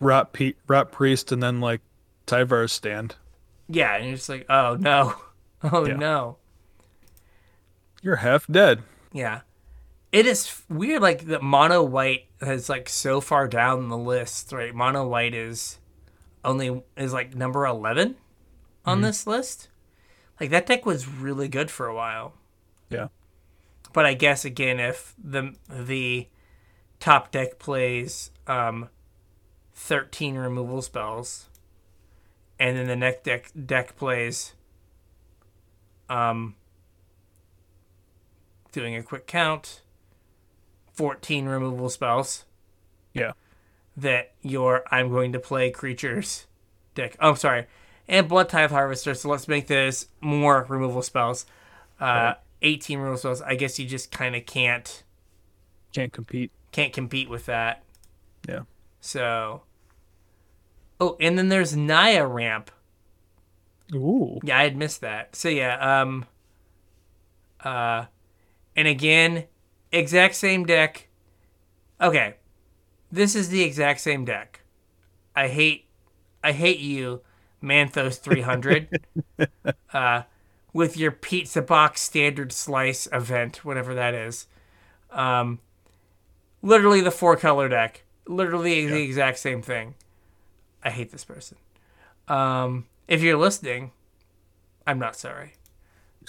rot 0.00 0.32
Pete, 0.32 0.56
rot 0.66 0.90
priest, 0.90 1.30
and 1.30 1.42
then 1.42 1.60
like 1.60 1.82
Tyvar's 2.26 2.72
stand. 2.72 3.16
Yeah, 3.68 3.94
and 3.94 4.06
you're 4.06 4.16
just 4.16 4.30
like, 4.30 4.46
oh 4.48 4.78
no. 4.80 5.16
Oh 5.70 5.86
Yeah. 5.86 5.96
no. 5.96 6.36
You're 8.02 8.16
half 8.16 8.46
dead. 8.46 8.82
Yeah. 9.12 9.42
It 10.12 10.24
is 10.24 10.62
weird 10.70 11.02
like 11.02 11.26
that 11.26 11.42
mono 11.42 11.82
white 11.82 12.26
has 12.40 12.70
like 12.70 12.88
so 12.88 13.20
far 13.20 13.46
down 13.48 13.90
the 13.90 13.98
list, 13.98 14.50
right? 14.50 14.74
Mono 14.74 15.06
white 15.06 15.34
is 15.34 15.78
only 16.42 16.82
is 16.96 17.12
like 17.12 17.34
number 17.34 17.66
11 17.66 18.16
on 18.86 18.96
mm-hmm. 18.96 19.04
this 19.04 19.26
list. 19.26 19.68
Like 20.40 20.48
that 20.50 20.64
deck 20.64 20.86
was 20.86 21.06
really 21.06 21.48
good 21.48 21.70
for 21.70 21.86
a 21.86 21.94
while. 21.94 22.32
Yeah. 22.88 23.08
But 23.94 24.04
I 24.04 24.12
guess 24.12 24.44
again, 24.44 24.80
if 24.80 25.14
the 25.16 25.54
the 25.70 26.26
top 26.98 27.30
deck 27.30 27.58
plays 27.58 28.32
um, 28.46 28.90
thirteen 29.72 30.34
removal 30.34 30.82
spells, 30.82 31.48
and 32.58 32.76
then 32.76 32.88
the 32.88 32.96
next 32.96 33.22
deck 33.22 33.52
deck 33.64 33.96
plays, 33.96 34.54
um, 36.10 36.56
doing 38.72 38.96
a 38.96 39.02
quick 39.04 39.28
count, 39.28 39.80
fourteen 40.92 41.46
removal 41.46 41.88
spells. 41.88 42.44
Yeah. 43.12 43.32
That 43.96 44.32
your 44.42 44.82
I'm 44.90 45.08
going 45.08 45.32
to 45.34 45.38
play 45.38 45.70
creatures 45.70 46.48
deck. 46.96 47.16
Oh, 47.20 47.34
sorry, 47.34 47.66
and 48.08 48.28
Blood 48.28 48.48
Tithe 48.48 48.72
Harvester. 48.72 49.14
So 49.14 49.28
let's 49.28 49.46
make 49.46 49.68
this 49.68 50.08
more 50.20 50.66
removal 50.68 51.02
spells. 51.02 51.46
Uh, 52.00 52.04
Right. 52.04 52.36
18 52.64 52.98
removal 52.98 53.18
spells. 53.18 53.42
I 53.42 53.54
guess 53.54 53.78
you 53.78 53.86
just 53.86 54.10
kind 54.10 54.34
of 54.34 54.46
can't 54.46 55.04
Can't 55.92 56.12
compete. 56.12 56.50
can't 56.72 56.92
compete 56.92 57.28
with 57.30 57.46
that. 57.46 57.84
Yeah. 58.48 58.62
So. 59.00 59.62
Oh, 61.00 61.16
and 61.20 61.38
then 61.38 61.48
there's 61.48 61.76
Naya 61.76 62.26
ramp. 62.26 62.70
Ooh. 63.94 64.38
Yeah, 64.42 64.58
I 64.58 64.62
had 64.64 64.76
missed 64.76 65.00
that. 65.02 65.36
So 65.36 65.48
yeah, 65.48 65.76
um 66.00 66.24
uh 67.62 68.06
and 68.76 68.88
again, 68.88 69.44
exact 69.92 70.34
same 70.34 70.64
deck. 70.64 71.08
Okay. 72.00 72.34
This 73.12 73.36
is 73.36 73.50
the 73.50 73.62
exact 73.62 74.00
same 74.00 74.24
deck. 74.24 74.62
I 75.36 75.48
hate 75.48 75.86
I 76.42 76.52
hate 76.52 76.78
you, 76.80 77.20
Manthos 77.62 78.18
300. 78.18 78.88
uh 79.92 80.22
with 80.74 80.98
your 80.98 81.10
pizza 81.10 81.62
box 81.62 82.02
standard 82.02 82.52
slice 82.52 83.08
event, 83.10 83.64
whatever 83.64 83.94
that 83.94 84.12
is. 84.12 84.46
Um 85.10 85.60
literally 86.64 87.00
the 87.00 87.10
four 87.10 87.36
color 87.36 87.68
deck. 87.68 88.02
Literally 88.26 88.82
yeah. 88.82 88.90
the 88.90 89.02
exact 89.02 89.38
same 89.38 89.62
thing. 89.62 89.94
I 90.82 90.90
hate 90.90 91.12
this 91.12 91.24
person. 91.24 91.56
Um, 92.26 92.86
if 93.06 93.22
you're 93.22 93.38
listening, 93.38 93.92
I'm 94.86 94.98
not 94.98 95.16
sorry. 95.16 95.52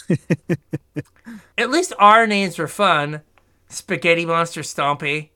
At 1.57 1.69
least 1.69 1.93
our 1.97 2.27
names 2.27 2.57
were 2.59 2.67
fun. 2.67 3.21
Spaghetti 3.69 4.25
Monster 4.25 4.61
Stompy. 4.61 5.29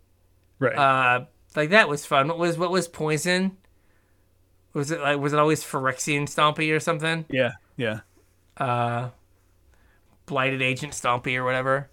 Right. 0.60 0.76
Uh, 0.76 1.26
like 1.56 1.70
that 1.70 1.90
was 1.90 2.06
fun. 2.06 2.28
What 2.28 2.38
was 2.38 2.58
what 2.58 2.72
was 2.72 2.88
poison? 2.88 3.58
Was 4.74 4.92
it 4.92 5.00
like 5.00 5.18
was 5.18 5.34
it 5.34 5.40
always 5.40 5.64
Phyrexian 5.64 6.24
Stompy 6.24 6.76
or 6.76 6.80
something? 6.80 7.26
Yeah, 7.30 7.54
yeah. 7.76 8.02
Uh, 8.60 9.10
Blighted 10.26 10.62
Agent 10.62 10.94
Stompy 10.94 11.36
or 11.36 11.44
whatever. 11.44 11.90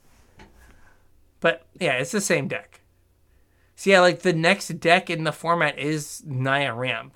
But 1.40 1.66
yeah, 1.78 1.92
it's 1.92 2.12
the 2.12 2.20
same 2.20 2.48
deck. 2.48 2.80
So 3.76 3.90
yeah, 3.90 4.00
like 4.00 4.20
the 4.20 4.32
next 4.32 4.68
deck 4.80 5.08
in 5.10 5.24
the 5.24 5.32
format 5.32 5.78
is 5.78 6.22
Naya 6.26 6.74
Ramp. 6.74 7.14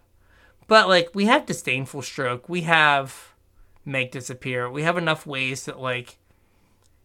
But 0.66 0.88
like 0.88 1.10
we 1.14 1.26
have 1.26 1.46
Disdainful 1.46 2.02
Stroke, 2.02 2.48
we 2.48 2.62
have 2.62 3.34
Make 3.84 4.12
Disappear, 4.12 4.70
we 4.70 4.82
have 4.82 4.96
enough 4.96 5.26
ways 5.26 5.64
that 5.64 5.80
like 5.80 6.18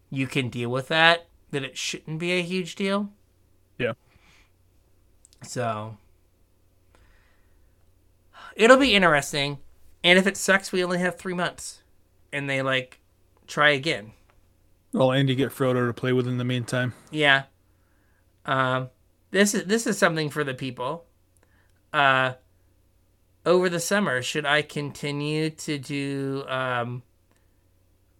you 0.10 0.28
can 0.28 0.50
deal 0.50 0.70
with 0.70 0.88
that 0.90 1.28
that 1.52 1.64
it 1.64 1.78
shouldn't 1.78 2.20
be 2.20 2.34
a 2.34 2.42
huge 2.42 2.76
deal. 2.76 3.10
Yeah. 3.78 3.94
So 5.42 5.98
it'll 8.56 8.78
be 8.78 8.94
interesting. 8.94 9.60
And 10.04 10.20
if 10.20 10.28
it 10.28 10.38
sucks, 10.38 10.72
we 10.72 10.84
only 10.84 11.00
have 11.00 11.18
three 11.18 11.34
months. 11.34 11.82
And 12.36 12.50
they 12.50 12.62
like 12.62 13.00
try 13.48 13.70
again. 13.70 14.12
Well, 14.92 15.12
and 15.12 15.30
you 15.30 15.36
get 15.36 15.52
Frodo 15.52 15.88
to 15.88 15.94
play 15.94 16.12
with 16.12 16.28
in 16.28 16.38
the 16.38 16.44
meantime. 16.44 16.94
Yeah. 17.12 17.44
Um, 18.46 18.90
this 19.32 19.54
is 19.54 19.66
this 19.66 19.88
is 19.88 19.98
something 19.98 20.30
for 20.30 20.44
the 20.44 20.54
people. 20.54 21.06
Uh, 21.94 22.34
over 23.46 23.70
the 23.70 23.80
summer, 23.80 24.22
should 24.22 24.46
I 24.46 24.62
continue 24.62 25.50
to 25.50 25.78
do 25.78 26.44
um, 26.48 27.04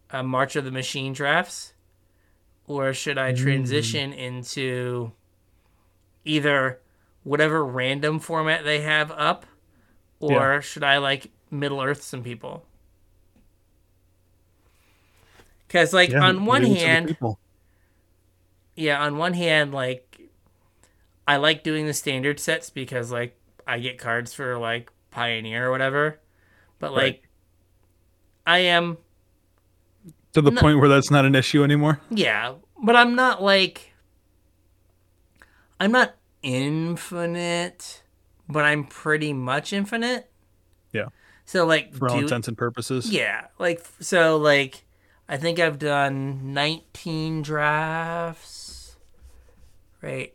a 0.10 0.24
March 0.24 0.56
of 0.56 0.66
the 0.66 0.72
Machine 0.72 1.14
drafts, 1.14 1.74
or 2.68 2.94
should 2.94 3.18
I 3.18 3.34
transition 3.34 4.12
mm. 4.12 4.18
into 4.18 5.12
either 6.24 6.80
whatever 7.24 7.66
random 7.66 8.20
format 8.20 8.64
they 8.64 8.82
have 8.82 9.12
up, 9.12 9.46
or 10.20 10.56
yeah. 10.56 10.60
should 10.60 10.84
I 10.84 10.98
like 11.00 11.32
Middle 11.50 11.82
Earth 11.82 12.02
some 12.02 12.24
people? 12.24 12.66
Because 15.76 15.92
like 15.92 16.12
yeah, 16.12 16.24
on 16.24 16.46
one 16.46 16.64
hand, 16.64 17.18
yeah, 18.78 19.04
on 19.04 19.18
one 19.18 19.34
hand, 19.34 19.74
like 19.74 20.22
I 21.28 21.36
like 21.36 21.66
doing 21.66 21.86
the 21.86 21.94
standard 21.94 22.40
sets 22.40 22.70
because 22.70 23.12
like 23.12 23.38
I 23.68 23.80
get 23.80 23.98
cards 23.98 24.34
for 24.34 24.58
like 24.58 24.90
Pioneer 25.12 25.68
or 25.68 25.72
whatever, 25.72 26.22
but 26.80 26.94
like 26.94 27.04
right. 27.04 27.22
I 28.48 28.58
am 28.60 29.00
to 30.32 30.42
the 30.42 30.50
not, 30.50 30.62
point 30.62 30.80
where 30.80 30.88
that's 30.88 31.12
not 31.12 31.26
an 31.26 31.36
issue 31.36 31.62
anymore. 31.62 32.00
Yeah, 32.10 32.54
but 32.82 32.96
I'm 32.96 33.14
not 33.14 33.44
like 33.44 33.92
I'm 35.78 35.92
not 35.92 36.16
infinite, 36.42 38.02
but 38.48 38.64
I'm 38.64 38.86
pretty 38.86 39.34
much 39.34 39.74
infinite. 39.74 40.32
Yeah. 40.94 41.08
So 41.44 41.66
like 41.66 41.94
for 41.94 42.10
all 42.10 42.16
do, 42.16 42.22
intents 42.22 42.48
and 42.48 42.58
purposes. 42.58 43.12
Yeah, 43.12 43.48
like 43.60 43.86
so 44.00 44.38
like 44.38 44.85
I 45.28 45.38
think 45.38 45.60
I've 45.60 45.80
done 45.80 46.54
19 46.54 47.42
drafts. 47.42 48.96
Right. 50.02 50.34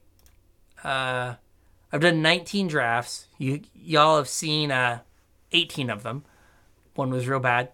Uh, 0.82 1.34
I've 1.92 2.00
done 2.00 2.22
19 2.22 2.68
drafts. 2.68 3.26
You 3.38 3.60
y'all 3.74 4.16
have 4.16 4.28
seen 4.28 4.70
uh 4.70 5.00
18 5.52 5.90
of 5.90 6.02
them. 6.02 6.24
One 6.94 7.10
was 7.10 7.28
real 7.28 7.40
bad, 7.40 7.70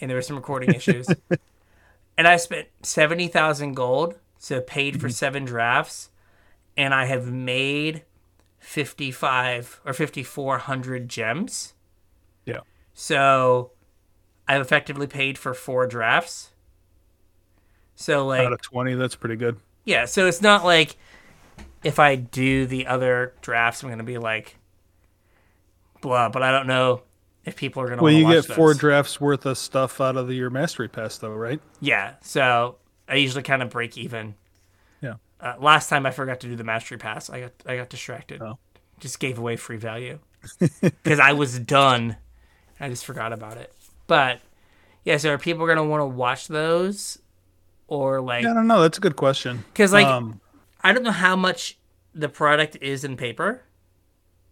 and 0.00 0.10
there 0.10 0.16
were 0.16 0.22
some 0.22 0.36
recording 0.36 0.70
issues. 0.74 1.08
and 2.18 2.26
I 2.26 2.36
spent 2.36 2.68
70,000 2.82 3.74
gold, 3.74 4.16
so 4.38 4.60
paid 4.60 5.00
for 5.00 5.08
mm-hmm. 5.08 5.12
seven 5.12 5.44
drafts, 5.44 6.10
and 6.76 6.94
I 6.94 7.06
have 7.06 7.30
made 7.30 8.02
55 8.58 9.80
or 9.84 9.92
5400 9.92 11.08
gems. 11.08 11.74
Yeah. 12.44 12.60
So 12.94 13.72
I've 14.48 14.60
effectively 14.60 15.06
paid 15.06 15.38
for 15.38 15.54
four 15.54 15.86
drafts. 15.86 16.50
So 17.94 18.26
like 18.26 18.46
out 18.46 18.52
of 18.52 18.62
twenty, 18.62 18.94
that's 18.94 19.16
pretty 19.16 19.36
good. 19.36 19.58
Yeah, 19.84 20.04
so 20.04 20.26
it's 20.26 20.42
not 20.42 20.64
like 20.64 20.96
if 21.82 21.98
I 21.98 22.16
do 22.16 22.66
the 22.66 22.86
other 22.86 23.34
drafts, 23.40 23.82
I'm 23.82 23.88
gonna 23.88 24.04
be 24.04 24.18
like 24.18 24.56
blah. 26.00 26.28
But 26.28 26.42
I 26.42 26.50
don't 26.50 26.66
know 26.66 27.02
if 27.44 27.56
people 27.56 27.82
are 27.82 27.88
gonna. 27.88 28.02
Well, 28.02 28.12
you 28.12 28.26
get 28.30 28.44
four 28.44 28.74
drafts 28.74 29.20
worth 29.20 29.46
of 29.46 29.56
stuff 29.56 30.00
out 30.00 30.16
of 30.16 30.28
the, 30.28 30.34
your 30.34 30.50
mastery 30.50 30.88
pass, 30.88 31.18
though, 31.18 31.32
right? 31.32 31.60
Yeah. 31.80 32.14
So 32.20 32.76
I 33.08 33.16
usually 33.16 33.42
kind 33.42 33.62
of 33.62 33.70
break 33.70 33.96
even. 33.96 34.34
Yeah. 35.00 35.14
Uh, 35.40 35.54
last 35.58 35.88
time 35.88 36.06
I 36.06 36.10
forgot 36.10 36.40
to 36.40 36.48
do 36.48 36.56
the 36.56 36.64
mastery 36.64 36.98
pass. 36.98 37.30
I 37.30 37.40
got 37.40 37.52
I 37.64 37.76
got 37.76 37.88
distracted. 37.88 38.42
Oh. 38.42 38.58
Just 38.98 39.20
gave 39.20 39.38
away 39.38 39.56
free 39.56 39.76
value 39.76 40.18
because 40.80 41.20
I 41.20 41.32
was 41.32 41.58
done. 41.58 42.16
I 42.80 42.88
just 42.88 43.04
forgot 43.04 43.32
about 43.32 43.56
it. 43.56 43.72
But 44.06 44.40
yeah, 45.04 45.16
so 45.16 45.32
are 45.32 45.38
people 45.38 45.66
gonna 45.66 45.84
want 45.84 46.00
to 46.00 46.06
watch 46.06 46.48
those, 46.48 47.18
or 47.88 48.20
like? 48.20 48.44
I 48.44 48.54
don't 48.54 48.66
know. 48.66 48.82
That's 48.82 48.98
a 48.98 49.00
good 49.00 49.16
question. 49.16 49.64
Because 49.72 49.92
like, 49.92 50.06
um, 50.06 50.40
I 50.82 50.92
don't 50.92 51.02
know 51.02 51.10
how 51.10 51.36
much 51.36 51.78
the 52.14 52.28
product 52.28 52.76
is 52.80 53.04
in 53.04 53.16
paper. 53.16 53.62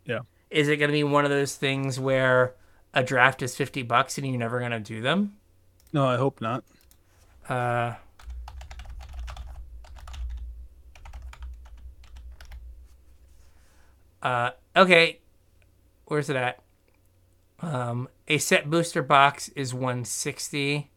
Yeah. 0.05 0.21
Is 0.51 0.69
it 0.69 0.77
gonna 0.77 0.93
be 0.93 1.05
one 1.05 1.25
of 1.25 1.31
those 1.31 1.55
things 1.57 1.99
where 1.99 2.55
a 2.93 3.03
draft 3.03 3.43
is 3.43 3.57
fifty 3.57 3.83
bucks 3.83 4.19
and 4.19 4.27
you're 4.27 4.39
never 4.39 4.61
gonna 4.61 4.81
do 4.81 5.01
them? 5.01 5.37
No, 5.93 6.07
I 6.07 6.17
hope 6.17 6.41
not. 6.41 6.65
Uh. 7.49 7.95
Uh, 14.23 14.53
okay, 14.75 15.19
where's 16.07 16.31
it 16.31 16.37
at? 16.37 16.59
Um, 17.61 18.09
a 18.29 18.39
set 18.39 18.71
booster 18.71 19.03
box 19.03 19.49
is 19.51 19.75
160. 19.75 20.91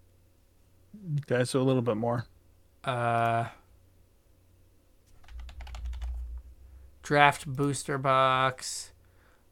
Okay, 1.22 1.44
so 1.44 1.62
a 1.62 1.64
little 1.64 1.82
bit 1.82 1.98
more. 1.98 2.26
Uh, 2.84 3.46
draft 7.04 7.46
booster 7.46 7.98
box, 7.98 8.92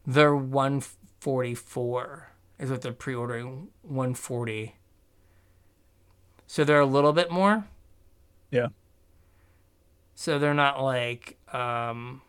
they're 0.06 0.36
144 0.36 2.30
is 2.58 2.70
what 2.70 2.82
they're 2.82 2.92
pre-ordering 2.92 3.68
140 3.82 4.76
so 6.46 6.64
they're 6.64 6.80
a 6.80 6.86
little 6.86 7.12
bit 7.12 7.30
more 7.30 7.66
yeah 8.50 8.68
so 10.14 10.38
they're 10.38 10.54
not 10.54 10.82
like 10.82 11.36
um 11.52 12.22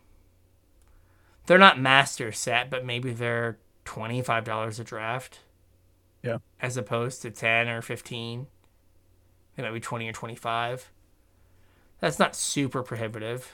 they're 1.45 1.57
not 1.57 1.79
master 1.79 2.31
set 2.31 2.69
but 2.69 2.83
maybe 2.83 3.11
they're 3.11 3.57
$25 3.88 4.79
a 4.79 4.83
draft. 4.83 5.39
Yeah. 6.23 6.38
As 6.61 6.77
opposed 6.77 7.21
to 7.21 7.31
10 7.31 7.69
or 7.69 7.81
15. 7.81 8.47
It 9.55 9.61
might 9.61 9.71
be 9.71 9.79
20 9.79 10.07
or 10.07 10.13
25. 10.13 10.91
That's 11.99 12.19
not 12.19 12.35
super 12.35 12.83
prohibitive. 12.83 13.51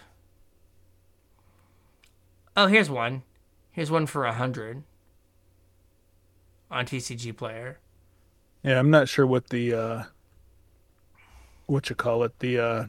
Oh, 2.57 2.67
here's 2.67 2.89
one. 2.89 3.23
Here's 3.71 3.89
one 3.89 4.05
for 4.05 4.23
100 4.25 4.83
on 6.69 6.85
TCG 6.85 7.35
Player. 7.35 7.79
Yeah, 8.63 8.79
I'm 8.79 8.89
not 8.89 9.07
sure 9.09 9.25
what 9.25 9.49
the 9.49 9.73
uh 9.73 10.03
what 11.65 11.89
you 11.89 11.95
call 11.95 12.23
it, 12.23 12.37
the 12.39 12.59
uh 12.59 12.85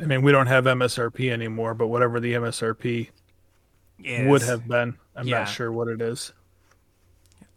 I 0.00 0.04
mean, 0.04 0.22
we 0.22 0.32
don't 0.32 0.46
have 0.46 0.64
MSRP 0.64 1.30
anymore, 1.30 1.74
but 1.74 1.86
whatever 1.86 2.20
the 2.20 2.34
MSRP 2.34 3.08
is. 4.04 4.28
would 4.28 4.42
have 4.42 4.68
been, 4.68 4.98
I'm 5.14 5.26
yeah. 5.26 5.38
not 5.38 5.48
sure 5.48 5.72
what 5.72 5.88
it 5.88 6.02
is. 6.02 6.32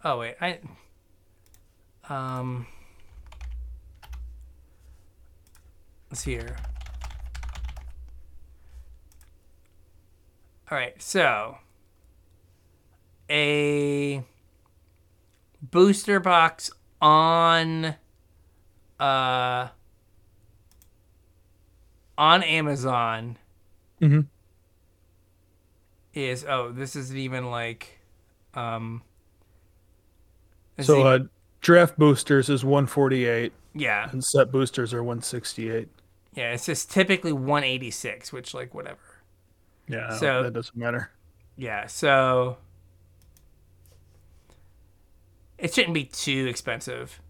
Oh 0.04 0.20
wait, 0.20 0.36
I 0.40 0.60
um 2.08 2.66
let's 6.10 6.22
see 6.22 6.32
here. 6.32 6.56
All 10.72 10.78
right, 10.78 11.02
so 11.02 11.58
a 13.30 14.24
booster 15.62 16.20
box 16.22 16.72
on 17.02 17.96
uh 19.00 19.68
on 22.18 22.44
Amazon 22.44 23.38
mm-hmm. 24.02 24.22
is 26.14 26.46
oh 26.48 26.72
this 26.72 26.96
isn't 26.96 27.18
even 27.18 27.52
like 27.52 28.00
um 28.54 29.02
so 30.82 31.04
uh, 31.04 31.20
draft 31.62 31.98
boosters 31.98 32.50
is 32.50 32.64
148. 32.64 33.54
Yeah. 33.76 34.10
And 34.12 34.24
set 34.24 34.52
boosters 34.52 34.94
are 34.94 35.04
168. 35.04 35.88
Yeah, 36.34 36.54
it's 36.54 36.66
just 36.66 36.92
typically 36.92 37.34
186, 37.34 38.32
which 38.32 38.54
like 38.54 38.74
whatever. 38.74 39.00
Yeah, 39.88 40.16
so 40.18 40.44
that 40.44 40.54
doesn't 40.54 40.78
matter. 40.78 41.12
Yeah, 41.58 41.88
so 41.88 42.58
it 45.58 45.74
shouldn't 45.74 45.94
be 45.94 46.06
too 46.06 46.48
expensive. 46.48 47.22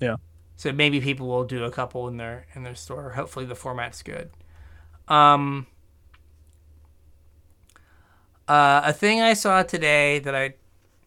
Yeah. 0.00 0.16
So 0.56 0.72
maybe 0.72 1.00
people 1.00 1.28
will 1.28 1.44
do 1.44 1.64
a 1.64 1.70
couple 1.70 2.06
in 2.08 2.16
their 2.16 2.46
in 2.54 2.62
their 2.64 2.74
store. 2.74 3.10
Hopefully 3.10 3.46
the 3.46 3.54
format's 3.54 4.02
good. 4.02 4.30
Um 5.08 5.66
uh, 8.48 8.82
a 8.84 8.92
thing 8.92 9.22
I 9.22 9.34
saw 9.34 9.62
today 9.62 10.18
that 10.18 10.34
I 10.34 10.54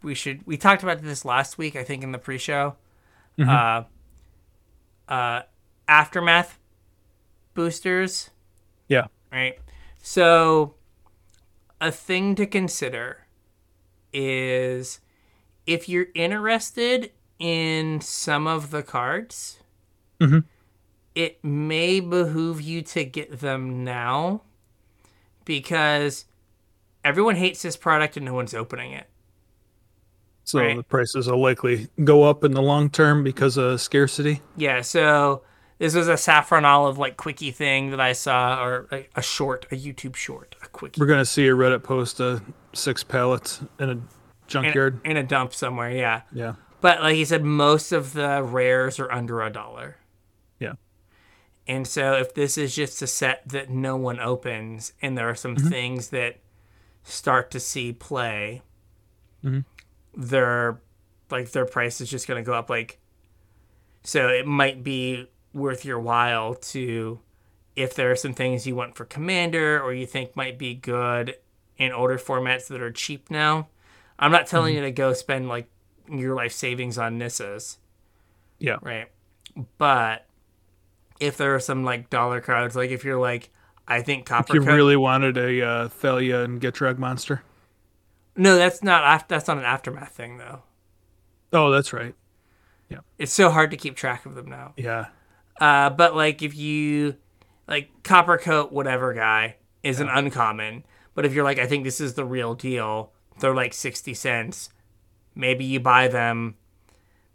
we 0.05 0.15
should 0.15 0.45
we 0.47 0.55
talked 0.55 0.83
about 0.83 1.01
this 1.01 1.25
last 1.25 1.57
week 1.57 1.75
I 1.75 1.83
think 1.83 2.03
in 2.03 2.11
the 2.13 2.17
pre-show. 2.17 2.75
Mhm. 3.37 3.49
Uh 5.09 5.11
uh 5.11 5.41
aftermath 5.87 6.57
boosters, 7.53 8.29
Yeah. 8.87 9.07
right? 9.31 9.59
So 10.01 10.75
a 11.81 11.91
thing 11.91 12.35
to 12.35 12.45
consider 12.45 13.25
is 14.13 14.99
if 15.65 15.89
you're 15.89 16.07
interested 16.15 17.11
in 17.39 17.99
some 18.01 18.47
of 18.47 18.71
the 18.71 18.81
cards, 18.83 19.59
Mhm. 20.19 20.45
it 21.15 21.43
may 21.43 21.99
behoove 21.99 22.61
you 22.61 22.81
to 22.83 23.03
get 23.03 23.39
them 23.39 23.83
now 23.83 24.41
because 25.43 26.25
everyone 27.03 27.35
hates 27.35 27.61
this 27.61 27.77
product 27.77 28.15
and 28.17 28.25
no 28.25 28.33
one's 28.33 28.53
opening 28.53 28.91
it. 28.91 29.09
So 30.45 30.59
Right. 30.59 30.77
the 30.77 30.83
prices 30.83 31.27
will 31.27 31.41
likely 31.41 31.87
go 32.03 32.23
up 32.23 32.43
in 32.43 32.51
the 32.53 32.61
long 32.61 32.89
term 32.89 33.23
because 33.23 33.57
of 33.57 33.81
scarcity. 33.81 34.41
Yeah, 34.55 34.81
so 34.81 35.41
this 35.79 35.95
was 35.95 36.07
a 36.07 36.13
SaffronOlive 36.13 36.97
like 36.97 37.17
quickie 37.17 37.49
thing 37.51 37.89
that 37.89 37.99
I 37.99 38.13
saw, 38.13 38.63
or 38.63 38.87
a, 38.91 39.07
a 39.15 39.21
short, 39.23 39.65
a 39.71 39.75
YouTube 39.75 40.15
short, 40.15 40.55
a 40.63 40.67
quickie. 40.67 41.01
We're 41.01 41.07
gonna 41.07 41.25
see 41.25 41.47
a 41.47 41.51
Reddit 41.51 41.81
post 41.83 42.21
of 42.21 42.43
six 42.73 43.03
pallets 43.03 43.61
in 43.79 43.89
a 43.89 43.91
in, 43.93 44.07
junkyard. 44.47 45.01
in 45.03 45.17
a 45.17 45.23
dump 45.23 45.53
somewhere, 45.55 45.89
yeah. 45.89 46.21
yeah. 46.31 46.53
But 46.79 47.01
like 47.01 47.15
he 47.15 47.25
said, 47.25 47.43
most 47.43 47.91
of 47.91 48.13
the 48.13 48.43
rares 48.43 48.99
are 48.99 49.11
under 49.11 49.41
a 49.41 49.49
dollar. 49.49 49.97
Yeah. 50.59 50.73
And 51.67 51.87
so 51.87 52.13
if 52.13 52.35
this 52.35 52.55
is 52.55 52.75
just 52.75 53.01
a 53.01 53.07
set 53.07 53.49
that 53.49 53.71
no 53.71 53.95
one 53.95 54.19
opens 54.19 54.93
and 55.01 55.17
there 55.17 55.27
are 55.27 55.33
some 55.35 55.55
things 55.55 56.09
that 56.09 56.37
start 57.03 57.49
to 57.51 57.59
see 57.59 57.91
play, 57.91 58.61
Mhm. 59.43 59.65
Their 60.15 60.79
like 61.29 61.51
their 61.51 61.65
price 61.65 61.99
is 62.01 62.09
just 62.09 62.27
gonna 62.27 62.43
go 62.43 62.53
up 62.53 62.69
like 62.69 62.99
so 64.03 64.27
it 64.29 64.45
might 64.45 64.83
be 64.83 65.27
worth 65.53 65.83
your 65.85 65.99
while 65.99 66.53
to 66.55 67.19
if 67.75 67.93
there 67.95 68.11
are 68.11 68.15
some 68.15 68.33
things 68.33 68.65
you 68.67 68.75
want 68.75 68.95
for 68.95 69.05
commander 69.05 69.81
or 69.81 69.93
you 69.93 70.05
think 70.05 70.35
might 70.35 70.57
be 70.57 70.73
good 70.73 71.35
in 71.77 71.91
older 71.91 72.17
formats 72.17 72.67
that 72.67 72.81
are 72.81 72.91
cheap 72.91 73.29
now. 73.29 73.67
I'm 74.17 74.31
not 74.31 74.47
telling 74.47 74.75
you 74.75 74.81
to 74.81 74.91
go 74.91 75.11
spend 75.11 75.49
like 75.49 75.67
your 76.09 76.35
life 76.35 76.53
savings 76.53 76.97
on 76.97 77.19
Nissas, 77.19 77.77
Yeah. 78.59 78.77
right? 78.81 79.07
But 79.77 80.25
if 81.19 81.35
there 81.35 81.53
are 81.53 81.59
some 81.59 81.83
like 81.83 82.09
dollar 82.09 82.39
cards, 82.39 82.77
like 82.77 82.91
if 82.91 83.03
you're 83.03 83.19
like, 83.19 83.49
I 83.87 84.01
think 84.01 84.21
If 84.21 84.25
Copper 84.27 84.53
you 84.55 84.61
Coat- 84.61 84.73
really 84.73 84.95
wanted 84.95 85.37
a 85.37 85.61
uh, 85.67 85.87
Thalia 85.89 86.43
and 86.43 86.61
Gitrog 86.61 86.97
monster. 86.97 87.43
No, 88.35 88.55
that's 88.55 88.83
not 88.83 89.27
that's 89.27 89.47
not 89.47 89.57
an 89.57 89.63
aftermath 89.63 90.11
thing 90.11 90.37
though. 90.37 90.63
Oh, 91.53 91.71
that's 91.71 91.93
right. 91.93 92.15
Yeah. 92.89 92.99
It's 93.17 93.31
so 93.31 93.49
hard 93.49 93.71
to 93.71 93.77
keep 93.77 93.95
track 93.95 94.25
of 94.25 94.35
them 94.35 94.49
now. 94.49 94.73
Yeah. 94.77 95.07
Uh, 95.59 95.89
but 95.89 96.15
like 96.15 96.41
if 96.41 96.55
you 96.55 97.15
like 97.67 97.89
copper 98.03 98.37
coat 98.37 98.71
whatever 98.71 99.13
guy 99.13 99.57
is 99.83 99.99
an 99.99 100.09
uncommon, 100.09 100.83
but 101.13 101.25
if 101.25 101.33
you're 101.33 101.43
like 101.43 101.59
I 101.59 101.65
think 101.65 101.83
this 101.83 102.01
is 102.01 102.15
the 102.15 102.25
real 102.25 102.55
deal, 102.55 103.11
they're 103.39 103.55
like 103.55 103.73
60 103.73 104.13
cents. 104.13 104.69
Maybe 105.33 105.65
you 105.65 105.79
buy 105.79 106.07
them 106.07 106.55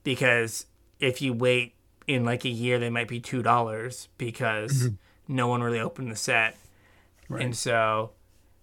because 0.04 0.66
if 0.98 1.22
you 1.22 1.32
wait 1.32 1.74
in 2.06 2.24
like 2.24 2.44
a 2.44 2.50
year 2.50 2.78
they 2.78 2.90
might 2.90 3.08
be 3.08 3.20
$2 3.20 4.08
because 4.18 4.90
no 5.28 5.48
one 5.48 5.62
really 5.62 5.80
opened 5.80 6.10
the 6.10 6.16
set. 6.16 6.56
Right. 7.28 7.42
And 7.44 7.56
so 7.56 8.10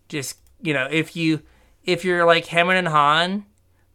just, 0.10 0.38
you 0.62 0.74
know, 0.74 0.88
if 0.92 1.16
you 1.16 1.42
if 1.88 2.06
you're 2.06 2.26
like 2.26 2.46
Hammond 2.46 2.78
and 2.78 2.88
Han, 2.90 3.46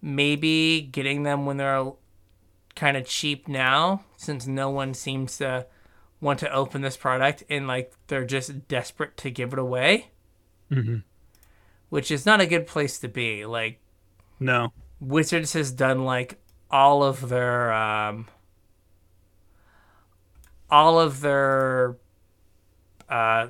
maybe 0.01 0.81
getting 0.81 1.23
them 1.23 1.47
when 1.47 1.59
they're 1.59 1.93
kind 2.75 2.97
of 2.97 3.07
cheap 3.07 3.47
now 3.47 4.03
since 4.17 4.49
no 4.49 4.71
one 4.71 4.95
seems 4.95 5.37
to 5.39 5.67
want 6.21 6.41
to 6.41 6.53
open 6.53 6.83
this 6.83 6.97
product 6.97 7.45
and 7.49 7.69
like 7.69 7.93
they're 8.09 8.25
just 8.25 8.67
desperate 8.67 9.17
to 9.19 9.31
give 9.31 9.53
it 9.53 9.59
away. 9.61 10.09
Hmm 10.69 10.99
which 11.93 12.11
is 12.11 12.25
not 12.25 12.41
a 12.41 12.47
good 12.47 12.67
place 12.67 12.99
to 12.99 13.07
be 13.07 13.45
like 13.45 13.79
No. 14.41 14.73
wizards 14.99 15.53
has 15.53 15.71
done 15.71 16.07
like 16.07 16.41
all 16.71 17.05
of 17.05 17.29
their 17.29 17.71
um 17.71 18.29
all 20.71 20.99
of 20.99 21.21
their 21.21 21.99
uh 23.11 23.49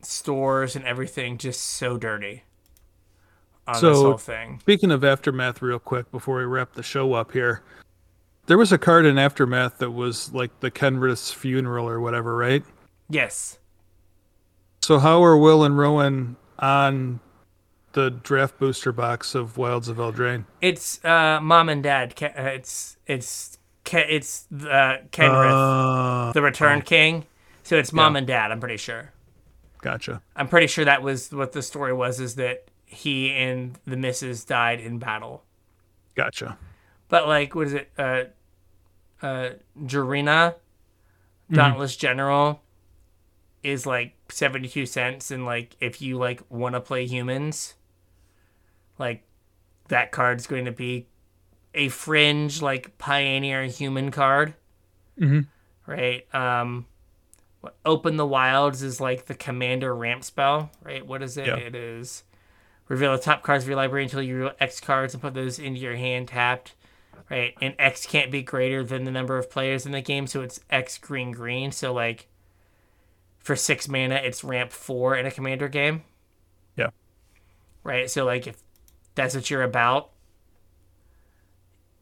stores 0.00 0.74
and 0.74 0.86
everything 0.86 1.36
just 1.36 1.60
so 1.60 1.98
dirty 1.98 2.44
on 3.66 3.74
this 3.74 3.80
So- 3.80 3.94
whole 3.94 4.16
thing 4.18 4.58
Speaking 4.60 4.90
of 4.90 5.04
Aftermath, 5.04 5.62
real 5.62 5.78
quick, 5.78 6.10
before 6.10 6.38
we 6.38 6.44
wrap 6.44 6.72
the 6.72 6.82
show 6.82 7.14
up 7.14 7.32
here, 7.32 7.62
there 8.46 8.58
was 8.58 8.72
a 8.72 8.78
card 8.78 9.06
in 9.06 9.18
Aftermath 9.18 9.78
that 9.78 9.90
was 9.92 10.32
like 10.32 10.60
the 10.60 10.70
Kenrith's 10.70 11.32
funeral 11.32 11.88
or 11.88 12.00
whatever, 12.00 12.36
right? 12.36 12.64
yes 13.08 13.58
So 14.80 14.98
how 14.98 15.22
are 15.22 15.36
Will 15.36 15.62
and 15.64 15.76
Rowan 15.78 16.36
on 16.58 17.20
the 17.92 18.10
draft 18.10 18.58
booster 18.58 18.90
box 18.90 19.34
of 19.34 19.58
Wilds 19.58 19.88
of 19.88 19.98
Eldraine? 19.98 20.46
it's 20.60 21.04
uh 21.04 21.38
mom 21.42 21.68
and 21.68 21.82
dad 21.82 22.14
uh, 22.22 22.28
it's 22.42 22.96
it's 23.06 23.58
it's 23.86 24.46
uh 24.52 24.96
Kenrith 25.10 26.28
Uh, 26.28 26.32
the 26.32 26.40
return 26.42 26.80
king 26.82 27.26
so 27.62 27.76
it's 27.76 27.92
mom 27.92 28.14
Yeah. 28.14 28.18
and 28.18 28.26
dad 28.26 28.50
i'm 28.52 28.60
pretty 28.60 28.76
sure 28.78 29.12
gotcha. 29.82 30.22
i'm 30.36 30.48
pretty 30.48 30.68
sure 30.68 30.84
that 30.86 31.02
was 31.02 31.30
what 31.32 31.52
the 31.52 31.60
story 31.62 31.92
was 31.92 32.18
is 32.20 32.36
that 32.36 32.64
he 32.92 33.30
and 33.32 33.78
the 33.86 33.96
missus 33.96 34.44
died 34.44 34.78
in 34.80 34.98
battle 34.98 35.42
Gotcha. 36.14 36.58
but 37.08 37.26
like 37.26 37.54
what 37.54 37.66
is 37.68 37.72
it 37.74 37.90
uh 37.98 38.24
uh 39.22 39.50
Jirina 39.84 40.54
Dauntless 41.50 41.96
General 41.96 42.62
is 43.62 43.84
like 43.86 44.14
72 44.30 44.86
cents 44.86 45.30
and 45.30 45.44
like 45.44 45.76
if 45.80 46.00
you 46.02 46.16
like 46.18 46.42
want 46.48 46.74
to 46.74 46.80
play 46.80 47.06
humans 47.06 47.74
like 48.98 49.22
that 49.88 50.12
card's 50.12 50.46
going 50.46 50.64
to 50.64 50.72
be 50.72 51.06
a 51.74 51.88
fringe 51.88 52.60
like 52.62 52.96
pioneer 52.98 53.64
human 53.64 54.10
card 54.10 54.54
mm-hmm. 55.20 55.40
right 55.90 56.26
um 56.34 56.86
open 57.84 58.16
the 58.16 58.26
wilds 58.26 58.82
is 58.82 59.00
like 59.00 59.26
the 59.26 59.34
commander 59.34 59.94
ramp 59.94 60.24
spell 60.24 60.70
right 60.82 61.06
what 61.06 61.22
is 61.22 61.36
it 61.36 61.46
Yeah. 61.46 61.56
it 61.56 61.74
is 61.74 62.24
reveal 62.92 63.12
the 63.12 63.22
top 63.22 63.42
cards 63.42 63.64
of 63.64 63.68
your 63.68 63.76
library 63.76 64.04
until 64.04 64.20
you 64.22 64.36
reveal 64.36 64.52
x 64.60 64.78
cards 64.78 65.14
and 65.14 65.22
put 65.22 65.32
those 65.32 65.58
into 65.58 65.80
your 65.80 65.96
hand 65.96 66.28
tapped 66.28 66.74
right? 67.30 67.54
And 67.62 67.74
x 67.78 68.04
can't 68.04 68.30
be 68.30 68.42
greater 68.42 68.84
than 68.84 69.04
the 69.04 69.10
number 69.10 69.38
of 69.38 69.50
players 69.50 69.86
in 69.86 69.92
the 69.92 70.02
game 70.02 70.26
so 70.26 70.42
it's 70.42 70.60
x 70.68 70.98
green 70.98 71.32
green. 71.32 71.72
So 71.72 71.94
like 71.94 72.28
for 73.38 73.56
six 73.56 73.88
mana 73.88 74.16
it's 74.16 74.44
ramp 74.44 74.70
four 74.70 75.16
in 75.16 75.24
a 75.24 75.30
commander 75.30 75.68
game. 75.68 76.02
Yeah. 76.76 76.90
right? 77.82 78.10
So 78.10 78.26
like 78.26 78.46
if 78.46 78.62
that's 79.14 79.34
what 79.34 79.48
you're 79.48 79.62
about 79.62 80.10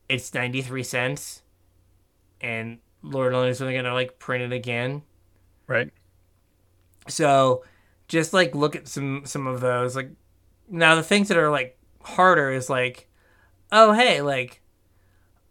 it's 0.09 0.35
93 0.35 0.83
cents. 0.83 1.43
And 2.41 2.79
lord 3.01 3.33
only 3.33 3.49
knows 3.49 3.61
when 3.61 3.71
they're 3.71 3.81
gonna 3.81 3.95
like 3.95 4.19
print 4.19 4.43
it 4.43 4.53
again. 4.53 5.03
Right. 5.69 5.93
so 7.07 7.63
just 8.09 8.33
like 8.33 8.57
look 8.57 8.75
at 8.75 8.89
some 8.89 9.23
some 9.27 9.47
of 9.47 9.61
those. 9.61 9.95
Like 9.95 10.11
now 10.71 10.95
the 10.95 11.03
things 11.03 11.29
that 11.29 11.37
are 11.37 11.51
like 11.51 11.79
harder 12.03 12.51
is 12.51 12.71
like 12.71 13.09
oh 13.73 13.93
hey 13.93 14.23
like 14.23 14.63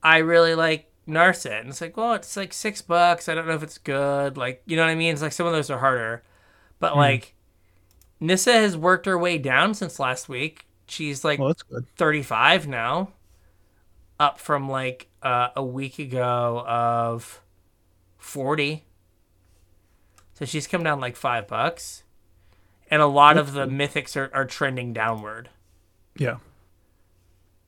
i 0.02 0.18
really 0.18 0.56
like 0.56 0.90
narset. 1.10 1.62
And 1.62 1.70
it's 1.70 1.82
like 1.82 1.98
well 1.98 2.14
it's 2.14 2.38
like 2.38 2.54
six 2.54 2.82
bucks. 2.82 3.28
I 3.28 3.36
don't 3.36 3.48
know 3.48 3.56
if 3.56 3.64
it's 3.64 3.78
good. 3.78 4.38
Like 4.38 4.62
you 4.66 4.78
know 4.78 4.84
what 4.84 4.92
i 4.92 4.96
mean? 4.96 5.14
It's 5.14 5.22
like 5.22 5.34
some 5.34 5.48
of 5.48 5.54
those 5.54 5.70
are 5.70 5.80
harder. 5.80 6.24
But 6.80 6.96
like 6.96 7.36
nissa 8.20 8.54
has 8.54 8.78
worked 8.78 9.06
her 9.06 9.18
way 9.18 9.38
down 9.38 9.74
since 9.74 10.00
last 10.00 10.30
week. 10.30 10.66
She's 10.88 11.24
like 11.24 11.40
Well, 11.40 11.50
that's 11.50 11.64
good. 11.64 11.86
35 11.98 12.68
now 12.68 13.10
up 14.20 14.40
from 14.40 14.70
like 14.70 15.10
uh, 15.24 15.50
a 15.56 15.64
week 15.64 16.00
ago 16.00 16.64
of 16.68 17.42
40 18.18 18.86
so 20.34 20.46
she's 20.46 20.68
come 20.68 20.84
down 20.84 21.00
like 21.00 21.16
five 21.16 21.48
bucks 21.48 22.04
and 22.90 23.02
a 23.02 23.08
lot 23.08 23.38
of 23.38 23.54
the 23.54 23.66
mythics 23.68 24.16
are, 24.16 24.30
are 24.34 24.46
trending 24.46 24.94
downward 24.94 25.50
Yeah. 26.18 26.38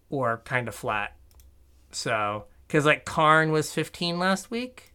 or 0.09 0.41
kind 0.45 0.67
of 0.67 0.75
flat 0.75 1.15
so 1.91 2.45
because 2.67 2.85
like 2.85 3.05
karn 3.05 3.51
was 3.51 3.73
15 3.73 4.17
last 4.19 4.49
week 4.51 4.91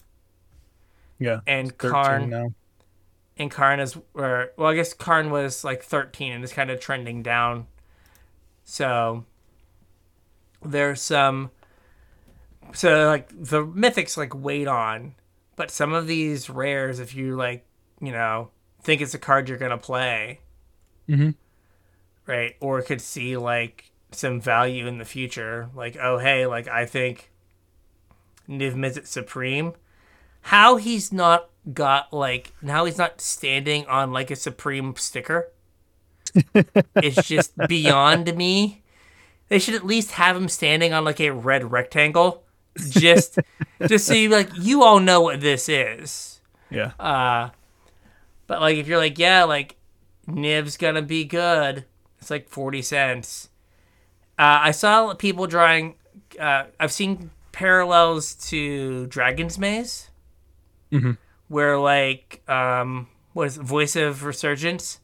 Yeah. 1.18 1.40
and 1.46 1.76
karn 1.78 2.30
now. 2.30 2.48
and 3.38 3.50
Karn 3.50 3.80
is, 3.80 3.96
or 4.14 4.50
well, 4.56 4.68
I 4.70 4.74
guess 4.74 4.94
Karn 4.94 5.30
was 5.30 5.62
like 5.62 5.82
13 5.82 6.32
and 6.32 6.42
is 6.42 6.52
kind 6.54 6.70
of 6.70 6.80
trending 6.80 7.22
down 7.22 7.66
So 8.64 9.24
there's 10.64 11.02
some 11.02 11.50
so 12.72 13.06
like 13.06 13.28
the 13.28 13.64
mythics 13.64 14.16
like 14.16 14.34
wait 14.34 14.66
on, 14.66 15.14
but 15.54 15.70
some 15.70 15.92
of 15.92 16.06
these 16.06 16.50
rares, 16.50 16.98
if 16.98 17.14
you 17.14 17.36
like, 17.36 17.64
you 18.00 18.10
know, 18.10 18.50
think 18.86 19.02
it's 19.02 19.14
a 19.14 19.18
card 19.18 19.48
you're 19.48 19.58
gonna 19.58 19.76
play, 19.76 20.38
mm-hmm. 21.08 21.30
right, 22.24 22.54
or 22.60 22.80
could 22.82 23.00
see 23.00 23.36
like 23.36 23.90
some 24.12 24.40
value 24.40 24.86
in 24.86 24.98
the 24.98 25.04
future, 25.04 25.68
like 25.74 25.96
oh 26.00 26.18
hey, 26.18 26.46
like 26.46 26.68
I 26.68 26.86
think 26.86 27.32
Niv 28.48 28.74
Mizzet 28.74 29.06
Supreme, 29.06 29.74
how 30.42 30.76
he's 30.76 31.12
not 31.12 31.50
got 31.74 32.12
like 32.12 32.52
now 32.62 32.84
he's 32.84 32.96
not 32.96 33.20
standing 33.20 33.84
on 33.86 34.12
like 34.12 34.30
a 34.30 34.36
Supreme 34.36 34.94
sticker. 34.96 35.50
it's 36.94 37.26
just 37.26 37.56
beyond 37.68 38.36
me. 38.36 38.84
They 39.48 39.58
should 39.58 39.74
at 39.74 39.84
least 39.84 40.12
have 40.12 40.36
him 40.36 40.48
standing 40.48 40.92
on 40.92 41.04
like 41.04 41.20
a 41.20 41.30
red 41.30 41.72
rectangle 41.72 42.44
just 42.90 43.38
just 43.86 44.06
so 44.06 44.14
you 44.14 44.28
like 44.28 44.50
you 44.54 44.84
all 44.84 45.00
know 45.00 45.20
what 45.20 45.40
this 45.40 45.68
is. 45.68 46.40
Yeah. 46.70 46.92
Uh 47.00 47.50
but 48.46 48.60
like 48.60 48.76
if 48.76 48.86
you're 48.86 48.98
like, 48.98 49.18
yeah, 49.18 49.44
like 49.44 49.76
Niv's 50.26 50.76
gonna 50.76 51.02
be 51.02 51.24
good, 51.24 51.84
it's 52.20 52.30
like 52.30 52.48
forty 52.48 52.82
cents. 52.82 53.48
Uh, 54.38 54.60
I 54.62 54.70
saw 54.70 55.14
people 55.14 55.46
drawing 55.46 55.94
uh, 56.38 56.64
I've 56.78 56.92
seen 56.92 57.30
parallels 57.52 58.34
to 58.50 59.06
Dragon's 59.06 59.58
Maze. 59.58 60.10
Mm-hmm. 60.92 61.12
Where 61.48 61.78
like 61.78 62.42
um 62.48 63.08
what 63.32 63.48
is 63.48 63.58
it, 63.58 63.62
Voice 63.62 63.96
of 63.96 64.24
Resurgence 64.24 65.00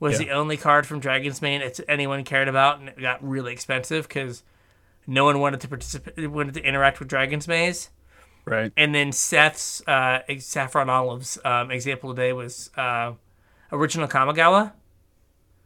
was 0.00 0.20
yeah. 0.20 0.26
the 0.26 0.30
only 0.32 0.56
card 0.56 0.86
from 0.86 1.00
Dragon's 1.00 1.42
Maze 1.42 1.76
that 1.76 1.90
anyone 1.90 2.24
cared 2.24 2.48
about 2.48 2.80
and 2.80 2.88
it 2.88 3.00
got 3.00 3.22
really 3.26 3.52
expensive 3.52 4.08
because 4.08 4.42
no 5.06 5.24
one 5.24 5.40
wanted 5.40 5.60
to 5.60 5.68
participate, 5.68 6.30
wanted 6.30 6.54
to 6.54 6.62
interact 6.62 6.98
with 6.98 7.08
Dragon's 7.08 7.48
Maze. 7.48 7.90
Right. 8.44 8.72
And 8.76 8.94
then 8.94 9.12
Seth's 9.12 9.82
uh, 9.86 10.20
SaffronOlive's 10.28 11.38
um, 11.44 11.70
example 11.70 12.14
today 12.14 12.32
was 12.32 12.70
uh, 12.76 13.12
original 13.70 14.08
Kamigawa. 14.08 14.72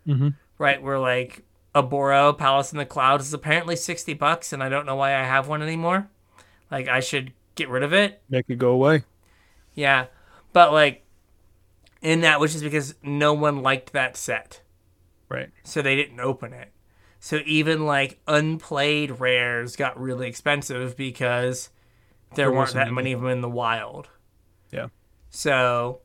Mm-hmm. 0.07 0.29
Right, 0.59 0.83
where 0.83 0.99
like 0.99 1.43
Oboro 1.75 2.37
Palace 2.37 2.73
in 2.73 2.79
the 2.79 2.87
Clouds 2.87 3.27
is 3.27 3.35
apparently 3.35 3.77
sixty 3.77 4.15
bucks, 4.15 4.53
and 4.53 4.63
I 4.63 4.69
don't 4.69 4.87
know 4.87 4.97
why 4.97 5.15
I 5.15 5.23
have 5.23 5.49
one 5.49 5.63
anymore. 5.63 6.09
Like 6.71 6.89
I 6.89 7.01
should 7.01 7.33
get 7.57 7.69
rid 7.69 7.83
of 7.83 7.93
it. 7.93 8.23
Make 8.31 8.47
it 8.49 8.57
go 8.57 8.71
away. 8.71 9.05
Yeah, 9.75 10.07
but 10.53 10.73
like 10.73 11.05
in 12.01 12.23
that, 12.23 12.41
which 12.41 12.55
is 12.55 12.63
because 12.63 12.95
no 13.03 13.35
one 13.35 13.63
liked 13.63 13.93
that 13.93 14.17
set. 14.17 14.63
Right. 15.29 15.51
So 15.65 15.83
they 15.83 15.97
didn't 15.97 16.21
open 16.21 16.53
it. 16.53 16.73
So 17.21 17.41
even 17.45 17.85
like 17.85 18.21
unplayed 18.27 19.19
rares 19.21 19.77
got 19.77 20.01
really 20.01 20.29
expensive 20.29 20.97
because 20.97 21.71
there, 22.35 22.53
weren't 22.53 22.75
that 22.75 22.93
many 22.93 23.13
of 23.13 23.21
them 23.21 23.31
in 23.31 23.41
the 23.41 23.49
wild. 23.49 24.09
Yeah. 24.71 24.89
So 25.31 26.01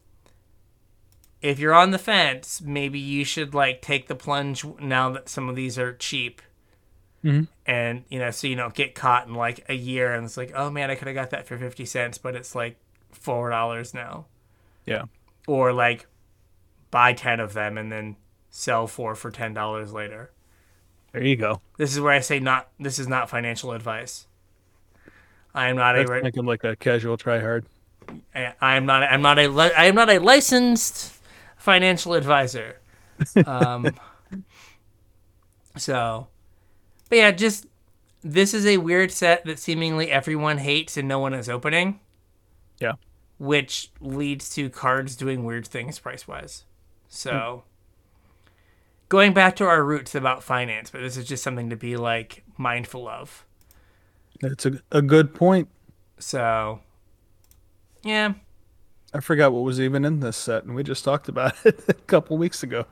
if 1.42 1.60
you're 1.60 1.74
on 1.74 1.92
the 1.92 1.98
fence, 1.98 2.62
maybe 2.62 3.00
you 3.00 3.26
should 3.26 3.54
like 3.54 3.82
take 3.82 4.08
the 4.08 4.16
plunge 4.16 4.66
now 4.80 5.10
that 5.12 5.30
some 5.30 5.50
of 5.50 5.56
these 5.56 5.78
are 5.78 5.94
cheap. 5.94 6.42
Mm-hmm. 7.24 7.44
And 7.66 8.04
you 8.10 8.20
know, 8.20 8.32
so 8.32 8.48
you 8.48 8.56
don't 8.56 8.74
get 8.74 8.96
caught 8.96 9.28
in 9.28 9.34
like 9.34 9.66
a 9.70 9.74
year 9.74 10.14
and 10.14 10.26
it's 10.26 10.38
like, 10.38 10.52
oh 10.56 10.70
man, 10.70 10.90
I 10.90 10.96
could 10.96 11.08
have 11.08 11.16
got 11.16 11.32
that 11.32 11.48
for 11.48 11.58
fifty 11.58 11.86
cents, 11.86 12.18
but 12.18 12.36
it's 12.36 12.56
like 12.56 12.78
four 13.12 13.50
dollars 13.50 13.94
now. 13.94 14.26
Yeah. 14.86 15.06
Or 15.48 15.74
like 15.74 16.08
buy 16.90 17.14
ten 17.14 17.40
of 17.40 17.54
them 17.54 17.78
and 17.78 17.92
then 17.92 18.18
sell 18.50 18.88
four 18.88 19.16
for 19.16 19.32
ten 19.32 19.54
dollars 19.54 19.94
later. 19.94 20.32
There 21.12 21.24
you 21.24 21.36
go. 21.36 21.62
This 21.78 21.94
is 21.94 22.00
where 22.00 22.14
I 22.14 22.22
say 22.22 22.40
not. 22.40 22.70
This 22.80 22.98
is 22.98 23.08
not 23.08 23.30
financial 23.30 23.72
advice. 23.72 24.28
I 25.54 25.70
am 25.70 25.76
not 25.76 25.94
That's 25.96 26.10
a. 26.10 26.22
Making 26.22 26.46
like 26.46 26.64
a 26.64 26.76
casual 26.76 27.18
try 27.18 27.40
hard. 27.40 27.66
I, 28.34 28.54
I 28.62 28.76
am 28.76 28.86
not. 28.86 29.04
I'm 29.04 29.22
not 29.22 29.40
a. 29.40 29.48
I 29.78 29.86
am 29.86 29.96
not 29.96 30.10
a 30.10 30.20
licensed 30.20 31.18
financial 31.58 32.14
advisor. 32.14 32.78
Um. 33.46 33.86
so, 35.78 36.28
but 37.08 37.16
yeah, 37.18 37.30
just 37.30 37.68
this 38.24 38.54
is 38.54 38.66
a 38.66 38.78
weird 38.78 39.12
set 39.12 39.46
that 39.46 39.60
seemingly 39.60 40.10
everyone 40.10 40.58
hates 40.58 40.98
and 40.98 41.08
no 41.08 41.20
one 41.20 41.34
is 41.34 41.50
opening. 41.50 42.00
Yeah. 42.80 42.94
Which 43.38 43.92
leads 44.00 44.50
to 44.56 44.70
cards 44.70 45.16
doing 45.16 45.44
weird 45.44 45.68
things 45.68 46.00
price 46.00 46.28
wise. 46.28 46.64
So 47.10 47.64
going 49.10 49.34
back 49.34 49.56
to 49.58 49.66
our 49.66 49.84
roots 49.84 50.16
about 50.16 50.44
finance, 50.44 50.90
but 50.90 51.02
this 51.02 51.18
is 51.18 51.26
just 51.26 51.44
something 51.44 51.70
to 51.70 51.76
be 51.76 51.98
like 51.98 52.44
mindful 52.58 53.08
of. 53.08 53.46
That's 54.42 54.66
a, 54.66 54.82
a 54.92 55.02
good 55.02 55.34
point. 55.34 55.70
So, 56.18 56.80
yeah. 58.04 58.34
I 59.14 59.20
forgot 59.20 59.52
what 59.52 59.64
was 59.64 59.80
even 59.80 60.06
in 60.06 60.20
this 60.20 60.38
set, 60.38 60.64
and 60.64 60.76
we 60.76 60.84
just 60.84 61.04
talked 61.04 61.30
about 61.30 61.54
it 61.66 61.84
a 61.88 61.94
couple 61.94 62.38
weeks 62.38 62.64
ago. 62.64 62.86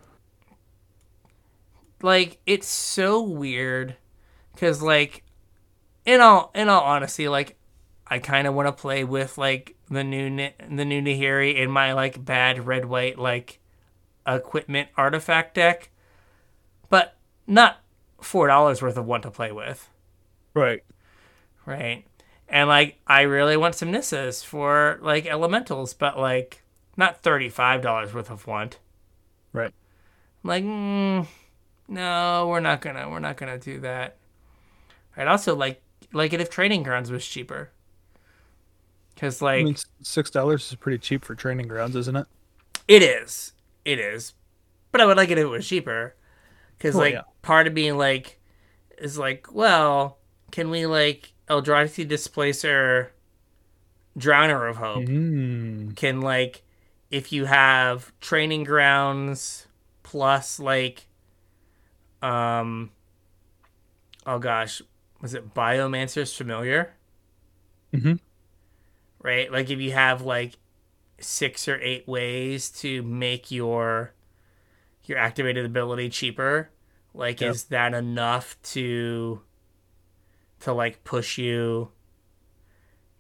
Like, 2.02 2.40
it's 2.46 2.68
so 2.68 3.22
weird 3.22 3.96
because, 4.54 4.82
like, 4.82 5.24
in 6.06 6.22
all 6.22 6.52
in 6.56 6.70
all 6.70 6.82
honesty, 6.82 7.28
like, 7.28 7.58
I 8.10 8.20
kind 8.20 8.48
of 8.48 8.54
want 8.54 8.68
to 8.68 8.72
play 8.72 9.04
with 9.04 9.38
like 9.38 9.76
the 9.90 10.04
new 10.04 10.50
the 10.70 10.86
new 10.86 11.02
Nahiri 11.02 11.56
in 11.56 11.70
my 11.70 11.94
like 11.94 12.24
bad 12.24 12.66
red 12.66 12.86
white 12.86 13.20
like 13.20 13.60
equipment 14.28 14.90
artifact 14.98 15.56
deck 15.56 15.90
but 16.90 17.16
not 17.48 17.78
four 18.20 18.48
dollars 18.48 18.82
worth 18.82 18.98
of 18.98 19.06
one 19.06 19.22
to 19.22 19.32
play 19.32 19.52
with. 19.52 19.90
Right. 20.54 20.84
Right. 21.70 22.04
And 22.48 22.68
like 22.68 22.98
I 23.06 23.22
really 23.22 23.56
want 23.56 23.76
some 23.76 23.92
Nissas 23.92 24.44
for 24.44 24.98
like 25.02 25.28
elementals, 25.28 25.94
but 25.94 26.18
like 26.18 26.64
not 26.98 27.22
thirty 27.22 27.48
five 27.48 27.84
dollars 27.84 28.12
worth 28.12 28.32
of 28.32 28.48
want. 28.48 28.80
Right. 29.54 29.72
I'm 30.44 30.48
like, 30.48 30.64
mm, 30.64 31.28
no, 31.88 32.48
we're 32.48 32.60
not 32.60 32.82
gonna 32.82 33.08
we're 33.08 33.20
not 33.20 33.38
gonna 33.38 33.60
do 33.60 33.80
that. 33.82 34.18
I'd 35.16 35.28
also 35.28 35.56
like 35.56 35.80
like 36.12 36.34
it 36.34 36.42
if 36.42 36.50
training 36.50 36.82
grounds 36.82 37.12
was 37.12 37.24
cheaper. 37.24 37.70
Cause 39.16 39.40
like 39.40 39.62
I 39.62 39.64
mean, 39.66 39.76
six 40.02 40.32
dollars 40.32 40.72
is 40.72 40.76
pretty 40.76 40.98
cheap 40.98 41.24
for 41.24 41.36
training 41.36 41.68
grounds, 41.68 41.96
isn't 41.96 42.16
it? 42.16 42.26
It 42.88 43.04
is. 43.04 43.54
It 43.86 44.00
is. 44.00 44.34
But 44.92 45.02
I 45.02 45.06
would 45.06 45.18
like 45.18 45.30
it 45.30 45.38
if 45.38 45.44
it 45.44 45.48
was 45.48 45.68
cheaper 45.68 46.16
because 46.80 46.96
like 46.96 47.14
yeah. 47.14 47.22
part 47.44 47.68
of 47.68 47.76
being 47.76 47.96
like 47.96 48.40
is 48.98 49.20
like 49.20 49.54
well 49.54 50.18
can 50.52 50.72
we 50.72 50.88
like 50.88 51.34
eldrazi 51.50 52.08
displacer 52.08 53.12
drowner 54.18 54.70
of 54.70 54.78
hope 54.78 55.06
mm. 55.06 55.96
can 55.96 56.22
like 56.22 56.64
if 57.10 57.32
you 57.32 57.46
have 57.46 58.12
training 58.20 58.64
grounds 58.64 59.68
plus 60.04 60.60
like 60.60 61.08
um 62.22 62.92
oh 64.26 64.40
gosh 64.40 64.82
was 65.22 65.34
it 65.34 65.54
biomancer's 65.54 66.36
familiar 66.36 66.94
mm-hmm. 67.94 68.14
right 69.22 69.52
like 69.52 69.70
if 69.70 69.80
you 69.80 69.92
have 69.92 70.22
like 70.22 70.54
six 71.20 71.68
or 71.68 71.80
eight 71.82 72.08
ways 72.08 72.70
to 72.70 73.02
make 73.04 73.52
your 73.52 74.14
your 75.06 75.18
activated 75.18 75.66
ability 75.66 76.10
cheaper 76.10 76.70
like 77.14 77.42
yep. 77.42 77.52
is 77.52 77.66
that 77.66 77.94
enough 77.94 78.56
to 78.62 79.42
to 80.62 80.74
like 80.74 81.04
push 81.04 81.38
you 81.38 81.90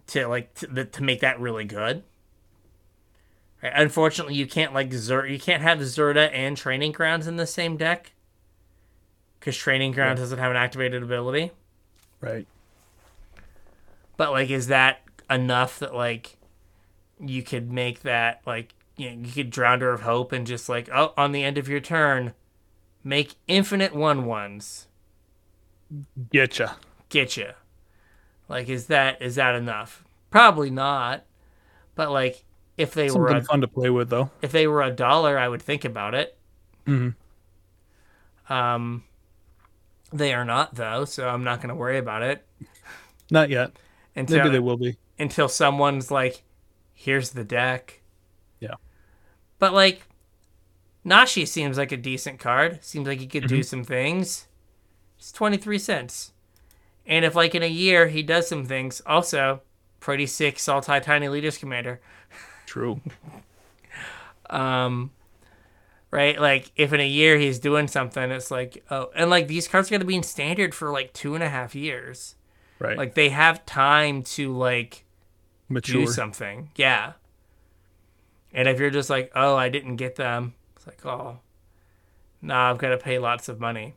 to 0.07 0.27
like 0.27 0.53
to, 0.55 0.85
to 0.85 1.03
make 1.03 1.21
that 1.21 1.39
really 1.39 1.65
good 1.65 2.03
right? 3.61 3.73
unfortunately 3.75 4.35
you 4.35 4.47
can't 4.47 4.73
like 4.73 4.91
Zer- 4.91 5.27
you 5.27 5.39
can't 5.39 5.61
have 5.61 5.79
Zirda 5.79 6.29
and 6.33 6.57
training 6.57 6.91
grounds 6.91 7.27
in 7.27 7.37
the 7.37 7.47
same 7.47 7.77
deck 7.77 8.13
because 9.39 9.55
training 9.55 9.91
grounds 9.91 10.19
doesn't 10.19 10.39
have 10.39 10.51
an 10.51 10.57
activated 10.57 11.03
ability 11.03 11.51
right 12.21 12.47
but 14.17 14.31
like 14.31 14.49
is 14.49 14.67
that 14.67 15.01
enough 15.29 15.79
that 15.79 15.93
like 15.93 16.37
you 17.19 17.43
could 17.43 17.71
make 17.71 18.01
that 18.01 18.41
like 18.45 18.73
you, 18.99 19.09
know, 19.11 19.27
you 19.27 19.31
could 19.31 19.51
Drowner 19.51 19.93
of 19.93 20.01
Hope 20.01 20.31
and 20.31 20.45
just 20.45 20.67
like, 20.69 20.89
oh, 20.93 21.13
on 21.17 21.31
the 21.31 21.43
end 21.43 21.57
of 21.57 21.69
your 21.69 21.79
turn, 21.79 22.33
make 23.03 23.35
infinite 23.47 23.95
one 23.95 24.25
ones. 24.25 24.87
Getcha. 26.31 26.75
Getcha. 27.09 27.53
Like, 28.47 28.69
is 28.69 28.87
that 28.87 29.21
is 29.21 29.35
that 29.35 29.55
enough? 29.55 30.03
Probably 30.31 30.69
not. 30.69 31.25
But 31.95 32.11
like, 32.11 32.43
if 32.77 32.93
they 32.93 33.09
Something 33.09 33.21
were 33.21 33.37
a, 33.37 33.43
fun 33.43 33.61
to 33.61 33.67
play 33.67 33.89
with, 33.89 34.09
though. 34.09 34.31
If 34.41 34.51
they 34.51 34.67
were 34.67 34.81
a 34.81 34.91
dollar, 34.91 35.37
I 35.37 35.47
would 35.47 35.61
think 35.61 35.85
about 35.85 36.15
it. 36.15 36.37
Mm-hmm. 36.87 38.53
Um, 38.53 39.03
they 40.11 40.33
are 40.33 40.45
not 40.45 40.75
though, 40.75 41.05
so 41.05 41.27
I'm 41.27 41.43
not 41.43 41.59
going 41.59 41.69
to 41.69 41.75
worry 41.75 41.97
about 41.97 42.23
it. 42.23 42.45
Not 43.31 43.49
yet. 43.49 43.73
Until, 44.15 44.37
Maybe 44.37 44.49
they 44.49 44.59
will 44.59 44.77
be. 44.77 44.97
Until 45.19 45.47
someone's 45.47 46.09
like, 46.09 46.41
"Here's 46.93 47.31
the 47.31 47.43
deck." 47.43 48.01
Yeah. 48.59 48.75
But 49.59 49.73
like, 49.73 50.01
Nashi 51.03 51.45
seems 51.45 51.77
like 51.77 51.91
a 51.91 51.97
decent 51.97 52.39
card. 52.39 52.83
Seems 52.83 53.07
like 53.07 53.19
he 53.19 53.27
could 53.27 53.43
mm-hmm. 53.43 53.57
do 53.57 53.63
some 53.63 53.83
things. 53.83 54.47
It's 55.17 55.31
23 55.31 55.77
cents. 55.77 56.31
And 57.09 57.25
if 57.25 57.35
like 57.35 57.55
in 57.55 57.63
a 57.63 57.67
year 57.67 58.07
he 58.07 58.21
does 58.23 58.47
some 58.47 58.63
things, 58.63 59.01
also 59.05 59.61
pretty 59.99 60.27
sick 60.27 60.55
Sultai 60.55 61.01
Tiny 61.01 61.27
Leaders 61.27 61.57
Commander. 61.57 61.99
True. 62.67 63.01
um 64.49 65.11
right? 66.11 66.39
Like 66.39 66.71
if 66.75 66.93
in 66.93 66.99
a 66.99 67.07
year 67.07 67.37
he's 67.37 67.59
doing 67.59 67.87
something, 67.87 68.31
it's 68.31 68.51
like 68.51 68.85
oh, 68.91 69.09
and 69.15 69.29
like 69.29 69.47
these 69.47 69.67
cards 69.67 69.89
are 69.89 69.95
gonna 69.95 70.05
be 70.05 70.15
in 70.15 70.23
standard 70.23 70.73
for 70.75 70.91
like 70.91 71.11
two 71.11 71.33
and 71.33 71.43
a 71.43 71.49
half 71.49 71.73
years. 71.73 72.35
Right. 72.77 72.97
Like 72.97 73.15
they 73.15 73.29
have 73.29 73.65
time 73.65 74.21
to 74.23 74.55
like 74.55 75.03
Mature. 75.67 76.05
do 76.05 76.07
something. 76.07 76.69
Yeah. 76.75 77.13
And 78.53 78.67
if 78.67 78.79
you're 78.79 78.89
just 78.89 79.09
like, 79.09 79.31
oh, 79.35 79.55
I 79.55 79.69
didn't 79.69 79.97
get 79.97 80.15
them, 80.15 80.53
it's 80.75 80.87
like, 80.87 81.05
oh, 81.05 81.37
nah, 82.41 82.71
I've 82.71 82.79
got 82.79 82.89
to 82.89 82.97
pay 82.97 83.19
lots 83.19 83.47
of 83.47 83.59
money. 83.59 83.95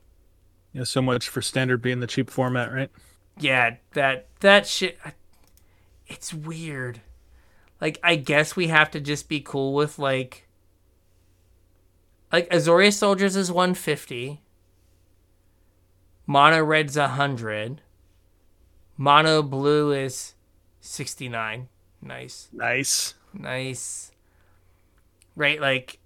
Yeah, 0.73 0.83
so 0.83 1.01
much 1.01 1.29
for 1.29 1.41
standard 1.41 1.81
being 1.81 1.99
the 1.99 2.07
cheap 2.07 2.29
format, 2.29 2.73
right? 2.73 2.89
Yeah, 3.37 3.77
that 3.93 4.27
that 4.39 4.67
shit. 4.67 4.97
It's 6.07 6.33
weird. 6.33 7.01
Like, 7.79 7.99
I 8.03 8.15
guess 8.15 8.55
we 8.55 8.67
have 8.67 8.91
to 8.91 8.99
just 8.99 9.27
be 9.27 9.39
cool 9.39 9.73
with 9.73 9.99
like, 9.99 10.47
like 12.31 12.49
Azorius 12.49 12.93
Soldiers 12.93 13.35
is 13.35 13.51
150. 13.51 14.41
Mono 16.25 16.63
Red's 16.63 16.97
100. 16.97 17.81
Mono 18.97 19.41
Blue 19.43 19.91
is 19.91 20.35
69. 20.79 21.67
Nice. 22.01 22.49
Nice. 22.53 23.15
Nice. 23.33 24.11
Right? 25.35 25.59
Like, 25.59 25.99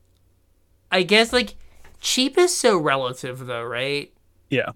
I 0.92 1.04
guess, 1.04 1.34
like, 1.34 1.56
cheap 2.00 2.38
is 2.38 2.56
so 2.56 2.78
relative, 2.78 3.46
though, 3.46 3.64
right? 3.64 4.12
Yeah. 4.50 4.72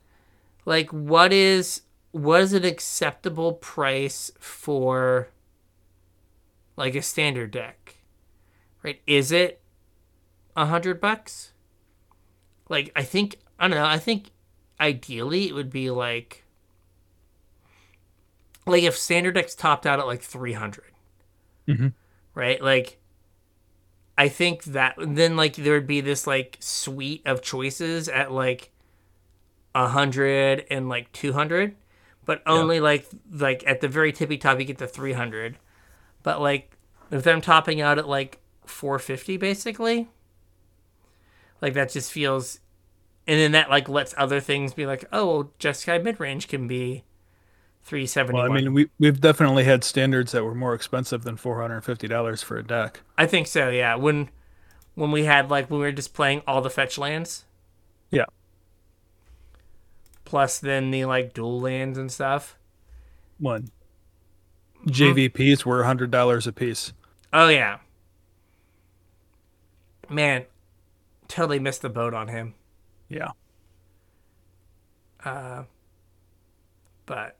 Like, 0.66 0.90
what 0.92 1.34
is. 1.34 1.82
What 2.12 2.42
is 2.42 2.52
an 2.52 2.66
acceptable 2.66 3.54
price 3.54 4.34
for, 4.38 5.30
like, 6.76 6.94
a 6.94 7.02
standard 7.02 7.52
deck? 7.52 8.00
Right? 8.84 9.00
Is 9.08 9.32
it 9.32 9.62
a 10.58 10.66
hundred 10.66 11.00
bucks? 11.00 11.54
Like, 12.68 12.92
I 12.96 13.04
think. 13.04 13.38
I 13.58 13.68
don't 13.68 13.78
know. 13.78 13.86
I 13.86 14.00
think 14.00 14.32
ideally 14.82 15.48
it 15.48 15.54
would 15.54 15.70
be 15.70 15.92
like 15.92 16.44
like 18.66 18.84
if 18.84 18.98
standard 18.98 19.36
decks 19.36 19.54
topped 19.54 19.86
out 19.86 20.00
at 20.00 20.08
like 20.08 20.22
300 20.22 20.86
mm-hmm. 21.68 21.88
right 22.34 22.62
like 22.64 22.98
i 24.18 24.28
think 24.28 24.64
that 24.64 24.96
then 24.98 25.38
like 25.38 25.56
there 25.56 25.74
would 25.74 25.88
be 25.88 26.02
this 26.02 26.26
like 26.26 26.58
suite 26.60 27.22
of 27.26 27.44
choices 27.44 28.10
at 28.10 28.32
like 28.32 28.71
100 29.74 30.66
and 30.70 30.90
like 30.90 31.12
200 31.14 31.76
but 32.26 32.42
only 32.46 32.78
yeah. 32.78 32.82
like 32.82 33.08
like 33.32 33.64
at 33.66 33.82
the 33.82 33.88
very 33.88 34.12
tippy 34.12 34.38
top 34.38 34.60
you 34.60 34.66
get 34.66 34.78
the 34.78 34.88
300 34.88 35.58
but 36.24 36.42
like 36.42 36.78
if 37.10 37.24
them 37.24 37.42
topping 37.42 37.82
out 37.82 37.98
at 37.98 38.08
like 38.08 38.40
450 38.66 39.38
basically 39.38 40.10
like 41.62 41.74
that 41.74 41.92
just 41.92 42.12
feels 42.12 42.60
and 43.28 43.40
then 43.40 43.52
that 43.54 43.70
like 43.70 43.88
lets 43.88 44.14
other 44.18 44.40
things 44.40 44.74
be 44.74 44.86
like 44.86 45.06
oh 45.12 45.26
well, 45.26 45.52
Jeskai 45.60 46.04
mid 46.04 46.20
range 46.20 46.48
can 46.48 46.68
be 46.68 47.04
370 47.84 48.38
Well, 48.38 48.52
I 48.52 48.54
mean, 48.54 48.74
we 48.74 48.90
we've 49.00 49.20
definitely 49.20 49.64
had 49.64 49.84
standards 49.84 50.32
that 50.34 50.44
were 50.44 50.56
more 50.56 50.74
expensive 50.74 51.24
than 51.24 51.38
four 51.38 51.62
hundred 51.62 51.76
and 51.76 51.86
fifty 51.86 52.08
dollars 52.08 52.44
for 52.44 52.58
a 52.58 52.64
deck. 52.64 53.02
I 53.18 53.26
think 53.26 53.48
so. 53.48 53.70
Yeah, 53.70 53.96
when 53.96 54.30
when 54.96 55.12
we 55.12 55.26
had 55.26 55.50
like 55.50 55.70
when 55.70 55.80
we 55.80 55.86
were 55.88 55.92
just 55.92 56.14
playing 56.14 56.44
all 56.48 56.62
the 56.62 56.70
fetch 56.70 56.98
lands. 56.98 57.46
Yeah. 58.12 58.26
Plus, 60.32 60.60
then 60.60 60.92
the 60.92 61.04
like 61.04 61.34
dual 61.34 61.60
lands 61.60 61.98
and 61.98 62.10
stuff. 62.10 62.56
One. 63.38 63.68
JVPs 64.88 65.66
were 65.66 65.84
hundred 65.84 66.10
dollars 66.10 66.48
a 66.48 66.54
piece. 66.54 66.94
Oh 67.34 67.50
yeah. 67.50 67.80
Man, 70.08 70.46
totally 71.28 71.60
missed 71.60 71.82
the 71.82 71.90
boat 71.90 72.14
on 72.14 72.30
him. 72.30 72.54
Yeah. 73.10 73.32
Uh, 75.22 75.64
but 77.06 77.36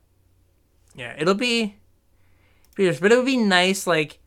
yeah, 0.94 1.16
it'll 1.18 1.32
be 1.32 1.76
fierce, 2.74 3.00
but 3.00 3.10
it 3.10 3.16
would 3.16 3.24
be 3.24 3.38
nice 3.38 3.86
like 3.86 4.18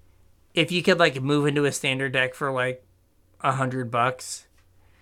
if 0.55 0.71
you 0.71 0.81
could 0.81 0.97
like 0.97 1.21
move 1.21 1.45
into 1.45 1.65
a 1.65 1.71
standard 1.71 2.13
deck 2.13 2.33
for 2.33 2.51
like 2.51 2.83
a 3.41 3.51
hundred 3.51 3.91
bucks, 3.91 4.47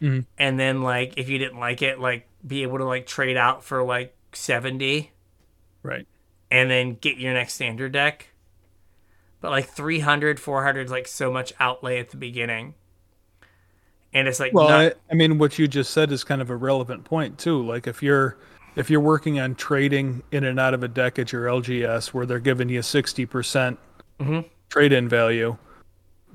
mm-hmm. 0.02 0.26
and 0.38 0.60
then 0.60 0.82
like 0.82 1.14
if 1.16 1.30
you 1.30 1.38
didn't 1.38 1.62
like 1.62 1.82
it, 1.82 1.98
like 1.98 2.28
be 2.46 2.64
able 2.64 2.78
to 2.80 2.86
like 2.86 3.06
trade 3.06 3.38
out 3.38 3.64
for 3.64 3.84
like 3.84 4.16
seventy, 4.34 5.12
right, 5.82 6.08
and 6.52 6.70
then 6.70 6.96
get 6.96 7.18
your 7.18 7.34
next 7.34 7.54
standard 7.54 7.92
deck. 7.92 8.28
But 9.42 9.52
like 9.52 9.68
300, 9.68 10.40
400 10.40 10.86
is 10.86 10.92
like 10.92 11.06
so 11.06 11.30
much 11.30 11.52
outlay 11.60 12.00
at 12.00 12.12
the 12.12 12.18
beginning. 12.18 12.76
And 14.14 14.26
it's 14.26 14.40
like 14.40 14.54
well, 14.54 14.70
not... 14.70 14.82
I, 14.82 14.94
I 15.12 15.16
mean, 15.16 15.38
what 15.38 15.60
you 15.60 15.68
just 15.68 15.92
said 15.92 16.14
is 16.14 16.24
kind 16.24 16.42
of 16.42 16.50
a 16.50 16.56
relevant 16.56 17.04
point 17.04 17.38
too. 17.38 17.62
Like 17.62 17.86
if 17.86 18.02
you're 18.02 18.38
if 18.76 18.90
you're 18.90 19.02
working 19.02 19.40
on 19.40 19.56
trading 19.56 20.24
in 20.32 20.44
and 20.44 20.60
out 20.60 20.74
of 20.74 20.84
a 20.84 20.88
deck 20.88 21.20
at 21.20 21.32
your 21.32 21.46
LGS 21.46 22.08
where 22.08 22.26
they're 22.26 22.40
giving 22.40 22.70
you 22.70 22.80
60% 22.80 23.78
mm-hmm. 24.20 24.40
trade 24.70 24.94
in 24.94 25.08
value, 25.10 25.58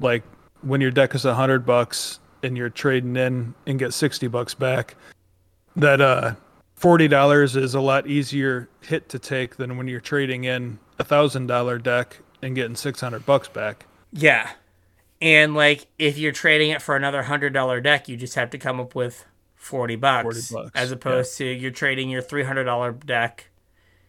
like 0.00 0.22
when 0.62 0.80
your 0.80 0.90
deck 0.90 1.14
is 1.14 1.24
100 1.24 1.66
bucks 1.66 2.20
and 2.42 2.56
you're 2.56 2.70
trading 2.70 3.16
in 3.16 3.54
and 3.66 3.78
get 3.78 3.92
60 3.92 4.28
bucks 4.28 4.54
back, 4.54 4.94
that 5.78 6.00
uh, 6.00 6.34
$40 6.80 7.56
is 7.56 7.74
a 7.74 7.80
lot 7.80 8.06
easier 8.06 8.68
hit 8.82 9.08
to 9.08 9.18
take 9.18 9.56
than 9.56 9.76
when 9.76 9.88
you're 9.88 10.00
trading 10.00 10.44
in 10.44 10.78
a 10.98 11.04
$1,000 11.04 11.82
deck 11.82 12.18
and 12.42 12.54
getting 12.54 12.76
600 12.76 13.24
bucks 13.24 13.48
back. 13.48 13.86
Yeah. 14.12 14.50
And 15.20 15.54
like 15.54 15.86
if 15.98 16.18
you're 16.18 16.32
trading 16.32 16.70
it 16.70 16.82
for 16.82 16.96
another 16.96 17.22
$100 17.22 17.82
deck, 17.82 18.08
you 18.08 18.16
just 18.16 18.34
have 18.34 18.50
to 18.50 18.58
come 18.58 18.78
up 18.80 18.94
with 18.94 19.24
40 19.56 19.96
bucks, 19.96 20.50
40 20.50 20.64
bucks 20.64 20.70
as 20.74 20.92
opposed 20.92 21.38
yeah. 21.40 21.46
to 21.46 21.52
you're 21.52 21.70
trading 21.70 22.10
your 22.10 22.22
$300 22.22 23.04
deck 23.04 23.50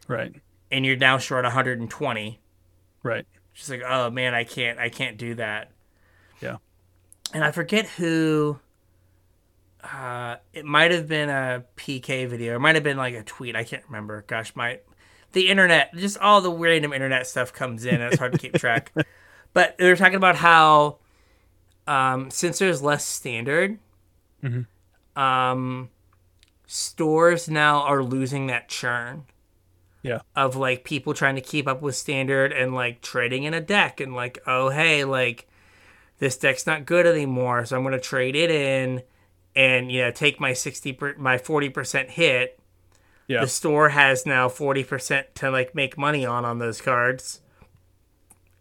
right 0.09 0.35
and 0.71 0.85
you're 0.85 0.97
now 0.97 1.17
short 1.17 1.43
120 1.43 2.39
right 3.03 3.25
just 3.53 3.69
like 3.69 3.81
oh 3.87 4.09
man 4.09 4.33
i 4.33 4.43
can't 4.43 4.79
i 4.79 4.89
can't 4.89 5.17
do 5.17 5.35
that 5.35 5.71
yeah 6.41 6.57
and 7.33 7.43
i 7.43 7.51
forget 7.51 7.85
who 7.85 8.59
uh 9.83 10.35
it 10.53 10.65
might 10.65 10.91
have 10.91 11.07
been 11.07 11.29
a 11.29 11.63
pk 11.77 12.27
video. 12.27 12.55
It 12.55 12.59
might 12.59 12.75
have 12.75 12.83
been 12.83 12.97
like 12.97 13.15
a 13.15 13.23
tweet. 13.23 13.55
I 13.55 13.63
can't 13.63 13.83
remember. 13.87 14.23
Gosh 14.27 14.55
my 14.55 14.79
the 15.31 15.49
internet 15.49 15.93
just 15.95 16.17
all 16.17 16.41
the 16.41 16.51
random 16.51 16.93
internet 16.93 17.27
stuff 17.27 17.53
comes 17.53 17.85
in. 17.85 17.95
And 17.95 18.03
it's 18.03 18.19
hard 18.19 18.33
to 18.33 18.37
keep 18.39 18.53
track. 18.53 18.91
But 19.51 19.79
they 19.79 19.89
were 19.89 19.95
talking 19.95 20.15
about 20.15 20.35
how 20.35 20.99
um 21.87 22.29
since 22.29 22.59
there's 22.59 22.83
less 22.83 23.03
standard 23.03 23.79
mm-hmm. 24.43 25.21
um, 25.21 25.89
stores 26.67 27.49
now 27.49 27.81
are 27.81 28.03
losing 28.03 28.47
that 28.47 28.69
churn. 28.69 29.25
Yeah. 30.01 30.19
Of 30.35 30.55
like 30.55 30.85
people 30.85 31.13
trying 31.13 31.35
to 31.35 31.41
keep 31.41 31.67
up 31.67 31.81
with 31.81 31.95
standard 31.95 32.53
and 32.53 32.73
like 32.73 33.01
trading 33.01 33.43
in 33.43 33.53
a 33.53 33.59
deck 33.59 33.99
and 33.99 34.15
like, 34.15 34.39
oh 34.47 34.69
hey, 34.69 35.03
like 35.03 35.47
this 36.19 36.37
deck's 36.37 36.65
not 36.65 36.85
good 36.85 37.05
anymore, 37.05 37.65
so 37.65 37.75
I'm 37.75 37.83
gonna 37.83 37.99
trade 37.99 38.35
it 38.35 38.49
in 38.49 39.01
and 39.59 39.91
you 39.91 40.01
know 40.01 40.09
take 40.09 40.39
my 40.39 40.53
sixty 40.53 40.93
per, 40.93 41.13
my 41.17 41.37
forty 41.37 41.67
percent 41.67 42.11
hit. 42.11 42.57
Yeah. 43.27 43.41
The 43.41 43.47
store 43.47 43.89
has 43.89 44.25
now 44.25 44.47
forty 44.47 44.85
percent 44.85 45.35
to 45.35 45.51
like 45.51 45.75
make 45.75 45.97
money 45.97 46.25
on 46.25 46.45
on 46.45 46.59
those 46.59 46.79
cards, 46.79 47.41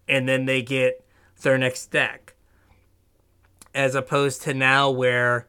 and 0.09 0.29
then 0.29 0.47
they 0.47 0.61
get 0.61 1.05
their 1.41 1.57
next 1.57 1.87
deck. 1.87 2.35
As 3.73 3.95
opposed 3.95 4.43
to 4.43 4.55
now 4.55 4.91
where 4.91 5.47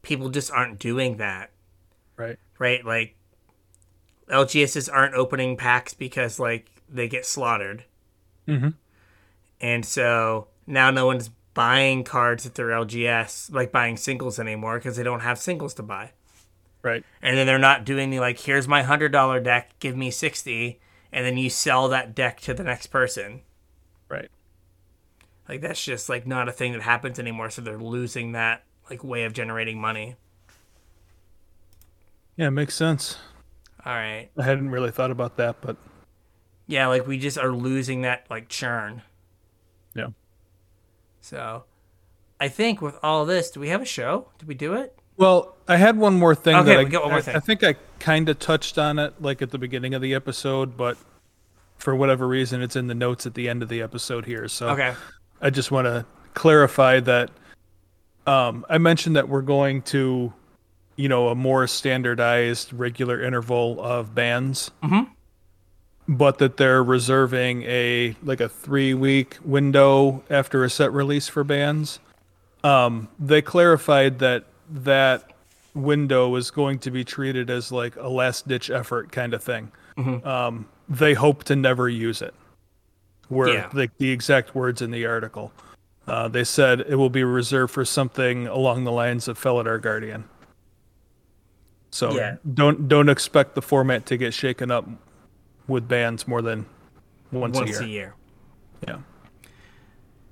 people 0.00 0.30
just 0.30 0.50
aren't 0.50 0.78
doing 0.78 1.18
that. 1.18 1.50
Right. 2.16 2.38
Right? 2.58 2.82
Like 2.82 3.16
LGSs 4.30 4.88
aren't 4.90 5.14
opening 5.14 5.58
packs 5.58 5.92
because 5.92 6.40
like 6.40 6.70
they 6.88 7.06
get 7.06 7.26
slaughtered. 7.26 7.84
Mm-hmm. 8.48 8.70
And 9.60 9.84
so 9.84 10.48
now 10.66 10.90
no 10.90 11.04
one's 11.04 11.28
buying 11.56 12.04
cards 12.04 12.44
at 12.44 12.54
their 12.54 12.68
LGS, 12.68 13.50
like 13.50 13.72
buying 13.72 13.96
singles 13.96 14.38
anymore 14.38 14.76
because 14.76 14.96
they 14.96 15.02
don't 15.02 15.20
have 15.20 15.38
singles 15.38 15.72
to 15.74 15.82
buy. 15.82 16.12
Right. 16.82 17.02
And 17.22 17.36
then 17.36 17.46
they're 17.46 17.58
not 17.58 17.86
doing 17.86 18.10
the 18.10 18.20
like, 18.20 18.38
here's 18.38 18.68
my 18.68 18.82
hundred 18.82 19.10
dollar 19.10 19.40
deck, 19.40 19.70
give 19.80 19.96
me 19.96 20.10
sixty, 20.10 20.80
and 21.10 21.24
then 21.24 21.38
you 21.38 21.48
sell 21.48 21.88
that 21.88 22.14
deck 22.14 22.40
to 22.42 22.52
the 22.52 22.62
next 22.62 22.88
person. 22.88 23.40
Right. 24.10 24.30
Like 25.48 25.62
that's 25.62 25.82
just 25.82 26.10
like 26.10 26.26
not 26.26 26.46
a 26.46 26.52
thing 26.52 26.72
that 26.74 26.82
happens 26.82 27.18
anymore. 27.18 27.48
So 27.48 27.62
they're 27.62 27.78
losing 27.78 28.32
that 28.32 28.62
like 28.90 29.02
way 29.02 29.24
of 29.24 29.32
generating 29.32 29.80
money. 29.80 30.16
Yeah, 32.36 32.48
it 32.48 32.52
makes 32.52 32.74
sense. 32.74 33.16
All 33.84 33.94
right. 33.94 34.28
I 34.36 34.42
hadn't 34.42 34.70
really 34.70 34.90
thought 34.90 35.10
about 35.10 35.38
that, 35.38 35.62
but 35.62 35.78
yeah, 36.66 36.86
like 36.88 37.06
we 37.06 37.18
just 37.18 37.38
are 37.38 37.50
losing 37.50 38.02
that 38.02 38.26
like 38.28 38.50
churn. 38.50 39.00
Yeah. 39.94 40.08
So, 41.26 41.64
I 42.38 42.46
think 42.48 42.80
with 42.80 42.96
all 43.02 43.26
this, 43.26 43.50
do 43.50 43.58
we 43.58 43.68
have 43.70 43.82
a 43.82 43.86
show? 43.86 44.28
Did 44.38 44.46
we 44.46 44.54
do 44.54 44.74
it? 44.74 44.96
Well, 45.16 45.56
I 45.66 45.76
had 45.76 45.96
one 45.98 46.14
more 46.14 46.34
thing 46.36 46.54
Okay, 46.54 46.68
that 46.68 46.78
I, 46.80 46.84
we 46.84 46.90
got 46.90 47.02
one 47.02 47.10
more 47.12 47.20
thing. 47.22 47.34
I, 47.34 47.38
I 47.38 47.40
think 47.40 47.64
I 47.64 47.74
kind 47.98 48.28
of 48.28 48.38
touched 48.38 48.78
on 48.78 49.00
it 49.00 49.20
like 49.20 49.42
at 49.42 49.50
the 49.50 49.58
beginning 49.58 49.92
of 49.94 50.02
the 50.02 50.14
episode, 50.14 50.76
but 50.76 50.96
for 51.78 51.96
whatever 51.96 52.28
reason, 52.28 52.62
it's 52.62 52.76
in 52.76 52.86
the 52.86 52.94
notes 52.94 53.26
at 53.26 53.34
the 53.34 53.48
end 53.48 53.62
of 53.62 53.68
the 53.68 53.82
episode 53.82 54.24
here. 54.26 54.46
So 54.46 54.68
Okay. 54.68 54.94
I 55.40 55.50
just 55.50 55.70
want 55.72 55.86
to 55.86 56.06
clarify 56.34 57.00
that 57.00 57.30
um, 58.26 58.64
I 58.68 58.78
mentioned 58.78 59.16
that 59.16 59.28
we're 59.28 59.42
going 59.42 59.82
to, 59.82 60.32
you 60.96 61.08
know, 61.08 61.28
a 61.28 61.34
more 61.34 61.66
standardized 61.66 62.72
regular 62.72 63.20
interval 63.20 63.80
of 63.82 64.14
bands, 64.14 64.70
Mhm. 64.82 65.08
But 66.08 66.38
that 66.38 66.56
they're 66.56 66.82
reserving 66.84 67.62
a 67.64 68.14
like 68.22 68.40
a 68.40 68.48
three 68.48 68.94
week 68.94 69.36
window 69.44 70.22
after 70.30 70.62
a 70.64 70.70
set 70.70 70.92
release 70.92 71.28
for 71.28 71.42
bands. 71.44 71.98
Um, 72.64 73.08
they 73.18 73.42
clarified 73.42 74.18
that 74.20 74.44
that 74.70 75.32
window 75.74 76.34
is 76.36 76.50
going 76.50 76.78
to 76.80 76.90
be 76.90 77.04
treated 77.04 77.50
as 77.50 77.70
like 77.70 77.96
a 77.96 78.08
last 78.08 78.48
ditch 78.48 78.70
effort 78.70 79.12
kind 79.12 79.34
of 79.34 79.42
thing. 79.42 79.70
Um, 80.24 80.66
they 80.88 81.14
hope 81.14 81.44
to 81.44 81.56
never 81.56 81.88
use 81.88 82.20
it. 82.22 82.34
Were 83.28 83.48
Yeah. 83.48 83.68
like 83.72 83.96
the 83.98 84.10
exact 84.10 84.54
words 84.54 84.80
in 84.82 84.90
the 84.90 85.06
article. 85.06 85.52
Uh, 86.06 86.28
they 86.28 86.44
said 86.44 86.80
it 86.88 86.94
will 86.96 87.10
be 87.10 87.24
reserved 87.24 87.72
for 87.72 87.84
something 87.84 88.46
along 88.46 88.84
the 88.84 88.92
lines 88.92 89.26
of 89.26 89.38
Felidar 89.38 89.80
Guardian. 89.82 90.24
So 91.90 92.12
Yeah. 92.12 92.36
don't 92.54 92.88
don't 92.88 93.08
expect 93.08 93.54
the 93.54 93.62
format 93.62 94.06
to 94.06 94.16
get 94.16 94.34
shaken 94.34 94.70
up 94.70 94.86
with 95.68 95.88
bands 95.88 96.26
more 96.28 96.42
than 96.42 96.66
once, 97.32 97.56
Once 97.56 97.78
a 97.80 97.84
a 97.84 97.86
year. 97.86 97.90
year. 97.90 98.14
Yeah. 98.86 98.98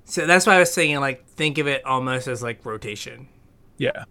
So 0.05 0.25
that's 0.27 0.45
why 0.45 0.55
I 0.55 0.59
was 0.59 0.71
saying, 0.71 0.99
like, 0.99 1.25
think 1.27 1.57
of 1.57 1.67
it 1.67 1.83
almost 1.85 2.27
as 2.27 2.43
like 2.43 2.63
rotation, 2.65 3.27
Yeah. 3.77 4.05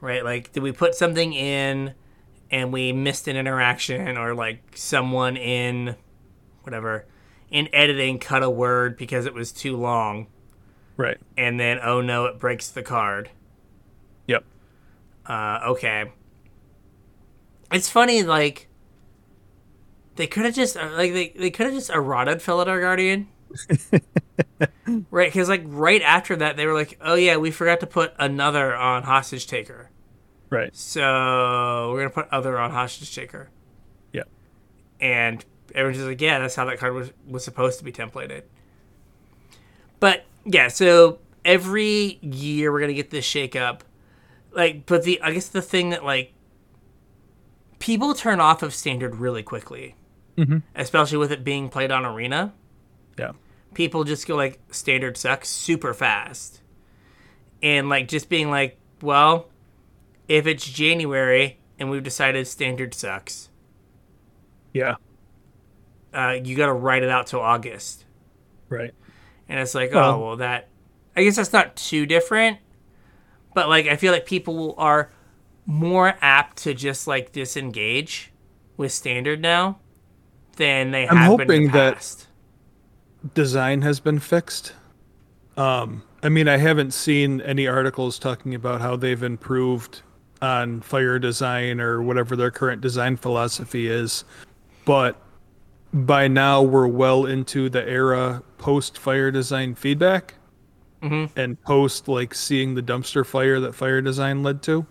right? 0.00 0.22
Like, 0.24 0.52
did 0.52 0.62
we 0.62 0.72
put 0.72 0.94
something 0.94 1.32
in 1.32 1.94
and 2.50 2.72
we 2.72 2.92
missed 2.92 3.28
an 3.28 3.36
interaction, 3.36 4.18
or 4.18 4.34
like 4.34 4.62
someone 4.76 5.36
in 5.38 5.96
whatever 6.64 7.06
in 7.50 7.68
editing 7.72 8.18
cut 8.18 8.42
a 8.42 8.50
word 8.50 8.96
because 8.96 9.24
it 9.26 9.32
was 9.34 9.52
too 9.52 9.74
long, 9.76 10.26
Right. 10.98 11.18
and 11.36 11.58
then 11.58 11.78
oh 11.82 12.00
no, 12.02 12.26
it 12.26 12.38
breaks 12.38 12.68
the 12.68 12.82
card. 12.82 13.30
Yep. 14.26 14.44
Uh, 15.26 15.60
okay. 15.68 16.12
It's 17.72 17.88
funny, 17.88 18.22
like 18.22 18.68
they 20.16 20.26
could 20.26 20.44
have 20.44 20.54
just 20.54 20.76
uh, 20.76 20.90
like 20.96 21.12
they, 21.12 21.28
they 21.30 21.50
could 21.50 21.66
have 21.66 21.74
just 21.74 21.90
eroded 21.90 22.38
Felidar 22.38 22.80
Guardian. 22.80 23.28
right, 25.10 25.32
because 25.32 25.48
like 25.48 25.62
right 25.66 26.02
after 26.02 26.36
that 26.36 26.56
they 26.56 26.66
were 26.66 26.74
like, 26.74 26.98
oh 27.00 27.14
yeah, 27.14 27.36
we 27.36 27.50
forgot 27.50 27.80
to 27.80 27.86
put 27.86 28.12
another 28.18 28.74
on 28.74 29.02
hostage 29.02 29.46
taker, 29.46 29.90
Right. 30.50 30.74
so 30.74 31.90
we're 31.92 31.98
gonna 32.00 32.10
put 32.10 32.28
other 32.32 32.58
on 32.58 32.70
hostage 32.70 33.14
taker, 33.14 33.50
Yeah. 34.12 34.22
and 35.00 35.44
everyone's 35.74 35.98
just 35.98 36.08
like, 36.08 36.20
yeah, 36.20 36.38
that's 36.38 36.54
how 36.54 36.64
that 36.66 36.78
card 36.78 36.94
was 36.94 37.10
was 37.26 37.44
supposed 37.44 37.78
to 37.78 37.84
be 37.84 37.92
templated. 37.92 38.42
But 40.00 40.24
yeah, 40.44 40.68
so 40.68 41.18
every 41.44 42.18
year 42.22 42.72
we're 42.72 42.80
gonna 42.80 42.92
get 42.94 43.10
this 43.10 43.24
shake 43.24 43.54
up. 43.56 43.84
Like, 44.50 44.86
but 44.86 45.04
the 45.04 45.20
I 45.22 45.32
guess 45.32 45.48
the 45.48 45.62
thing 45.62 45.90
that 45.90 46.04
like 46.04 46.32
people 47.78 48.14
turn 48.14 48.40
off 48.40 48.62
of 48.62 48.74
standard 48.74 49.16
really 49.16 49.42
quickly, 49.42 49.94
Mm-hmm. 50.36 50.58
especially 50.74 51.18
with 51.18 51.30
it 51.32 51.44
being 51.44 51.68
played 51.68 51.90
on 51.90 52.06
arena. 52.06 52.54
Yeah. 53.18 53.32
People 53.74 54.04
just 54.04 54.26
go 54.26 54.34
like 54.36 54.58
standard 54.70 55.16
sucks 55.16 55.48
super 55.48 55.92
fast, 55.92 56.60
and 57.62 57.88
like 57.88 58.08
just 58.08 58.28
being 58.28 58.50
like, 58.50 58.78
well, 59.02 59.48
if 60.28 60.46
it's 60.46 60.64
January 60.68 61.58
and 61.78 61.90
we've 61.90 62.02
decided 62.02 62.46
standard 62.46 62.94
sucks, 62.94 63.50
Yeah. 64.72 64.94
uh, 66.14 66.38
you 66.42 66.56
got 66.56 66.66
to 66.66 66.72
write 66.72 67.02
it 67.02 67.10
out 67.10 67.26
till 67.26 67.40
August. 67.40 68.04
Right. 68.68 68.94
And 69.48 69.58
it's 69.60 69.74
like, 69.74 69.92
Well- 69.92 70.14
oh, 70.14 70.26
well, 70.26 70.36
that. 70.36 70.68
I 71.16 71.24
guess 71.24 71.36
that's 71.36 71.52
not 71.52 71.76
too 71.76 72.06
different. 72.06 72.58
But, 73.54 73.68
like, 73.68 73.86
I 73.86 73.96
feel 73.96 74.12
like 74.12 74.24
people 74.24 74.74
are 74.78 75.10
more 75.66 76.14
apt 76.22 76.56
to 76.58 76.72
just, 76.72 77.06
like, 77.06 77.32
disengage 77.32 78.32
with 78.78 78.92
standard 78.92 79.42
now 79.42 79.78
than 80.56 80.90
they 80.90 81.08
I'm 81.08 81.16
have 81.16 81.38
been 81.38 81.50
in 81.50 81.68
hoping 81.68 81.70
that- 81.72 82.26
design 83.34 83.82
has 83.82 84.00
been 84.00 84.18
fixed. 84.18 84.72
Um, 85.56 86.02
I 86.22 86.28
mean, 86.28 86.48
I 86.48 86.56
haven't 86.56 86.92
seen 86.92 87.40
any 87.42 87.66
articles 87.66 88.18
talking 88.18 88.54
about 88.54 88.80
how 88.80 88.96
they've 88.96 89.22
improved 89.22 90.02
on 90.40 90.80
fire 90.80 91.18
design 91.18 91.80
or 91.80 92.02
whatever 92.02 92.34
their 92.36 92.50
current 92.50 92.80
design 92.80 93.16
philosophy 93.16 93.86
is, 93.88 94.24
but 94.84 95.20
by 95.92 96.26
now 96.26 96.62
we're 96.62 96.86
well 96.88 97.26
into 97.26 97.68
the 97.68 97.86
era 97.88 98.42
post 98.58 98.98
fire 98.98 99.30
design 99.30 99.74
feedback 99.74 100.34
Mm-hmm. 101.02 101.36
and 101.36 101.60
post 101.62 102.06
like 102.06 102.32
seeing 102.32 102.76
the 102.76 102.80
dumpster 102.82 103.26
fire 103.26 103.58
that 103.58 103.74
fire 103.74 104.00
design 104.00 104.44
led 104.44 104.62
to. 104.62 104.86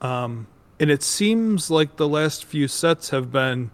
Um, 0.00 0.46
and 0.80 0.90
it 0.90 1.02
seems 1.02 1.70
like 1.70 1.96
the 1.96 2.08
last 2.08 2.46
few 2.46 2.66
sets 2.68 3.10
have 3.10 3.30
been 3.30 3.70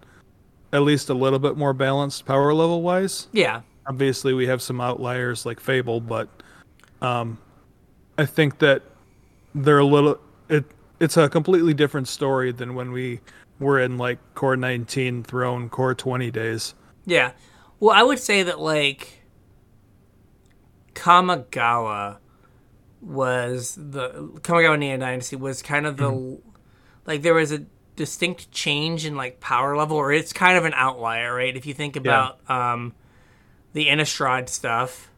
at 0.77 0.83
least 0.83 1.09
a 1.09 1.15
little 1.15 1.39
bit 1.39 1.57
more 1.57 1.73
balanced 1.73 2.27
power 2.27 2.53
level 2.53 2.83
wise 2.83 3.29
Yeah. 3.33 3.63
obviously 3.87 4.33
we 4.35 4.47
have 4.47 4.61
some 4.61 4.81
outliers 4.81 5.47
like 5.47 5.59
fable 5.61 6.01
but 6.01 6.29
um 7.01 7.39
i 8.19 8.27
think 8.27 8.59
that 8.59 8.83
they're 9.55 9.79
a 9.79 9.85
little 9.87 10.19
it 10.49 10.65
it's 11.01 11.17
a 11.17 11.29
completely 11.29 11.73
different 11.75 12.09
story 12.09 12.53
than 12.53 12.75
when 12.75 12.93
we 12.93 13.21
were 13.59 13.81
in 13.81 13.97
like 13.97 14.19
core 14.35 14.57
19 14.57 15.23
throne 15.25 15.69
core 15.71 15.95
20 15.95 16.31
days 16.31 16.75
Yeah. 17.07 17.33
Well, 17.81 17.95
I 17.95 18.03
would 18.03 18.19
say 18.19 18.43
that, 18.43 18.59
like, 18.59 19.23
Kamigawa 20.95 22.17
was 23.01 23.75
the. 23.79 24.09
Kamigawa 24.41 24.79
Neon 24.79 25.01
Dynasty 25.01 25.37
was 25.37 25.63
kind 25.63 25.87
of 25.87 25.97
the. 25.99 26.39
Like, 27.07 27.23
there 27.23 27.35
was 27.35 27.53
a 27.53 27.65
distinct 27.97 28.51
change 28.53 29.05
in, 29.07 29.17
like, 29.17 29.41
power 29.41 29.77
level, 29.77 29.97
or 29.97 30.13
it's 30.13 30.33
kind 30.33 30.57
of 30.59 30.65
an 30.65 30.75
outlier, 30.75 31.35
right? 31.35 31.57
If 31.57 31.67
you 31.67 31.75
think 31.75 31.97
about 31.97 32.49
um, 32.51 32.93
the 33.73 33.87
Innistrad 33.87 34.49
stuff, 34.49 35.11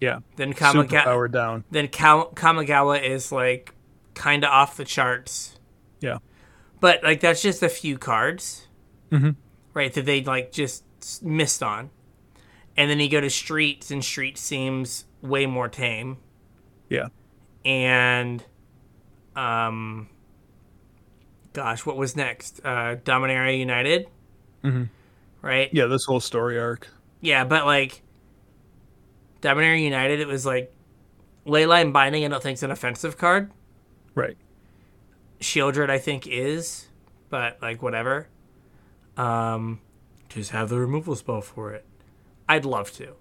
yeah 0.00 0.18
then 0.36 0.52
Kamigawa. 0.52 1.04
powered 1.04 1.32
down 1.32 1.64
Then 1.70 1.88
Ka- 1.88 2.30
Kamigawa 2.30 3.02
is, 3.02 3.30
like, 3.32 3.72
kind 4.14 4.44
of 4.44 4.50
off 4.50 4.76
the 4.76 4.84
charts. 4.84 5.58
yeah 6.00 6.18
But, 6.80 7.02
like, 7.02 7.20
that's 7.20 7.40
just 7.42 7.62
a 7.62 7.68
few 7.68 7.96
cards. 7.98 8.66
Mhm. 9.10 9.36
Right? 9.72 9.92
That 9.94 10.04
they, 10.04 10.22
like, 10.22 10.52
just 10.52 10.84
missed 11.22 11.62
on. 11.62 11.90
And 12.76 12.90
then 12.90 12.98
you 13.00 13.08
go 13.08 13.20
to 13.20 13.30
Streets, 13.30 13.90
and 13.92 14.04
Streets 14.04 14.40
seems 14.40 15.06
way 15.22 15.46
more 15.46 15.68
tame. 15.68 16.18
yeah 16.88 17.08
And, 17.64 18.44
um, 19.36 20.08
gosh, 21.54 21.86
what 21.86 21.96
was 21.96 22.14
next? 22.16 22.60
Uh, 22.62 22.96
Dominaria 23.02 23.58
United? 23.58 24.06
Mhm. 24.62 24.88
Right? 25.40 25.68
yeah 25.72 25.86
this 25.86 26.04
whole 26.04 26.20
story 26.20 26.58
arc 26.58 26.88
Yeah, 27.22 27.44
but, 27.44 27.64
like, 27.66 28.02
Dominaria 29.42 29.82
United, 29.82 30.20
it 30.20 30.26
was 30.28 30.44
like 30.46 30.72
Leyline 31.46 31.92
Binding, 31.92 32.24
I 32.24 32.28
don't 32.28 32.42
think 32.42 32.54
is 32.56 32.62
an 32.62 32.70
offensive 32.70 33.16
card. 33.18 33.50
right 34.14 34.36
Sheoldred, 35.40 35.90
I 35.90 35.98
think, 35.98 36.26
is, 36.26 36.86
but 37.28 37.60
like 37.60 37.82
whatever. 37.82 38.28
Um, 39.18 39.80
just 40.30 40.50
have 40.52 40.70
the 40.70 40.78
removal 40.78 41.14
spell 41.16 41.42
for 41.42 41.72
it. 41.72 41.84
I'd 42.48 42.64
love 42.64 42.90
to. 42.92 43.12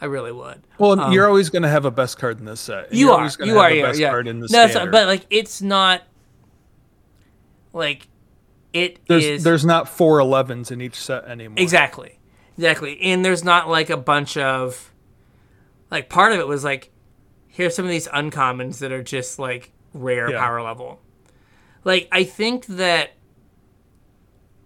I 0.00 0.04
really 0.04 0.30
would. 0.30 0.62
well 0.78 1.12
you're 1.12 1.26
always 1.26 1.50
going 1.50 1.62
to 1.64 1.68
have 1.68 1.84
a 1.84 1.90
best 1.90 2.18
card 2.18 2.38
in 2.38 2.44
this 2.44 2.60
set 2.60 2.84
Um, 2.84 2.88
You 2.92 3.06
you're 3.06 3.14
are. 3.14 3.30
You 3.44 3.54
have 3.54 3.56
are. 3.64 3.70
a 3.70 3.82
best 3.82 3.98
yeah. 3.98 4.10
card 4.10 4.28
in 4.28 4.38
the 4.38 4.46
no, 4.52 4.58
it's- 4.60 4.70
standard. 4.70 4.92
but 4.92 5.08
like 5.08 5.26
it's 5.30 5.60
not. 5.60 6.02
Like, 7.78 8.08
it 8.72 8.98
there's 9.06 9.24
is- 9.24 9.44
there's 9.44 9.64
not 9.64 9.88
four 9.88 10.18
11s 10.18 10.70
in 10.70 10.80
each 10.82 10.96
set 10.96 11.24
anymore 11.24 11.56
Exactly. 11.58 12.18
Exactly. 12.56 13.00
And 13.00 13.24
there's 13.24 13.44
not 13.44 13.68
like 13.68 13.88
a 13.88 13.96
bunch 13.96 14.36
of 14.36 14.92
like 15.90 16.08
part 16.10 16.32
of 16.32 16.38
it 16.40 16.46
was 16.46 16.64
like 16.64 16.90
here's 17.46 17.74
some 17.74 17.84
of 17.84 17.90
these 17.90 18.08
uncommons 18.08 18.80
that 18.80 18.92
are 18.92 19.02
just 19.02 19.38
like 19.38 19.72
rare 19.94 20.30
Yeah. 20.30 20.38
power 20.40 20.60
level. 20.60 21.00
Like 21.84 22.08
I 22.12 22.24
think 22.24 22.66
that 22.66 23.12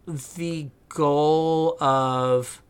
the 0.07 0.71
goal 0.89 1.77
of 1.81 2.63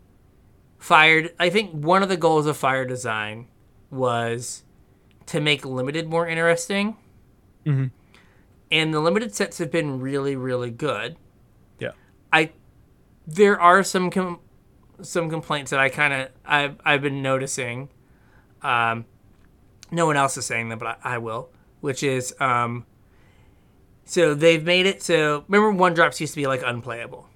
fired 0.79 1.33
I 1.39 1.49
think 1.51 1.71
one 1.73 2.03
of 2.03 2.09
the 2.09 2.17
goals 2.17 2.47
of 2.47 2.57
fire 2.57 2.85
design 2.85 3.47
was 3.91 4.65
to 5.27 5.41
make 5.41 5.65
limited 5.65 6.09
more 6.09 6.27
interesting. 6.27 6.97
Mhm. 7.65 7.91
And 8.73 8.93
the 8.93 8.99
limited 9.01 9.35
sets 9.35 9.59
have 9.59 9.71
been 9.71 10.01
really 10.01 10.35
really 10.35 10.71
good. 10.71 11.17
yeah 11.79 11.93
I 12.33 12.51
there 13.27 13.61
are 13.61 13.83
some 13.85 14.11
com- 14.11 14.41
some 15.03 15.29
complaints 15.31 15.71
that 15.71 15.79
I 15.81 15.89
kind 15.91 16.13
of 16.15 16.29
I've 16.45 16.77
I've 16.85 17.03
been 17.03 17.23
noticing. 17.23 17.89
Um, 18.63 19.05
no 19.91 20.07
one 20.07 20.17
else 20.17 20.37
is 20.37 20.47
saying 20.47 20.69
them, 20.71 20.79
but 20.79 20.99
I, 21.05 21.15
I 21.15 21.19
will. 21.19 21.51
Which 21.81 22.03
is 22.03 22.35
um, 22.41 22.87
So 24.05 24.35
they've 24.35 24.65
made 24.65 24.87
it 24.87 25.03
so 25.03 25.45
remember 25.49 25.71
one 25.77 25.95
drops 25.95 26.21
used 26.21 26.33
to 26.35 26.41
be 26.41 26.47
like 26.47 26.63
unplayable. 26.65 27.29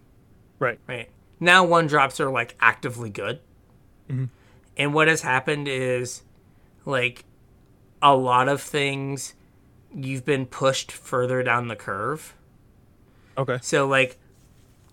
Right. 0.58 0.78
Right. 0.88 1.10
Now 1.38 1.64
one 1.64 1.86
drops 1.86 2.18
are 2.20 2.30
like 2.30 2.56
actively 2.60 3.10
good. 3.10 3.40
Mhm. 4.08 4.30
And 4.78 4.94
what 4.94 5.08
has 5.08 5.20
happened 5.22 5.68
is 5.68 6.22
like 6.86 7.24
a 8.00 8.14
lot 8.16 8.48
of 8.48 8.60
things 8.62 9.34
you've 9.94 10.24
been 10.24 10.46
pushed 10.46 10.92
further 10.92 11.42
down 11.42 11.68
the 11.68 11.76
curve. 11.76 12.34
Okay. 13.38 13.58
So 13.62 13.86
like 13.86 14.18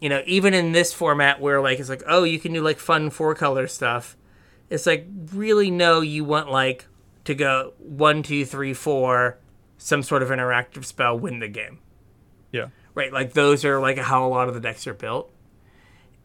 you 0.04 0.10
know, 0.10 0.22
even 0.26 0.54
in 0.54 0.74
this 0.74 0.94
format 0.94 1.40
where 1.40 1.62
like 1.62 1.80
it's 1.80 1.88
like, 1.88 2.04
oh, 2.08 2.26
you 2.26 2.38
can 2.38 2.52
do 2.52 2.62
like 2.62 2.78
fun 2.78 3.10
four 3.10 3.34
color 3.36 3.68
stuff. 3.68 4.18
It's 4.70 4.86
like 4.86 5.08
really 5.32 5.72
no, 5.72 6.02
you 6.02 6.26
want 6.26 6.52
like 6.52 6.88
to 7.24 7.34
go 7.34 7.72
one, 7.78 8.22
two, 8.22 8.44
three, 8.44 8.74
four, 8.74 9.38
some 9.78 10.04
sort 10.04 10.22
of 10.22 10.28
interactive 10.28 10.84
spell, 10.84 11.18
win 11.18 11.40
the 11.40 11.48
game. 11.48 11.80
Yeah. 12.52 12.68
Right? 12.94 13.14
Like 13.14 13.32
those 13.32 13.64
are 13.64 13.80
like 13.80 13.98
how 13.98 14.26
a 14.26 14.28
lot 14.28 14.50
of 14.50 14.54
the 14.54 14.60
decks 14.60 14.88
are 14.88 14.94
built. 14.94 15.32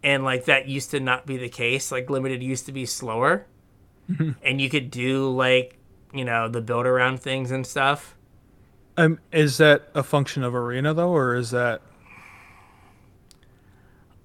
And 0.02 0.24
like 0.24 0.46
that 0.46 0.66
used 0.66 0.90
to 0.90 0.98
not 0.98 1.24
be 1.24 1.36
the 1.36 1.48
case. 1.48 1.92
Like 1.92 2.10
limited 2.10 2.42
used 2.42 2.66
to 2.66 2.72
be 2.72 2.84
slower. 2.84 3.46
and 4.42 4.60
you 4.60 4.68
could 4.68 4.90
do 4.90 5.30
like, 5.30 5.78
you 6.12 6.24
know, 6.24 6.48
the 6.48 6.60
build 6.60 6.84
around 6.84 7.20
things 7.20 7.52
and 7.52 7.64
stuff. 7.64 8.16
Um, 8.98 9.20
is 9.30 9.58
that 9.58 9.90
a 9.94 10.02
function 10.02 10.42
of 10.42 10.56
arena 10.56 10.92
though, 10.92 11.14
or 11.14 11.36
is 11.36 11.52
that 11.52 11.82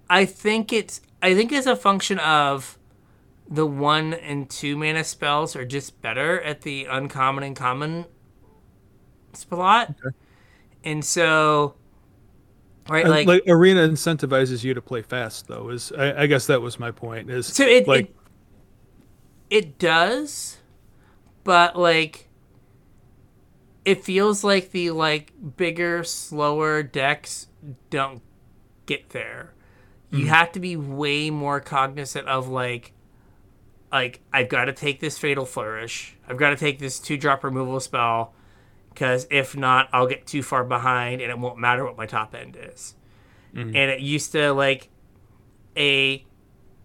I 0.10 0.26
think 0.26 0.74
it's 0.74 1.00
I 1.22 1.36
think 1.36 1.52
it's 1.52 1.68
a 1.68 1.76
function 1.76 2.18
of 2.18 2.80
the 3.48 3.68
one 3.68 4.16
and 4.16 4.50
two 4.50 4.76
mana 4.76 5.04
spells 5.04 5.56
are 5.56 5.64
just 5.64 6.02
better 6.02 6.42
at 6.42 6.62
the 6.62 6.86
uncommon 6.86 7.44
and 7.44 7.56
common 7.56 8.06
spot. 9.34 9.90
Okay. 9.92 10.16
And 10.84 11.06
so 11.06 11.76
right 12.90 13.08
like, 13.08 13.28
like, 13.28 13.44
arena 13.48 13.88
incentivizes 13.88 14.64
you 14.64 14.74
to 14.74 14.82
play 14.82 15.04
fast 15.04 15.48
though? 15.48 15.70
Is 15.70 15.92
I, 15.92 16.24
I 16.24 16.26
guess 16.26 16.48
that 16.48 16.64
was 16.64 16.80
my 16.80 16.90
point. 16.90 17.30
Is 17.30 17.46
so 17.46 17.64
it, 17.64 17.88
like 17.88 18.14
it 19.52 19.56
it 19.66 19.78
does 19.78 20.58
but 21.44 21.78
like 21.78 22.28
it 23.86 24.04
feels 24.04 24.44
like 24.44 24.72
the 24.72 24.92
like 24.92 25.34
bigger 25.58 26.04
slower 26.04 26.84
decks 26.84 27.48
don't 27.90 28.22
get 28.86 29.10
there. 29.10 29.54
You 30.12 30.20
mm-hmm. 30.20 30.28
have 30.30 30.52
to 30.54 30.60
be 30.60 30.76
way 30.76 31.30
more 31.30 31.60
cognizant 31.60 32.28
of 32.28 32.48
like 32.48 32.94
like 33.92 34.22
i've 34.32 34.50
got 34.50 34.66
to 34.66 34.74
take 34.74 35.00
this 35.00 35.18
fatal 35.18 35.46
flourish. 35.46 36.16
I've 36.28 36.38
got 36.38 36.52
to 36.52 36.56
take 36.56 36.80
this 36.80 37.00
two 37.00 37.18
drop 37.18 37.44
removal 37.44 37.80
spell 37.80 38.34
because 38.90 39.28
if 39.30 39.56
not 39.56 39.90
i'll 39.92 40.08
get 40.08 40.28
too 40.28 40.44
far 40.44 40.64
behind 40.64 41.22
and 41.22 41.32
it 41.32 41.38
won't 41.38 41.58
matter 41.58 41.84
what 41.84 41.98
my 41.98 42.06
top 42.06 42.36
end 42.36 42.58
is. 42.60 42.96
Mm-hmm. 43.54 43.76
And 43.76 43.92
it 43.92 44.00
used 44.00 44.32
to 44.32 44.52
like 44.54 44.90
a 45.76 46.26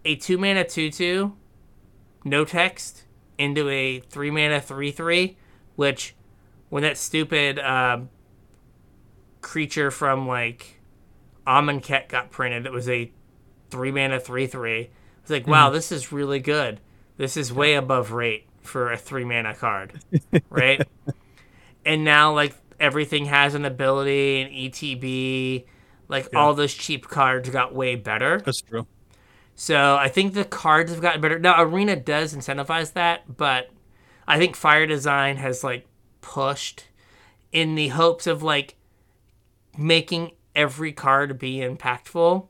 a 0.05 0.17
two 0.17 0.39
mana 0.39 0.65
two 0.65 0.91
two 0.91 1.37
no 2.25 2.45
text 2.45 3.05
into 3.39 3.69
a 3.69 4.01
three 4.01 4.31
mana 4.31 4.61
three 4.61 4.91
three, 4.91 5.37
which 5.77 6.15
when 6.69 6.83
that 6.83 6.99
stupid 6.99 7.59
um, 7.59 8.11
creature 9.41 9.91
from 9.91 10.27
like 10.27 10.81
Amonkhet 11.47 12.09
got 12.09 12.31
printed, 12.31 12.67
it 12.67 12.73
was 12.73 12.89
a 12.89 13.11
three 13.71 13.93
mana 13.93 14.21
three 14.21 14.47
three. 14.47 14.91
It's 15.23 15.31
like, 15.31 15.47
wow, 15.47 15.71
this 15.71 15.93
is 15.93 16.13
really 16.13 16.41
good. 16.41 16.81
This 17.17 17.37
is 17.37 17.53
way 17.53 17.75
above 17.75 18.13
rate 18.13 18.47
for 18.63 18.93
a 18.93 18.97
three 18.97 19.25
mana 19.25 19.55
card, 19.55 20.01
right? 20.51 20.87
and 21.85 22.05
now 22.05 22.35
like 22.35 22.55
everything 22.79 23.27
has 23.27 23.55
an 23.55 23.65
ability 23.65 24.41
and 24.41 24.53
ETB, 24.53 25.65
like 26.09 26.29
all 26.35 26.55
those 26.55 26.75
cheap 26.75 27.09
cards 27.09 27.51
got 27.51 27.75
way 27.75 27.95
better. 27.97 28.41
that's 28.45 28.61
true. 28.63 28.87
So 29.55 29.97
I 29.97 30.09
think 30.09 30.35
the 30.35 30.45
cards 30.45 30.93
have 30.93 31.01
gotten 31.01 31.21
better. 31.21 31.39
Now 31.39 31.61
Arena 31.61 31.97
does 31.97 32.35
incentivize 32.35 32.93
that, 32.93 33.37
but 33.37 33.71
I 34.27 34.39
think 34.39 34.55
Fire 34.55 34.87
Design 34.87 35.37
has 35.39 35.65
like 35.65 35.88
pushed 36.21 36.85
in 37.53 37.75
the 37.75 37.89
hopes 37.89 38.27
of 38.27 38.43
like 38.43 38.77
making 39.77 40.33
every 40.55 40.93
card 40.93 41.39
be 41.39 41.57
impactful. 41.57 42.47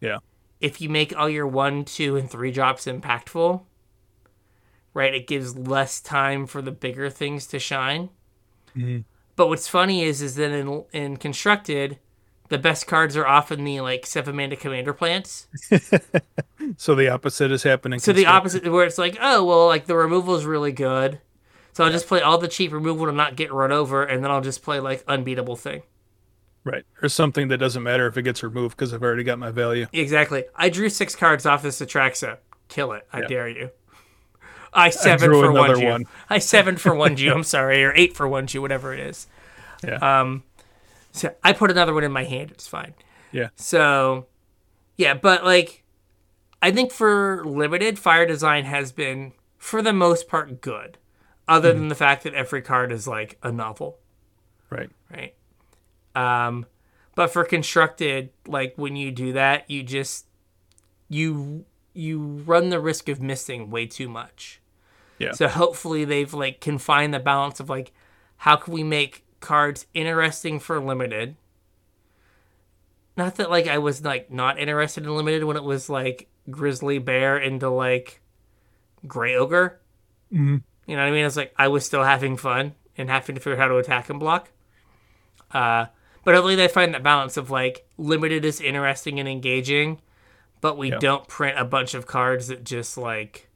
Yeah. 0.00 0.18
If 0.60 0.80
you 0.80 0.88
make 0.88 1.16
all 1.16 1.28
your 1.28 1.46
one, 1.46 1.84
two, 1.84 2.16
and 2.16 2.30
three 2.30 2.50
drops 2.50 2.86
impactful, 2.86 3.62
right, 4.92 5.14
it 5.14 5.26
gives 5.26 5.56
less 5.56 6.00
time 6.00 6.46
for 6.46 6.62
the 6.62 6.70
bigger 6.72 7.10
things 7.10 7.46
to 7.48 7.58
shine. 7.58 8.10
Mhm. 8.76 9.04
But 9.36 9.48
what's 9.48 9.68
funny 9.68 10.02
is, 10.02 10.22
is 10.22 10.36
that 10.36 10.50
in 10.52 10.84
in 10.92 11.16
constructed, 11.16 11.98
the 12.48 12.58
best 12.58 12.86
cards 12.86 13.16
are 13.16 13.26
often 13.26 13.64
the 13.64 13.80
like 13.80 14.06
seven 14.06 14.36
mana 14.36 14.56
commander 14.56 14.92
plants. 14.92 15.48
So 16.78 16.94
the 16.94 17.08
opposite 17.10 17.52
is 17.52 17.62
happening. 17.62 17.98
So 17.98 18.12
the 18.14 18.24
opposite, 18.24 18.66
where 18.70 18.86
it's 18.86 18.96
like, 18.96 19.18
oh 19.20 19.44
well, 19.44 19.66
like 19.66 19.84
the 19.84 19.96
removal 19.96 20.34
is 20.34 20.46
really 20.46 20.72
good, 20.72 21.20
so 21.74 21.84
I'll 21.84 21.92
just 21.92 22.06
play 22.06 22.22
all 22.22 22.38
the 22.38 22.48
cheap 22.48 22.72
removal 22.72 23.04
to 23.06 23.12
not 23.12 23.36
get 23.36 23.52
run 23.52 23.70
over, 23.72 24.02
and 24.04 24.24
then 24.24 24.30
I'll 24.30 24.40
just 24.40 24.62
play 24.62 24.80
like 24.80 25.04
unbeatable 25.06 25.56
thing. 25.56 25.82
right 26.64 26.84
or 27.02 27.10
something 27.10 27.48
that 27.48 27.58
doesn't 27.58 27.82
matter 27.82 28.06
if 28.06 28.16
it 28.16 28.22
gets 28.22 28.42
removed 28.42 28.74
because 28.74 28.94
I've 28.94 29.02
already 29.02 29.22
got 29.24 29.38
my 29.38 29.50
value. 29.50 29.86
Exactly. 29.92 30.44
I 30.56 30.70
drew 30.70 30.88
six 30.88 31.14
cards 31.14 31.44
off 31.44 31.62
this 31.62 31.80
Atraxa. 31.82 32.38
Kill 32.68 32.92
it. 32.92 33.06
I 33.12 33.20
Yeah. 33.20 33.26
dare 33.26 33.48
you. 33.48 33.70
I 34.72 34.88
seven 34.90 35.28
drew 35.28 35.42
for 35.42 35.52
one 35.52 35.78
Jew. 35.78 35.86
one. 35.86 36.04
I 36.30 36.38
seven 36.38 36.76
for 36.78 36.94
one 36.94 37.16
Jew. 37.16 37.32
I'm 37.34 37.44
sorry, 37.44 37.84
or 37.84 37.92
eight 37.94 38.16
for 38.16 38.26
one 38.26 38.46
Jew, 38.46 38.62
whatever 38.62 38.94
it 38.94 39.00
is. 39.00 39.26
Yeah. 39.86 39.96
Um, 40.20 40.42
so 41.12 41.34
I 41.44 41.52
put 41.52 41.70
another 41.70 41.92
one 41.92 42.02
in 42.02 42.10
my 42.12 42.24
hand. 42.24 42.50
It's 42.50 42.66
fine. 42.66 42.94
Yeah. 43.30 43.48
So, 43.56 44.26
yeah, 44.96 45.12
but 45.14 45.44
like, 45.44 45.84
I 46.62 46.70
think 46.72 46.90
for 46.92 47.44
limited, 47.44 47.98
fire 47.98 48.24
design 48.26 48.64
has 48.64 48.90
been 48.90 49.32
for 49.58 49.82
the 49.82 49.92
most 49.92 50.28
part 50.28 50.60
good, 50.62 50.96
other 51.48 51.70
Mm-hmm. 51.70 51.78
than 51.80 51.88
the 51.88 51.94
fact 51.94 52.22
that 52.24 52.34
every 52.34 52.62
card 52.62 52.92
is 52.92 53.06
like 53.06 53.38
a 53.42 53.52
novel, 53.52 53.98
Right. 54.70 54.90
right? 55.10 55.34
Um, 56.14 56.66
but 57.14 57.30
for 57.32 57.44
constructed, 57.44 58.30
like 58.46 58.74
when 58.76 58.96
you 58.96 59.10
do 59.10 59.32
that, 59.34 59.68
you 59.70 59.82
just 59.82 60.26
you 61.08 61.64
you 61.92 62.18
run 62.44 62.70
the 62.70 62.80
risk 62.80 63.08
of 63.08 63.20
missing 63.20 63.70
way 63.70 63.86
too 63.86 64.08
much. 64.08 64.60
Yeah. 65.18 65.32
So 65.32 65.46
hopefully 65.48 66.04
they've 66.04 66.32
like 66.34 66.60
confined 66.60 67.14
the 67.14 67.20
balance 67.20 67.60
of 67.60 67.68
like 67.68 67.92
how 68.38 68.56
can 68.56 68.72
we 68.74 68.82
make 68.82 69.24
cards 69.40 69.86
interesting 69.94 70.58
for 70.58 70.80
limited. 70.80 71.36
Not 73.16 73.36
that 73.36 73.48
like 73.50 73.68
I 73.68 73.78
was 73.78 74.02
like 74.04 74.30
not 74.30 74.58
interested 74.58 75.04
in 75.04 75.14
limited 75.16 75.44
when 75.44 75.56
it 75.56 75.62
was 75.62 75.88
like 75.88 76.28
grizzly 76.50 76.98
bear 76.98 77.38
into 77.38 77.68
like 77.70 78.20
gray 79.06 79.36
ogre. 79.36 79.80
Mhm. 80.32 80.62
You 80.86 80.96
know 80.96 81.02
what 81.02 81.08
I 81.08 81.12
mean? 81.12 81.24
It's 81.24 81.36
like 81.36 81.52
I 81.56 81.68
was 81.68 81.84
still 81.86 82.04
having 82.04 82.36
fun 82.36 82.74
and 82.96 83.08
having 83.08 83.34
to 83.34 83.40
figure 83.40 83.54
out 83.54 83.58
how 83.60 83.68
to 83.68 83.76
attack 83.76 84.10
and 84.10 84.20
block. 84.20 84.50
Uh, 85.52 85.86
but 86.24 86.34
hopefully 86.34 86.56
they 86.56 86.68
find 86.68 86.94
that 86.94 87.02
balance 87.02 87.36
of 87.36 87.50
like 87.50 87.86
limited 87.96 88.44
is 88.44 88.60
interesting 88.60 89.18
and 89.20 89.28
engaging, 89.28 90.00
but 90.60 90.76
we 90.76 90.90
Yeah. 90.90 90.98
don't 90.98 91.26
print 91.28 91.58
a 91.58 91.64
bunch 91.64 91.94
of 91.94 92.06
cards 92.06 92.48
that 92.48 92.64
just 92.64 92.96
like 92.98 93.48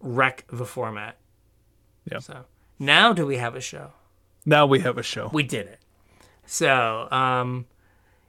wreck 0.00 0.44
the 0.50 0.64
format. 0.66 1.16
Yeah. 2.10 2.18
So 2.20 2.44
now 2.78 3.12
do 3.12 3.26
we 3.26 3.36
have 3.38 3.54
a 3.54 3.60
show? 3.60 3.92
Now 4.44 4.66
we 4.66 4.80
have 4.80 4.98
a 4.98 5.02
show. 5.02 5.30
We 5.32 5.42
did 5.42 5.66
it. 5.66 5.80
So, 6.44 7.08
um, 7.10 7.66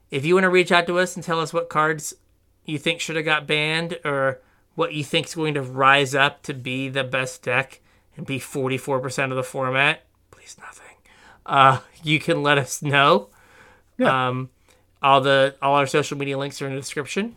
if 0.09 0.25
you 0.25 0.33
want 0.33 0.45
to 0.45 0.49
reach 0.49 0.71
out 0.71 0.87
to 0.87 0.97
us 0.97 1.15
and 1.15 1.23
tell 1.23 1.39
us 1.39 1.53
what 1.53 1.69
cards 1.69 2.13
you 2.65 2.79
think 2.79 2.99
should 2.99 3.15
have 3.15 3.25
got 3.25 3.45
banned 3.45 3.99
or 4.03 4.41
what 4.77 4.93
you 4.93 5.03
think 5.03 5.25
is 5.25 5.33
going 5.33 5.55
to 5.55 5.61
rise 5.63 6.13
up 6.13 6.43
to 6.43 6.53
be 6.53 6.87
the 6.87 7.03
best 7.03 7.41
deck 7.41 7.81
and 8.15 8.27
be 8.27 8.39
44% 8.39 9.31
of 9.31 9.35
the 9.35 9.43
format, 9.43 10.03
please 10.29 10.55
nothing. 10.59 10.95
Uh, 11.47 11.79
you 12.03 12.19
can 12.19 12.43
let 12.43 12.59
us 12.59 12.83
know. 12.83 13.29
Yeah. 13.97 14.27
Um, 14.27 14.51
all 15.01 15.19
the 15.19 15.55
all 15.63 15.75
our 15.75 15.87
social 15.87 16.15
media 16.15 16.37
links 16.37 16.61
are 16.61 16.67
in 16.67 16.75
the 16.75 16.79
description. 16.79 17.35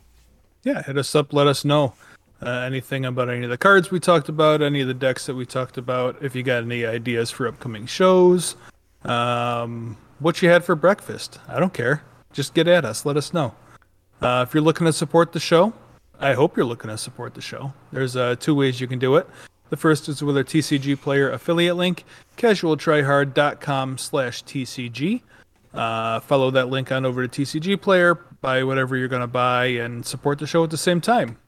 yeah, 0.64 0.82
hit 0.82 0.98
us 0.98 1.14
up. 1.14 1.32
Let 1.32 1.46
us 1.46 1.64
know 1.64 1.94
uh, 2.42 2.50
anything 2.50 3.06
about 3.06 3.30
any 3.30 3.44
of 3.44 3.50
the 3.50 3.56
cards 3.56 3.90
we 3.90 4.00
talked 4.00 4.28
about, 4.28 4.60
any 4.60 4.82
of 4.82 4.88
the 4.88 4.94
decks 4.94 5.24
that 5.24 5.34
we 5.34 5.46
talked 5.46 5.78
about. 5.78 6.22
If 6.22 6.34
you 6.34 6.42
got 6.42 6.62
any 6.62 6.84
ideas 6.84 7.30
for 7.30 7.48
upcoming 7.48 7.86
shows, 7.86 8.54
um, 9.04 9.96
what 10.18 10.42
you 10.42 10.50
had 10.50 10.62
for 10.62 10.74
breakfast. 10.74 11.38
I 11.48 11.58
don't 11.58 11.72
care. 11.72 12.02
Just 12.34 12.52
get 12.52 12.68
at 12.68 12.84
us. 12.84 13.06
Let 13.06 13.16
us 13.16 13.32
know. 13.32 13.54
Uh, 14.20 14.44
if 14.46 14.52
you're 14.52 14.62
looking 14.62 14.86
to 14.86 14.92
support 14.92 15.32
the 15.32 15.40
show, 15.40 15.72
I 16.20 16.34
hope 16.34 16.56
you're 16.56 16.66
looking 16.66 16.90
to 16.90 16.98
support 16.98 17.34
the 17.34 17.40
show. 17.40 17.72
There's 17.92 18.14
uh, 18.14 18.36
two 18.38 18.54
ways 18.54 18.80
you 18.80 18.86
can 18.86 18.98
do 18.98 19.16
it. 19.16 19.26
The 19.70 19.76
first 19.76 20.08
is 20.08 20.22
with 20.22 20.36
our 20.36 20.44
TCG 20.44 21.00
player 21.00 21.30
affiliate 21.30 21.76
link, 21.76 22.04
casualtryhard.com 22.36 23.98
slash 23.98 24.44
TCG. 24.44 25.22
Uh, 25.72 26.20
follow 26.20 26.50
that 26.50 26.68
link 26.68 26.92
on 26.92 27.06
over 27.06 27.26
to 27.26 27.42
TCG 27.42 27.80
Player, 27.80 28.16
buy 28.40 28.64
whatever 28.64 28.96
you're 28.96 29.08
going 29.08 29.20
to 29.20 29.28
buy, 29.28 29.66
and 29.66 30.04
support 30.04 30.40
the 30.40 30.46
show 30.46 30.64
at 30.64 30.70
the 30.70 30.76
same 30.76 31.00
time. 31.00 31.38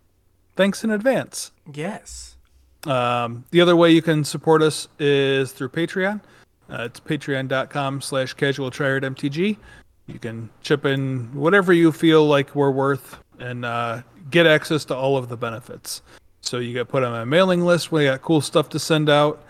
Thanks 0.54 0.84
in 0.84 0.90
advance. 0.90 1.50
Yes. 1.74 2.36
Um, 2.84 3.44
the 3.50 3.60
other 3.60 3.74
way 3.74 3.90
you 3.90 4.02
can 4.02 4.24
support 4.24 4.62
us 4.62 4.88
is 4.98 5.52
through 5.52 5.70
Patreon. 5.70 6.20
Uh, 6.70 6.84
it's 6.84 7.00
patreon.com 7.00 8.00
slash 8.00 8.34
casual 8.34 8.70
mtg. 8.70 9.56
You 10.06 10.18
can 10.18 10.50
chip 10.62 10.86
in 10.86 11.34
whatever 11.34 11.72
you 11.72 11.92
feel 11.92 12.26
like 12.26 12.54
we're 12.54 12.70
worth 12.70 13.18
and 13.42 13.64
uh, 13.64 14.02
get 14.30 14.46
access 14.46 14.84
to 14.86 14.96
all 14.96 15.16
of 15.16 15.28
the 15.28 15.36
benefits. 15.36 16.02
So 16.40 16.58
you 16.58 16.72
get 16.72 16.88
put 16.88 17.02
on 17.02 17.12
my 17.12 17.24
mailing 17.24 17.64
list. 17.64 17.92
We 17.92 18.04
got 18.04 18.22
cool 18.22 18.40
stuff 18.40 18.68
to 18.70 18.78
send 18.78 19.10
out. 19.10 19.44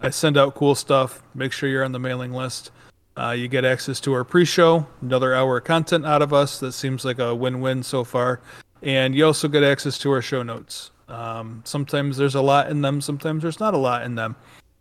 I 0.00 0.10
send 0.10 0.36
out 0.36 0.54
cool 0.54 0.74
stuff. 0.74 1.22
Make 1.34 1.52
sure 1.52 1.68
you're 1.68 1.84
on 1.84 1.92
the 1.92 1.98
mailing 1.98 2.32
list. 2.32 2.70
Uh, 3.16 3.30
you 3.30 3.46
get 3.46 3.64
access 3.64 4.00
to 4.00 4.12
our 4.14 4.24
pre-show, 4.24 4.86
another 5.02 5.34
hour 5.34 5.58
of 5.58 5.64
content 5.64 6.06
out 6.06 6.22
of 6.22 6.32
us. 6.32 6.58
That 6.60 6.72
seems 6.72 7.04
like 7.04 7.18
a 7.18 7.34
win-win 7.34 7.82
so 7.82 8.04
far. 8.04 8.40
And 8.82 9.14
you 9.14 9.26
also 9.26 9.48
get 9.48 9.62
access 9.62 9.98
to 9.98 10.10
our 10.10 10.22
show 10.22 10.42
notes. 10.42 10.90
Um, 11.08 11.62
sometimes 11.64 12.16
there's 12.16 12.34
a 12.34 12.40
lot 12.40 12.70
in 12.70 12.80
them. 12.80 13.00
Sometimes 13.00 13.42
there's 13.42 13.60
not 13.60 13.74
a 13.74 13.78
lot 13.78 14.02
in 14.02 14.14
them. 14.14 14.34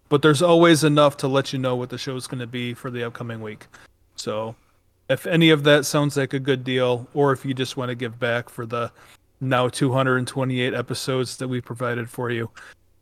But 0.09 0.21
there's 0.21 0.41
always 0.41 0.83
enough 0.83 1.17
to 1.17 1.27
let 1.27 1.53
you 1.53 1.59
know 1.59 1.75
what 1.75 1.89
the 1.89 1.97
show 1.97 2.15
is 2.15 2.27
going 2.27 2.39
to 2.39 2.47
be 2.47 2.73
for 2.73 2.89
the 2.89 3.03
upcoming 3.03 3.41
week. 3.41 3.67
So 4.15 4.55
if 5.11 5.27
any 5.27 5.49
of 5.49 5.63
that 5.63 5.85
sounds 5.85 6.17
like 6.17 6.33
a 6.33 6.39
good 6.39 6.63
deal, 6.63 7.07
or 7.13 7.31
if 7.31 7.45
you 7.45 7.53
just 7.53 7.77
want 7.77 7.89
to 7.89 7.95
give 7.95 8.19
back 8.19 8.49
for 8.49 8.65
the 8.65 8.91
now 9.39 9.67
228 9.67 10.73
episodes 10.73 11.37
that 11.37 11.47
we 11.47 11.59
provided 11.59 12.09
for 12.09 12.29
you, 12.29 12.49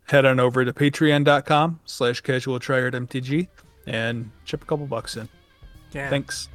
head 0.08 0.26
on 0.26 0.40
over 0.40 0.66
to 0.66 0.74
patreon.com 0.74 1.80
slash 1.86 2.22
casual 2.22 2.60
mtg 2.60 3.48
and 3.86 4.30
chip 4.46 4.64
a 4.64 4.66
couple 4.66 4.88
bucks 4.88 5.18
in. 5.18 5.30
Yeah. 5.92 6.10
Thanks. 6.10 6.50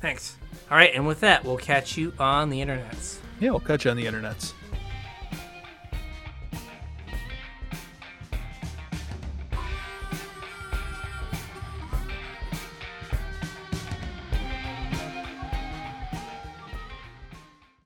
Thanks. 0.00 0.36
All 0.70 0.76
right, 0.76 0.94
and 0.94 1.06
with 1.06 1.20
that, 1.20 1.44
we'll 1.44 1.56
catch 1.56 1.96
you 1.96 2.12
on 2.18 2.50
the 2.50 2.60
internets. 2.60 3.18
Yeah, 3.40 3.50
we'll 3.50 3.60
catch 3.60 3.84
you 3.84 3.90
on 3.90 3.96
the 3.96 4.04
internets. 4.04 4.52